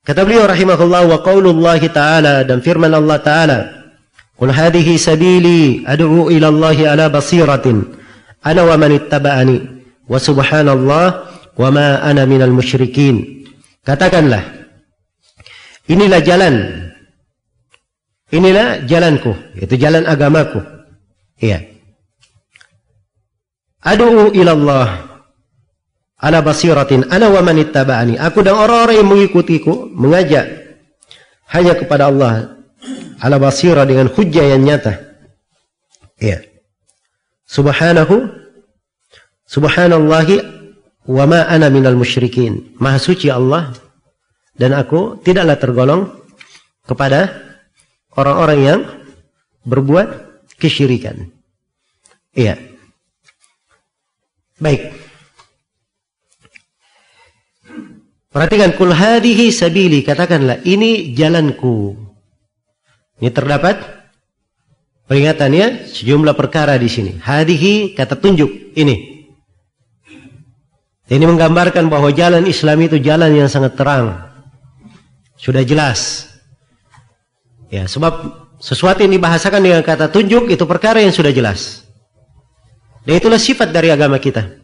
[0.03, 1.23] Kata beliau rahimahullah wa
[1.87, 3.80] ta'ala dan firman Allah ta'ala
[4.41, 7.85] Qul hadhihi sabili ad'u ila Allah ala basiratin
[8.41, 9.57] ana wa man ittaba'ani
[10.09, 11.07] wa subhanallah
[11.61, 13.45] wa ma ana minal musyrikin.
[13.85, 14.41] Katakanlah
[15.93, 16.57] inilah jalan
[18.33, 20.65] inilah jalanku itu jalan agamaku.
[21.37, 21.61] Iya.
[23.85, 24.89] Ad'u ila Allah
[26.17, 30.49] ala basiratin ana wa man ittaba'ani aku dan orang-orang yang mengikutiku mengajak
[31.53, 32.60] hanya kepada Allah
[33.20, 34.97] ala basirah dengan hujjah yang nyata.
[36.20, 36.51] Ya
[37.51, 38.30] subhanahu
[39.51, 40.47] subhanallahi
[41.10, 42.78] wa ma ana minal musyrikin.
[42.78, 43.74] Maha suci Allah
[44.55, 46.02] dan aku tidaklah tergolong
[46.86, 47.34] kepada
[48.14, 48.80] orang-orang yang
[49.66, 50.09] berbuat
[50.62, 51.26] kesyirikan.
[52.30, 52.55] Iya.
[54.62, 54.94] Baik.
[58.30, 61.98] Perhatikan kul hadihi sabili katakanlah ini jalanku.
[63.20, 64.01] Ini terdapat
[65.10, 67.18] Peringatannya sejumlah perkara di sini.
[67.18, 69.26] Hadihi kata tunjuk ini.
[71.10, 74.22] Ini menggambarkan bahwa jalan Islam itu jalan yang sangat terang.
[75.34, 76.30] Sudah jelas.
[77.74, 81.82] Ya, sebab sesuatu yang dibahasakan dengan kata tunjuk itu perkara yang sudah jelas.
[83.02, 84.62] Dan itulah sifat dari agama kita.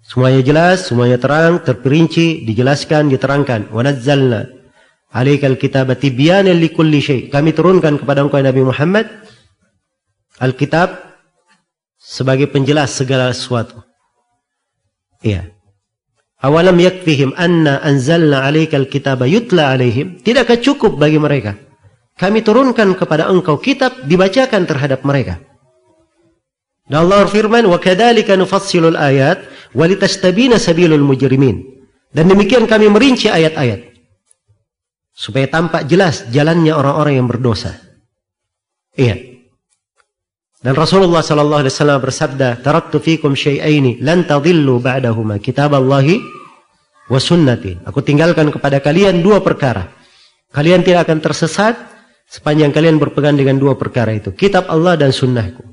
[0.00, 3.68] Semuanya jelas, semuanya terang, terperinci, dijelaskan, diterangkan.
[3.68, 4.55] Wa nazzalna
[5.16, 7.20] alaikal kitaba tibyanan likulli syai.
[7.32, 9.08] Kami turunkan kepada engkau Nabi Muhammad
[10.36, 10.92] Alkitab
[11.96, 13.80] sebagai penjelas segala sesuatu.
[15.24, 15.48] Iya.
[16.44, 20.20] Awalam yakfihim anna anzalna alaikal kitaba yutla alaihim.
[20.20, 21.56] Tidakkah cukup bagi mereka?
[22.20, 25.40] Kami turunkan kepada engkau kitab dibacakan terhadap mereka.
[26.86, 31.64] Dan Allah firman, "Wa kadzalika nufassilul ayat wa litastabina sabilul mujrimin."
[32.12, 33.95] Dan demikian kami merinci ayat-ayat
[35.16, 37.80] supaya tampak jelas jalannya orang-orang yang berdosa.
[38.92, 39.16] Iya.
[40.60, 46.20] Dan Rasulullah sallallahu alaihi wasallam bersabda, "Taraktu fikum syai'aini lan tadhillu ba'dahuma, kitaballahi
[47.08, 49.88] wa sunnati." Aku tinggalkan kepada kalian dua perkara.
[50.52, 51.74] Kalian tidak akan tersesat
[52.28, 55.64] sepanjang kalian berpegang dengan dua perkara itu, kitab Allah dan sunnahku.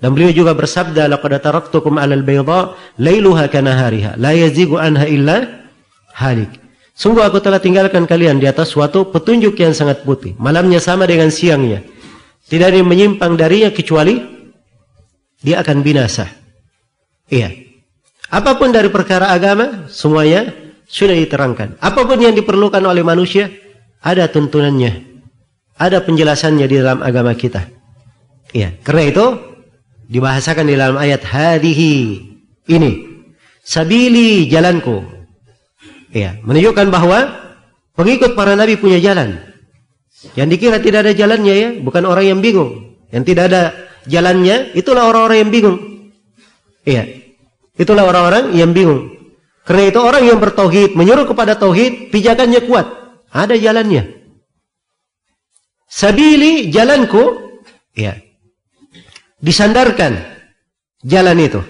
[0.00, 5.68] Dan beliau juga bersabda, "Laqad taraktukum 'alal bayda lailuha kanahariha, la yazigu anha illa
[6.16, 6.63] halik."
[6.94, 10.38] Sungguh aku telah tinggalkan kalian di atas suatu petunjuk yang sangat putih.
[10.38, 11.82] Malamnya sama dengan siangnya.
[12.46, 14.22] Tidak ada yang menyimpang darinya kecuali
[15.42, 16.30] dia akan binasa.
[17.26, 17.50] Iya.
[18.30, 20.54] Apa pun dari perkara agama, semuanya
[20.86, 21.82] sudah diterangkan.
[21.82, 23.50] Apa pun yang diperlukan oleh manusia,
[23.98, 25.18] ada tuntunannya.
[25.74, 27.66] Ada penjelasannya di dalam agama kita.
[28.54, 28.78] Iya.
[28.86, 29.26] Karena itu,
[30.06, 32.22] dibahasakan di dalam ayat hadihi.
[32.70, 32.92] Ini.
[33.66, 35.23] Sabili jalanku.
[36.14, 36.38] Iya.
[36.46, 37.34] Menunjukkan bahwa
[37.98, 39.42] pengikut para nabi punya jalan.
[40.38, 42.96] Yang dikira tidak ada jalannya ya, bukan orang yang bingung.
[43.10, 43.62] Yang tidak ada
[44.06, 45.78] jalannya, itulah orang-orang yang bingung.
[46.86, 47.04] Iya.
[47.74, 49.10] Itulah orang-orang yang bingung.
[49.66, 52.86] Karena itu orang yang bertauhid, menyuruh kepada tauhid, pijakannya kuat.
[53.34, 54.22] Ada jalannya.
[55.90, 57.58] Sabili jalanku,
[57.98, 58.14] ya.
[59.42, 60.22] Disandarkan
[61.02, 61.60] jalan itu.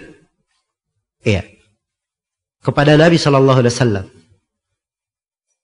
[1.24, 1.48] Iya.
[2.60, 4.13] Kepada Nabi Shallallahu alaihi wasallam.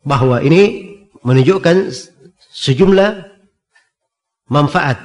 [0.00, 1.92] Bahwa ini menunjukkan
[2.50, 3.10] sejumlah
[4.50, 4.98] manfaat.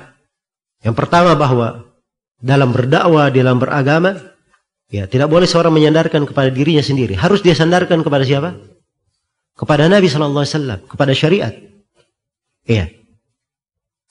[0.81, 1.85] Yang pertama bahwa
[2.41, 4.17] dalam berdakwah, dalam beragama,
[4.89, 7.17] ya tidak boleh seorang menyandarkan kepada dirinya sendiri.
[7.17, 8.57] Harus dia sandarkan kepada siapa?
[9.55, 11.53] Kepada Nabi Wasallam, kepada syariat.
[12.65, 12.91] Iya.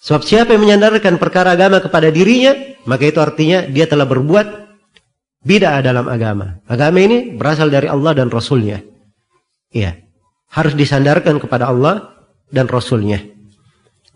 [0.04, 2.52] Sebab siapa yang menyandarkan perkara agama kepada dirinya,
[2.84, 4.46] maka itu artinya dia telah berbuat
[5.44, 6.60] bid'ah dalam agama.
[6.68, 8.84] Agama ini berasal dari Allah dan Rasulnya.
[9.72, 10.03] Iya.
[10.54, 12.14] Harus disandarkan kepada Allah
[12.46, 13.18] dan Rasulnya.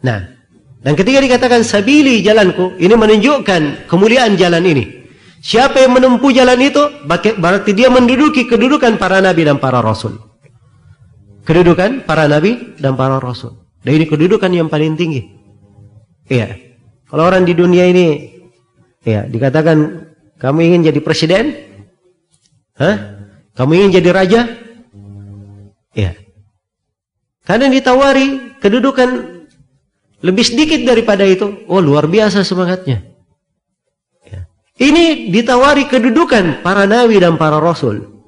[0.07, 0.39] Nah,
[0.79, 4.85] dan ketika dikatakan sabili jalanku, ini menunjukkan kemuliaan jalan ini.
[5.43, 6.83] Siapa yang menempuh jalan itu,
[7.39, 10.19] berarti dia menduduki kedudukan para nabi dan para rasul.
[11.43, 13.59] Kedudukan para nabi dan para rasul.
[13.83, 15.27] Dan ini kedudukan yang paling tinggi.
[16.31, 16.59] Iya.
[17.09, 18.35] Kalau orang di dunia ini,
[19.03, 20.07] ya dikatakan
[20.39, 21.45] kamu ingin jadi presiden,
[22.79, 23.27] Hah?
[23.59, 24.41] Kamu ingin jadi raja?
[25.91, 26.15] Ya.
[27.49, 29.41] Karena ditawari kedudukan
[30.21, 31.65] lebih sedikit daripada itu.
[31.65, 33.09] Oh luar biasa semangatnya.
[34.29, 34.45] Ya.
[34.77, 38.21] Ini ditawari kedudukan para nabi dan para rasul.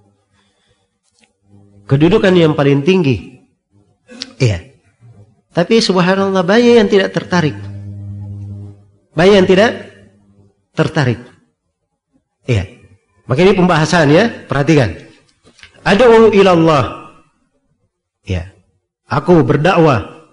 [1.84, 3.44] Kedudukan yang paling tinggi.
[4.40, 4.72] Iya.
[5.52, 7.60] Tapi subhanallah banyak yang tidak tertarik.
[9.12, 9.70] Banyak yang tidak
[10.72, 11.20] tertarik.
[12.48, 12.64] Iya.
[13.28, 14.96] Maka ini pembahasan ya, perhatikan.
[15.84, 17.12] Ad'u ilallah.
[18.24, 18.54] Ya.
[19.10, 20.30] Aku berdakwah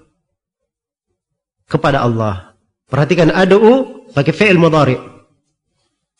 [1.65, 2.53] kepada Allah.
[2.85, 4.95] Perhatikan ad'u pakai fi'il mudhari.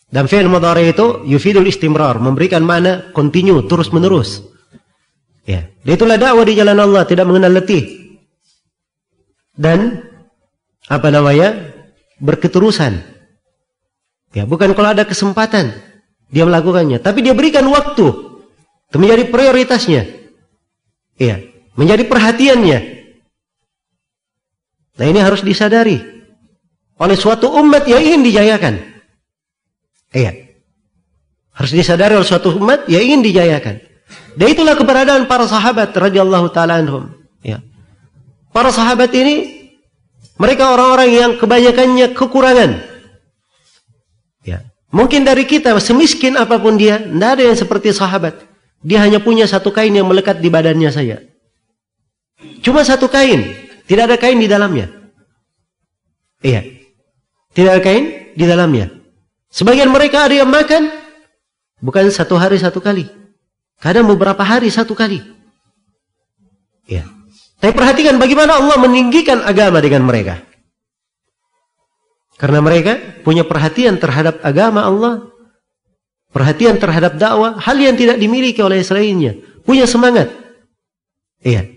[0.09, 4.41] Dan fi'il mudhari itu yufidul istimrar, memberikan mana kontinu, terus-menerus.
[5.45, 8.17] Ya, itulah dakwah di jalan Allah, tidak mengenal letih.
[9.53, 10.03] Dan
[10.89, 11.77] apa namanya?
[12.17, 12.97] berketerusan.
[14.34, 15.77] Ya, bukan kalau ada kesempatan
[16.34, 18.09] dia melakukannya, tapi dia berikan waktu
[18.89, 20.01] itu menjadi prioritasnya.
[21.21, 22.80] Iya menjadi perhatiannya.
[24.98, 26.02] Nah ini harus disadari
[26.98, 28.82] oleh suatu umat yang ingin dijayakan.
[30.10, 30.34] Iya.
[31.54, 33.78] Harus disadari oleh suatu umat yang ingin dijayakan.
[34.38, 37.14] Dan itulah keberadaan para sahabat radhiyallahu taala anhum.
[37.45, 37.62] Ya.
[38.49, 39.70] Para sahabat ini
[40.41, 42.82] mereka orang-orang yang kebanyakannya kekurangan.
[44.41, 44.66] Ya.
[44.90, 48.45] Mungkin dari kita semiskin apa pun dia, tidak ada yang seperti sahabat.
[48.82, 51.27] Dia hanya punya satu kain yang melekat di badannya saja.
[52.61, 53.43] Cuma satu kain,
[53.89, 54.93] tidak ada kain di dalamnya.
[56.45, 56.61] Iya.
[57.53, 58.93] Tidak ada kain di dalamnya.
[59.49, 60.93] Sebagian mereka ada yang makan
[61.81, 63.09] bukan satu hari satu kali.
[63.81, 65.22] Kadang beberapa hari satu kali.
[66.85, 67.05] Ya.
[67.57, 70.45] Tapi perhatikan bagaimana Allah meninggikan agama dengan mereka.
[72.38, 75.26] Karena mereka punya perhatian terhadap agama Allah.
[76.30, 77.57] Perhatian terhadap dakwah.
[77.57, 79.34] Hal yang tidak dimiliki oleh selainnya.
[79.65, 80.30] Punya semangat.
[81.41, 81.77] Iya.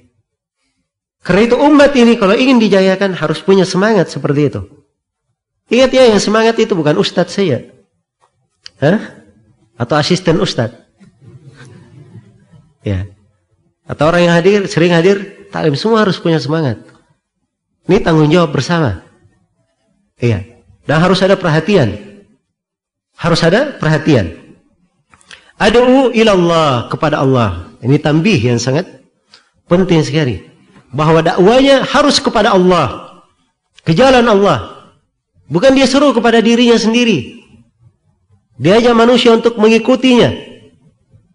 [1.21, 4.61] Karena itu umat ini kalau ingin dijayakan harus punya semangat seperti itu.
[5.71, 7.71] Ingat ya yang semangat itu bukan ustadz saya.
[8.81, 8.99] Hah?
[9.77, 10.81] Atau asisten ustadz.
[12.81, 13.07] Ya.
[13.85, 16.81] Atau orang yang hadir, sering hadir, taklim semua harus punya semangat.
[17.85, 19.05] Ini tanggung jawab bersama.
[20.19, 20.43] Iya.
[20.89, 21.95] Dan harus ada perhatian.
[23.15, 24.57] Harus ada perhatian.
[25.61, 27.69] Adu'u ilallah kepada Allah.
[27.85, 28.89] Ini tambih yang sangat
[29.69, 30.50] penting sekali.
[30.91, 33.23] Bahwa dakwanya harus kepada Allah.
[33.87, 34.91] Ke jalan Allah.
[35.51, 37.43] Bukan dia seru kepada dirinya sendiri.
[38.61, 40.31] Diajak manusia untuk mengikutinya.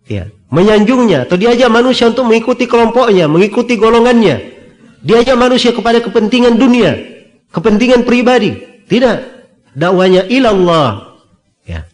[0.06, 4.54] Ya, menyanjungnya atau diajak manusia untuk mengikuti kelompoknya, mengikuti golongannya.
[5.02, 6.96] Diajak manusia kepada kepentingan dunia,
[7.50, 8.54] kepentingan pribadi.
[8.86, 9.36] Tidak.
[9.76, 11.20] Dakwanya ilallah.
[11.68, 11.90] Ya.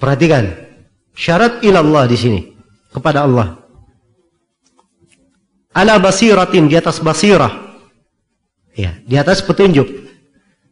[0.00, 0.56] Perhatikan.
[1.14, 2.40] Syarat ilallah di sini
[2.90, 3.60] kepada Allah.
[5.70, 7.70] Ala basiratin di atas basirah.
[8.74, 9.86] Ya, di atas petunjuk.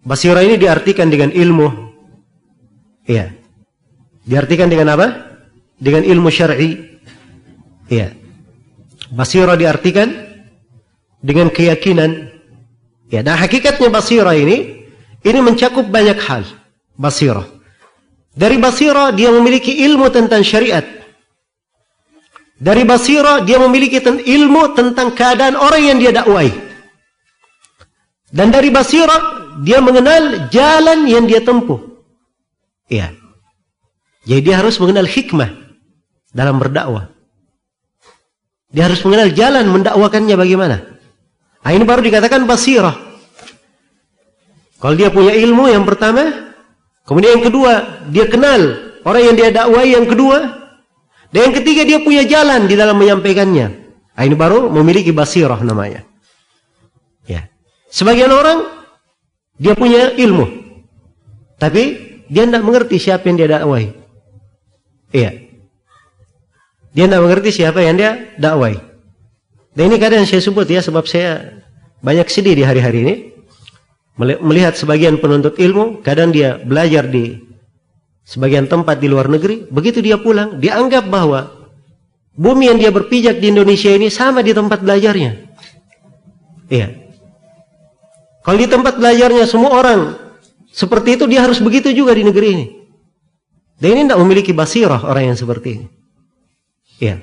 [0.02, 1.68] Basirah ini diartikan dengan ilmu.
[3.06, 3.30] Ya.
[4.26, 5.06] Diartikan dengan apa?
[5.78, 6.98] Dengan ilmu syar'i.
[7.88, 8.12] Iya.
[9.14, 10.12] Basira diartikan
[11.22, 12.34] dengan keyakinan.
[13.08, 14.84] Ya, dan hakikatnya basira ini
[15.24, 16.44] ini mencakup banyak hal.
[16.98, 17.46] Basira.
[18.34, 20.97] Dari basira dia memiliki ilmu tentang syariat.
[22.58, 26.50] Dari basira dia memiliki ilmu tentang keadaan orang yang dia dakwai.
[28.28, 29.14] Dan dari basira
[29.62, 31.78] dia mengenal jalan yang dia tempuh.
[32.90, 33.14] Iya.
[34.26, 35.50] Jadi dia harus mengenal hikmah
[36.34, 37.08] dalam berdakwah.
[38.68, 40.76] Dia harus mengenal jalan mendakwakannya bagaimana.
[41.64, 42.96] Nah, ini baru dikatakan basirah.
[44.78, 46.52] Kalau dia punya ilmu yang pertama,
[47.08, 47.72] kemudian yang kedua,
[48.12, 48.60] dia kenal
[49.08, 50.67] orang yang dia dakwai yang kedua,
[51.28, 53.66] dan yang ketiga dia punya jalan di dalam menyampaikannya.
[54.18, 56.02] Nah, ini baru memiliki basirah namanya.
[57.28, 57.52] Ya.
[57.92, 58.64] Sebagian orang
[59.60, 60.48] dia punya ilmu,
[61.60, 61.82] tapi
[62.26, 63.92] dia tidak mengerti siapa yang dia dakwai.
[65.12, 65.30] Iya.
[66.96, 68.80] Dia tidak mengerti siapa yang dia dakwai.
[69.76, 71.62] Dan ini kadang saya sebut ya sebab saya
[72.02, 73.14] banyak sedih di hari-hari ini
[74.18, 77.47] melihat sebagian penuntut ilmu kadang dia belajar di
[78.28, 81.48] sebagian tempat di luar negeri begitu dia pulang dia anggap bahwa
[82.36, 85.32] bumi yang dia berpijak di Indonesia ini sama di tempat belajarnya
[86.68, 86.92] iya
[88.44, 90.00] kalau di tempat belajarnya semua orang
[90.68, 92.66] seperti itu dia harus begitu juga di negeri ini
[93.78, 95.86] dan ini tidak memiliki basirah orang yang seperti ini.
[96.98, 97.22] Ya.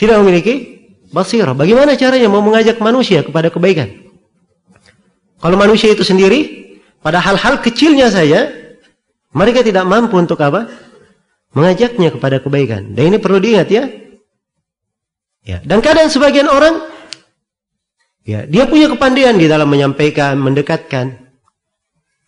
[0.00, 0.80] Tidak memiliki
[1.12, 1.52] basirah.
[1.52, 3.92] Bagaimana caranya mau mengajak manusia kepada kebaikan?
[5.44, 6.72] Kalau manusia itu sendiri,
[7.04, 8.48] pada hal-hal kecilnya saja,
[9.34, 10.70] mereka tidak mampu untuk apa?
[11.58, 12.94] Mengajaknya kepada kebaikan.
[12.94, 13.84] Dan ini perlu diingat ya.
[15.44, 15.58] Ya.
[15.60, 16.86] Dan kadang sebagian orang,
[18.22, 21.18] ya, dia punya kepandaian di dalam menyampaikan, mendekatkan.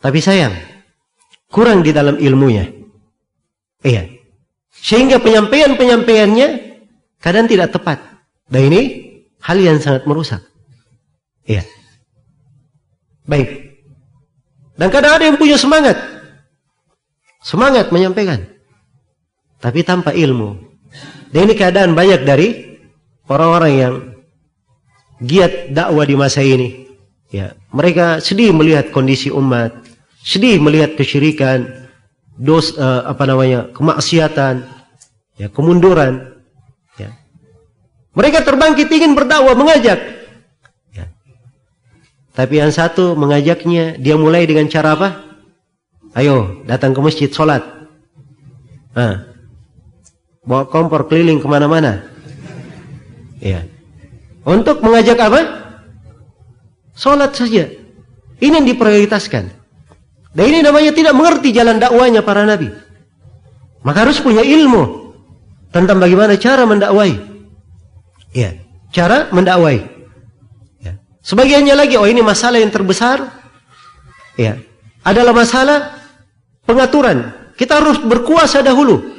[0.03, 0.53] Tapi sayang,
[1.49, 2.69] kurang di dalam ilmunya.
[3.87, 4.11] Iya.
[4.77, 6.49] Sehingga penyampaian-penyampaiannya
[7.23, 8.03] kadang tidak tepat.
[8.51, 8.83] Dan ini
[9.43, 10.43] hal yang sangat merusak.
[11.47, 11.63] Iya.
[13.27, 13.79] Baik.
[14.77, 16.16] Dan kadang ada yang punya semangat.
[17.47, 18.43] Semangat menyampaikan.
[19.63, 20.59] Tapi tanpa ilmu.
[21.31, 22.75] Dan ini keadaan banyak dari
[23.31, 23.95] orang-orang yang
[25.23, 26.91] giat dakwah di masa ini.
[27.31, 29.71] Ya, mereka sedih melihat kondisi umat,
[30.27, 31.87] sedih melihat kesyirikan,
[32.35, 34.67] dos uh, apa namanya kemaksiatan,
[35.39, 36.43] ya kemunduran.
[36.99, 37.15] Ya.
[38.15, 40.03] Mereka terbangkit ingin berdakwah mengajak.
[40.95, 41.15] Ya.
[42.35, 45.26] Tapi yang satu mengajaknya dia mulai dengan cara apa?
[46.17, 47.61] Ayo datang ke masjid sholat.
[48.97, 49.29] Nah,
[50.41, 52.09] bawa kompor keliling ke mana-mana.
[53.37, 53.69] Ya.
[54.49, 55.41] Untuk mengajak apa?
[56.97, 57.69] Sholat saja.
[58.41, 59.45] Ini yang diprioritaskan.
[60.33, 62.73] Dan ini namanya tidak mengerti jalan dakwanya para nabi.
[63.85, 65.13] Maka harus punya ilmu
[65.69, 67.13] tentang bagaimana cara mendakwai.
[68.33, 68.57] Ya,
[68.89, 69.85] cara mendakwai.
[70.81, 70.97] Ya.
[71.21, 73.21] Sebagiannya lagi, oh ini masalah yang terbesar.
[74.37, 74.61] Ya,
[75.05, 76.06] adalah masalah
[76.67, 77.33] pengaturan.
[77.57, 79.17] Kita harus berkuasa dahulu.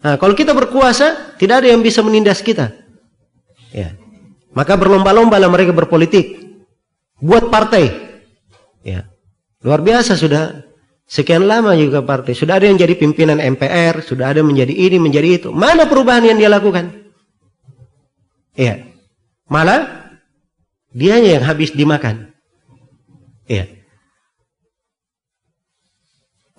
[0.00, 2.72] Nah, kalau kita berkuasa, tidak ada yang bisa menindas kita.
[3.74, 3.92] Ya.
[4.56, 6.40] Maka berlomba-lomba lah mereka berpolitik.
[7.20, 7.92] Buat partai.
[8.80, 9.12] Ya.
[9.60, 10.70] Luar biasa sudah
[11.10, 12.38] Sekian lama juga partai.
[12.38, 15.48] Sudah ada yang jadi pimpinan MPR, sudah ada menjadi ini, menjadi itu.
[15.50, 16.86] Mana perubahan yang dia lakukan?
[18.54, 18.86] Iya.
[19.50, 20.14] Malah
[20.94, 22.30] dia yang habis dimakan.
[23.50, 23.79] Iya.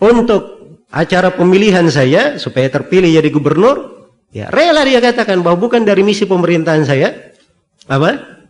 [0.01, 6.01] Untuk acara pemilihan saya supaya terpilih jadi gubernur, ya rela dia katakan bahwa bukan dari
[6.01, 7.37] misi pemerintahan saya
[7.85, 8.41] apa?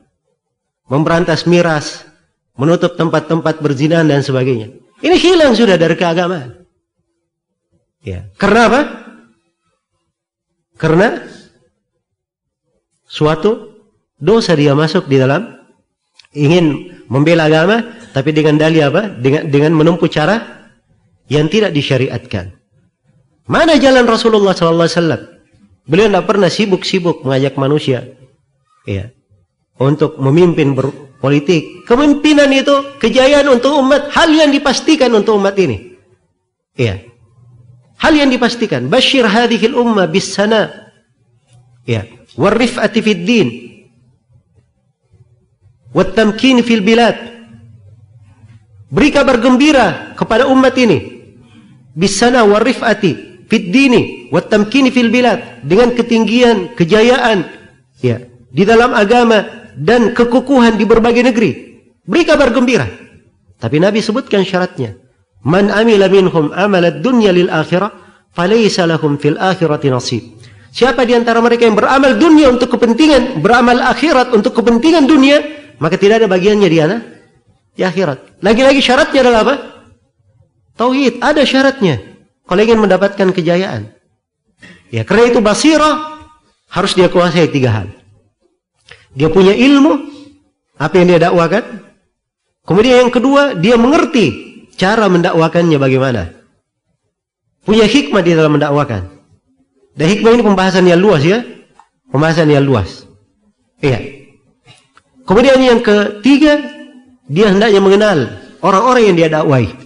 [0.87, 2.07] Memberantas miras,
[2.55, 4.71] menutup tempat-tempat berzina dan sebagainya.
[5.03, 6.63] Ini hilang sudah dari keagamaan.
[7.99, 8.31] Ya.
[8.39, 8.81] Karena apa?
[10.79, 11.19] Karena
[13.05, 13.75] suatu
[14.15, 15.51] dosa dia masuk di dalam
[16.31, 17.83] ingin membela agama
[18.15, 19.11] tapi dengan dalih apa?
[19.19, 20.60] Dengan dengan menempuh cara
[21.31, 22.51] yang tidak disyariatkan.
[23.47, 25.21] Mana jalan Rasulullah sallallahu alaihi wasallam?
[25.87, 28.19] Beliau tidak pernah sibuk-sibuk mengajak manusia
[28.83, 29.15] ya
[29.79, 31.87] untuk memimpin berpolitik.
[31.87, 35.95] Kepemimpinan itu kejayaan untuk umat, hal yang dipastikan untuk umat ini.
[36.75, 36.99] Ya.
[37.97, 38.91] Hal yang dipastikan.
[38.91, 40.91] Bashir hadhil ummah bis sana.
[41.87, 42.05] Ya.
[42.35, 43.47] Warif'ati fid din.
[45.91, 47.17] Wattamkin fil bilad.
[48.91, 51.20] Beri kabar gembira kepada umat ini.
[51.91, 55.65] Bisana warif'ati fid dini wattamkin fil bilad.
[55.67, 57.47] Dengan ketinggian, kejayaan.
[57.99, 58.25] Ya.
[58.51, 61.51] Di dalam agama dan kekukuhan di berbagai negeri.
[62.03, 62.87] Beri kabar gembira.
[63.61, 64.97] Tapi Nabi sebutkan syaratnya.
[65.41, 67.93] Man amila minhum amalat dunya lil akhirah,
[68.33, 70.23] falaysa lahum fil akhirati nasib.
[70.71, 75.43] Siapa di antara mereka yang beramal dunia untuk kepentingan, beramal akhirat untuk kepentingan dunia,
[75.83, 76.97] maka tidak ada bagiannya di ana
[77.75, 78.39] di akhirat.
[78.39, 79.55] Lagi-lagi syaratnya adalah apa?
[80.81, 82.01] Tauhid, ada syaratnya.
[82.49, 83.93] Kalau ingin mendapatkan kejayaan.
[84.89, 86.25] Ya, karena itu basirah
[86.73, 87.87] harus dia kuasai tiga hal.
[89.13, 90.09] Dia punya ilmu
[90.81, 91.85] apa yang dia dakwakan.
[92.65, 96.33] Kemudian yang kedua, dia mengerti cara mendakwakannya bagaimana.
[97.61, 99.05] Punya hikmah di dalam mendakwakan.
[99.93, 101.45] Dan hikmah ini pembahasan yang luas ya.
[102.09, 103.05] Pembahasan yang luas.
[103.85, 104.01] Iya.
[105.29, 106.57] Kemudian yang ketiga,
[107.29, 108.17] dia hendaknya mengenal
[108.65, 109.80] orang-orang yang dia dakwai.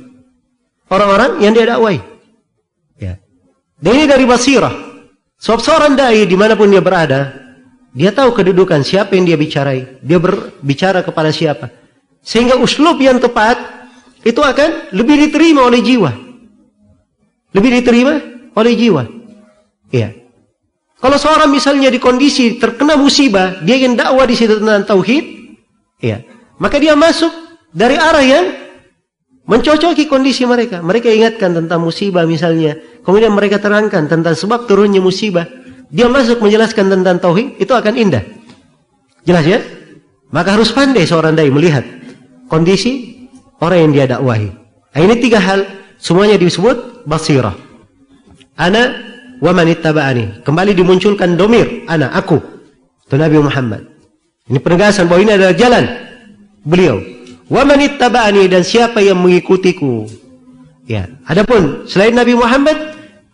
[0.86, 1.98] Orang-orang yang dia dakwai.
[3.02, 3.18] Ya.
[3.82, 4.74] Dan ini dari basirah.
[5.41, 7.34] Sebab seorang dai di mana pun dia berada,
[7.95, 10.02] dia tahu kedudukan siapa yang dia bicarai.
[10.03, 11.72] Dia berbicara kepada siapa.
[12.26, 13.56] Sehingga uslub yang tepat
[14.26, 16.12] itu akan lebih diterima oleh jiwa.
[17.53, 18.14] Lebih diterima
[18.57, 19.03] oleh jiwa.
[19.94, 20.26] Iya.
[20.98, 25.24] Kalau seorang misalnya di kondisi terkena musibah, dia ingin dakwah di situ tentang tauhid,
[26.02, 26.26] iya.
[26.57, 27.30] Maka dia masuk
[27.70, 28.45] dari arah yang
[29.45, 30.81] mencocoki kondisi mereka.
[30.81, 32.77] Mereka ingatkan tentang musibah misalnya.
[33.05, 35.45] Kemudian mereka terangkan tentang sebab turunnya musibah
[35.93, 38.23] dia masuk menjelaskan tentang tauhid, itu akan indah.
[39.26, 39.59] Jelas ya?
[40.34, 41.85] Maka harus pandai seorang dai melihat
[42.49, 43.26] kondisi
[43.61, 44.49] orang yang dia dakwahi.
[44.91, 45.65] Nah, ini tiga hal
[46.01, 47.53] semuanya disebut basirah.
[48.57, 48.97] Ana
[49.39, 50.41] wa man ittaba'ani.
[50.41, 52.41] Kembali dimunculkan domir, ana aku.
[53.05, 53.85] Itu Nabi Muhammad.
[54.49, 55.84] Ini penegasan bahwa ini adalah jalan
[56.65, 56.97] beliau.
[57.45, 60.09] Wa man ittaba'ani dan siapa yang mengikutiku.
[60.85, 62.77] Ya, adapun selain Nabi Muhammad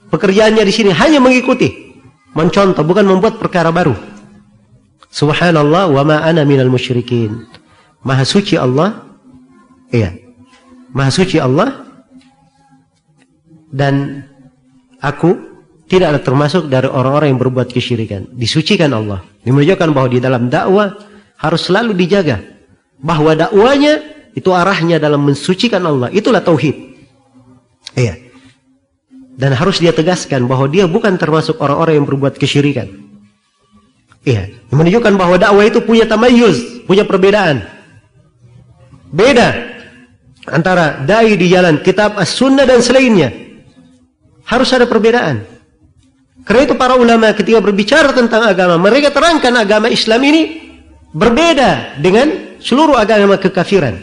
[0.07, 1.95] pekerjaannya di sini hanya mengikuti
[2.31, 3.95] mencontoh bukan membuat perkara baru.
[5.11, 7.43] Subhanallah wa ma ana minal musyrikin.
[8.07, 9.03] Maha suci Allah
[9.91, 10.15] iya.
[10.95, 11.87] Maha suci Allah
[13.71, 14.27] dan
[15.03, 15.51] aku
[15.91, 18.31] tidak termasuk dari orang-orang yang berbuat kesyirikan.
[18.31, 19.23] Disucikan Allah.
[19.43, 20.95] Ini menunjukkan bahwa di dalam dakwah
[21.35, 22.39] harus selalu dijaga
[23.01, 23.99] bahwa dakwanya
[24.37, 26.77] itu arahnya dalam mensucikan Allah itulah tauhid
[27.97, 28.31] iya
[29.41, 32.93] dan harus dia tegaskan bahwa dia bukan termasuk orang-orang yang berbuat kesyirikan.
[34.21, 37.65] Iya, menunjukkan bahwa dakwah itu punya tamayuz, punya perbedaan.
[39.09, 39.49] Beda
[40.45, 43.33] antara dai di jalan kitab as-sunnah dan selainnya.
[44.45, 45.41] Harus ada perbedaan.
[46.45, 50.41] Karena itu para ulama ketika berbicara tentang agama, mereka terangkan agama Islam ini
[51.17, 53.97] berbeda dengan seluruh agama kekafiran.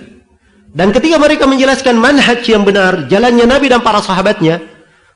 [0.69, 4.61] Dan ketika mereka menjelaskan manhaj yang benar, jalannya Nabi dan para sahabatnya,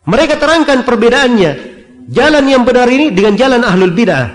[0.09, 1.75] mereka terangkan perbedaannya.
[2.11, 4.27] Jalan yang benar ini dengan jalan ahlul bid'ah.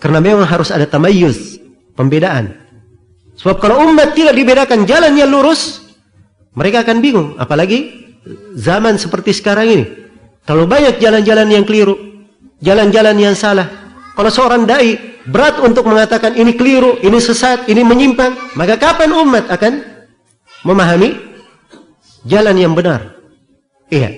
[0.00, 1.60] Karena memang harus ada tamayuz,
[1.92, 2.56] pembedaan.
[3.36, 5.84] Sebab kalau umat tidak dibedakan jalan yang lurus,
[6.56, 7.28] mereka akan bingung.
[7.36, 7.92] Apalagi
[8.56, 9.84] zaman seperti sekarang ini.
[10.42, 11.94] Terlalu banyak jalan-jalan yang keliru,
[12.58, 13.68] jalan-jalan yang salah.
[14.16, 19.46] Kalau seorang dai berat untuk mengatakan ini keliru, ini sesat, ini menyimpang, maka kapan umat
[19.50, 19.82] akan
[20.66, 21.18] memahami
[22.26, 23.14] jalan yang benar?
[23.92, 24.10] Iya.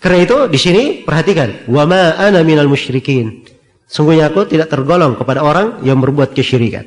[0.00, 3.44] Karena itu di sini perhatikan, wa ma ana minal musyrikin.
[3.90, 6.86] Sungguhnya aku tidak tergolong kepada orang yang berbuat kesyirikan.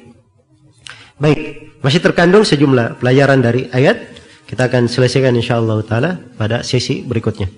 [1.20, 7.50] Baik, masih terkandung sejumlah pelajaran dari ayat Kita akan selesaikan insyaallah taala pada sesi berikutnya.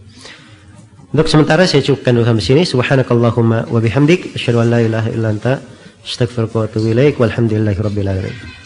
[1.11, 2.63] Untuk sementara saya cukupkan dulu sampai sini.
[2.63, 5.59] Subhanakallahumma wa bihamdik asyhadu an la ilaha illa anta
[6.07, 8.64] استغفرك وأتوب إليك والحمد لله رب العالمين.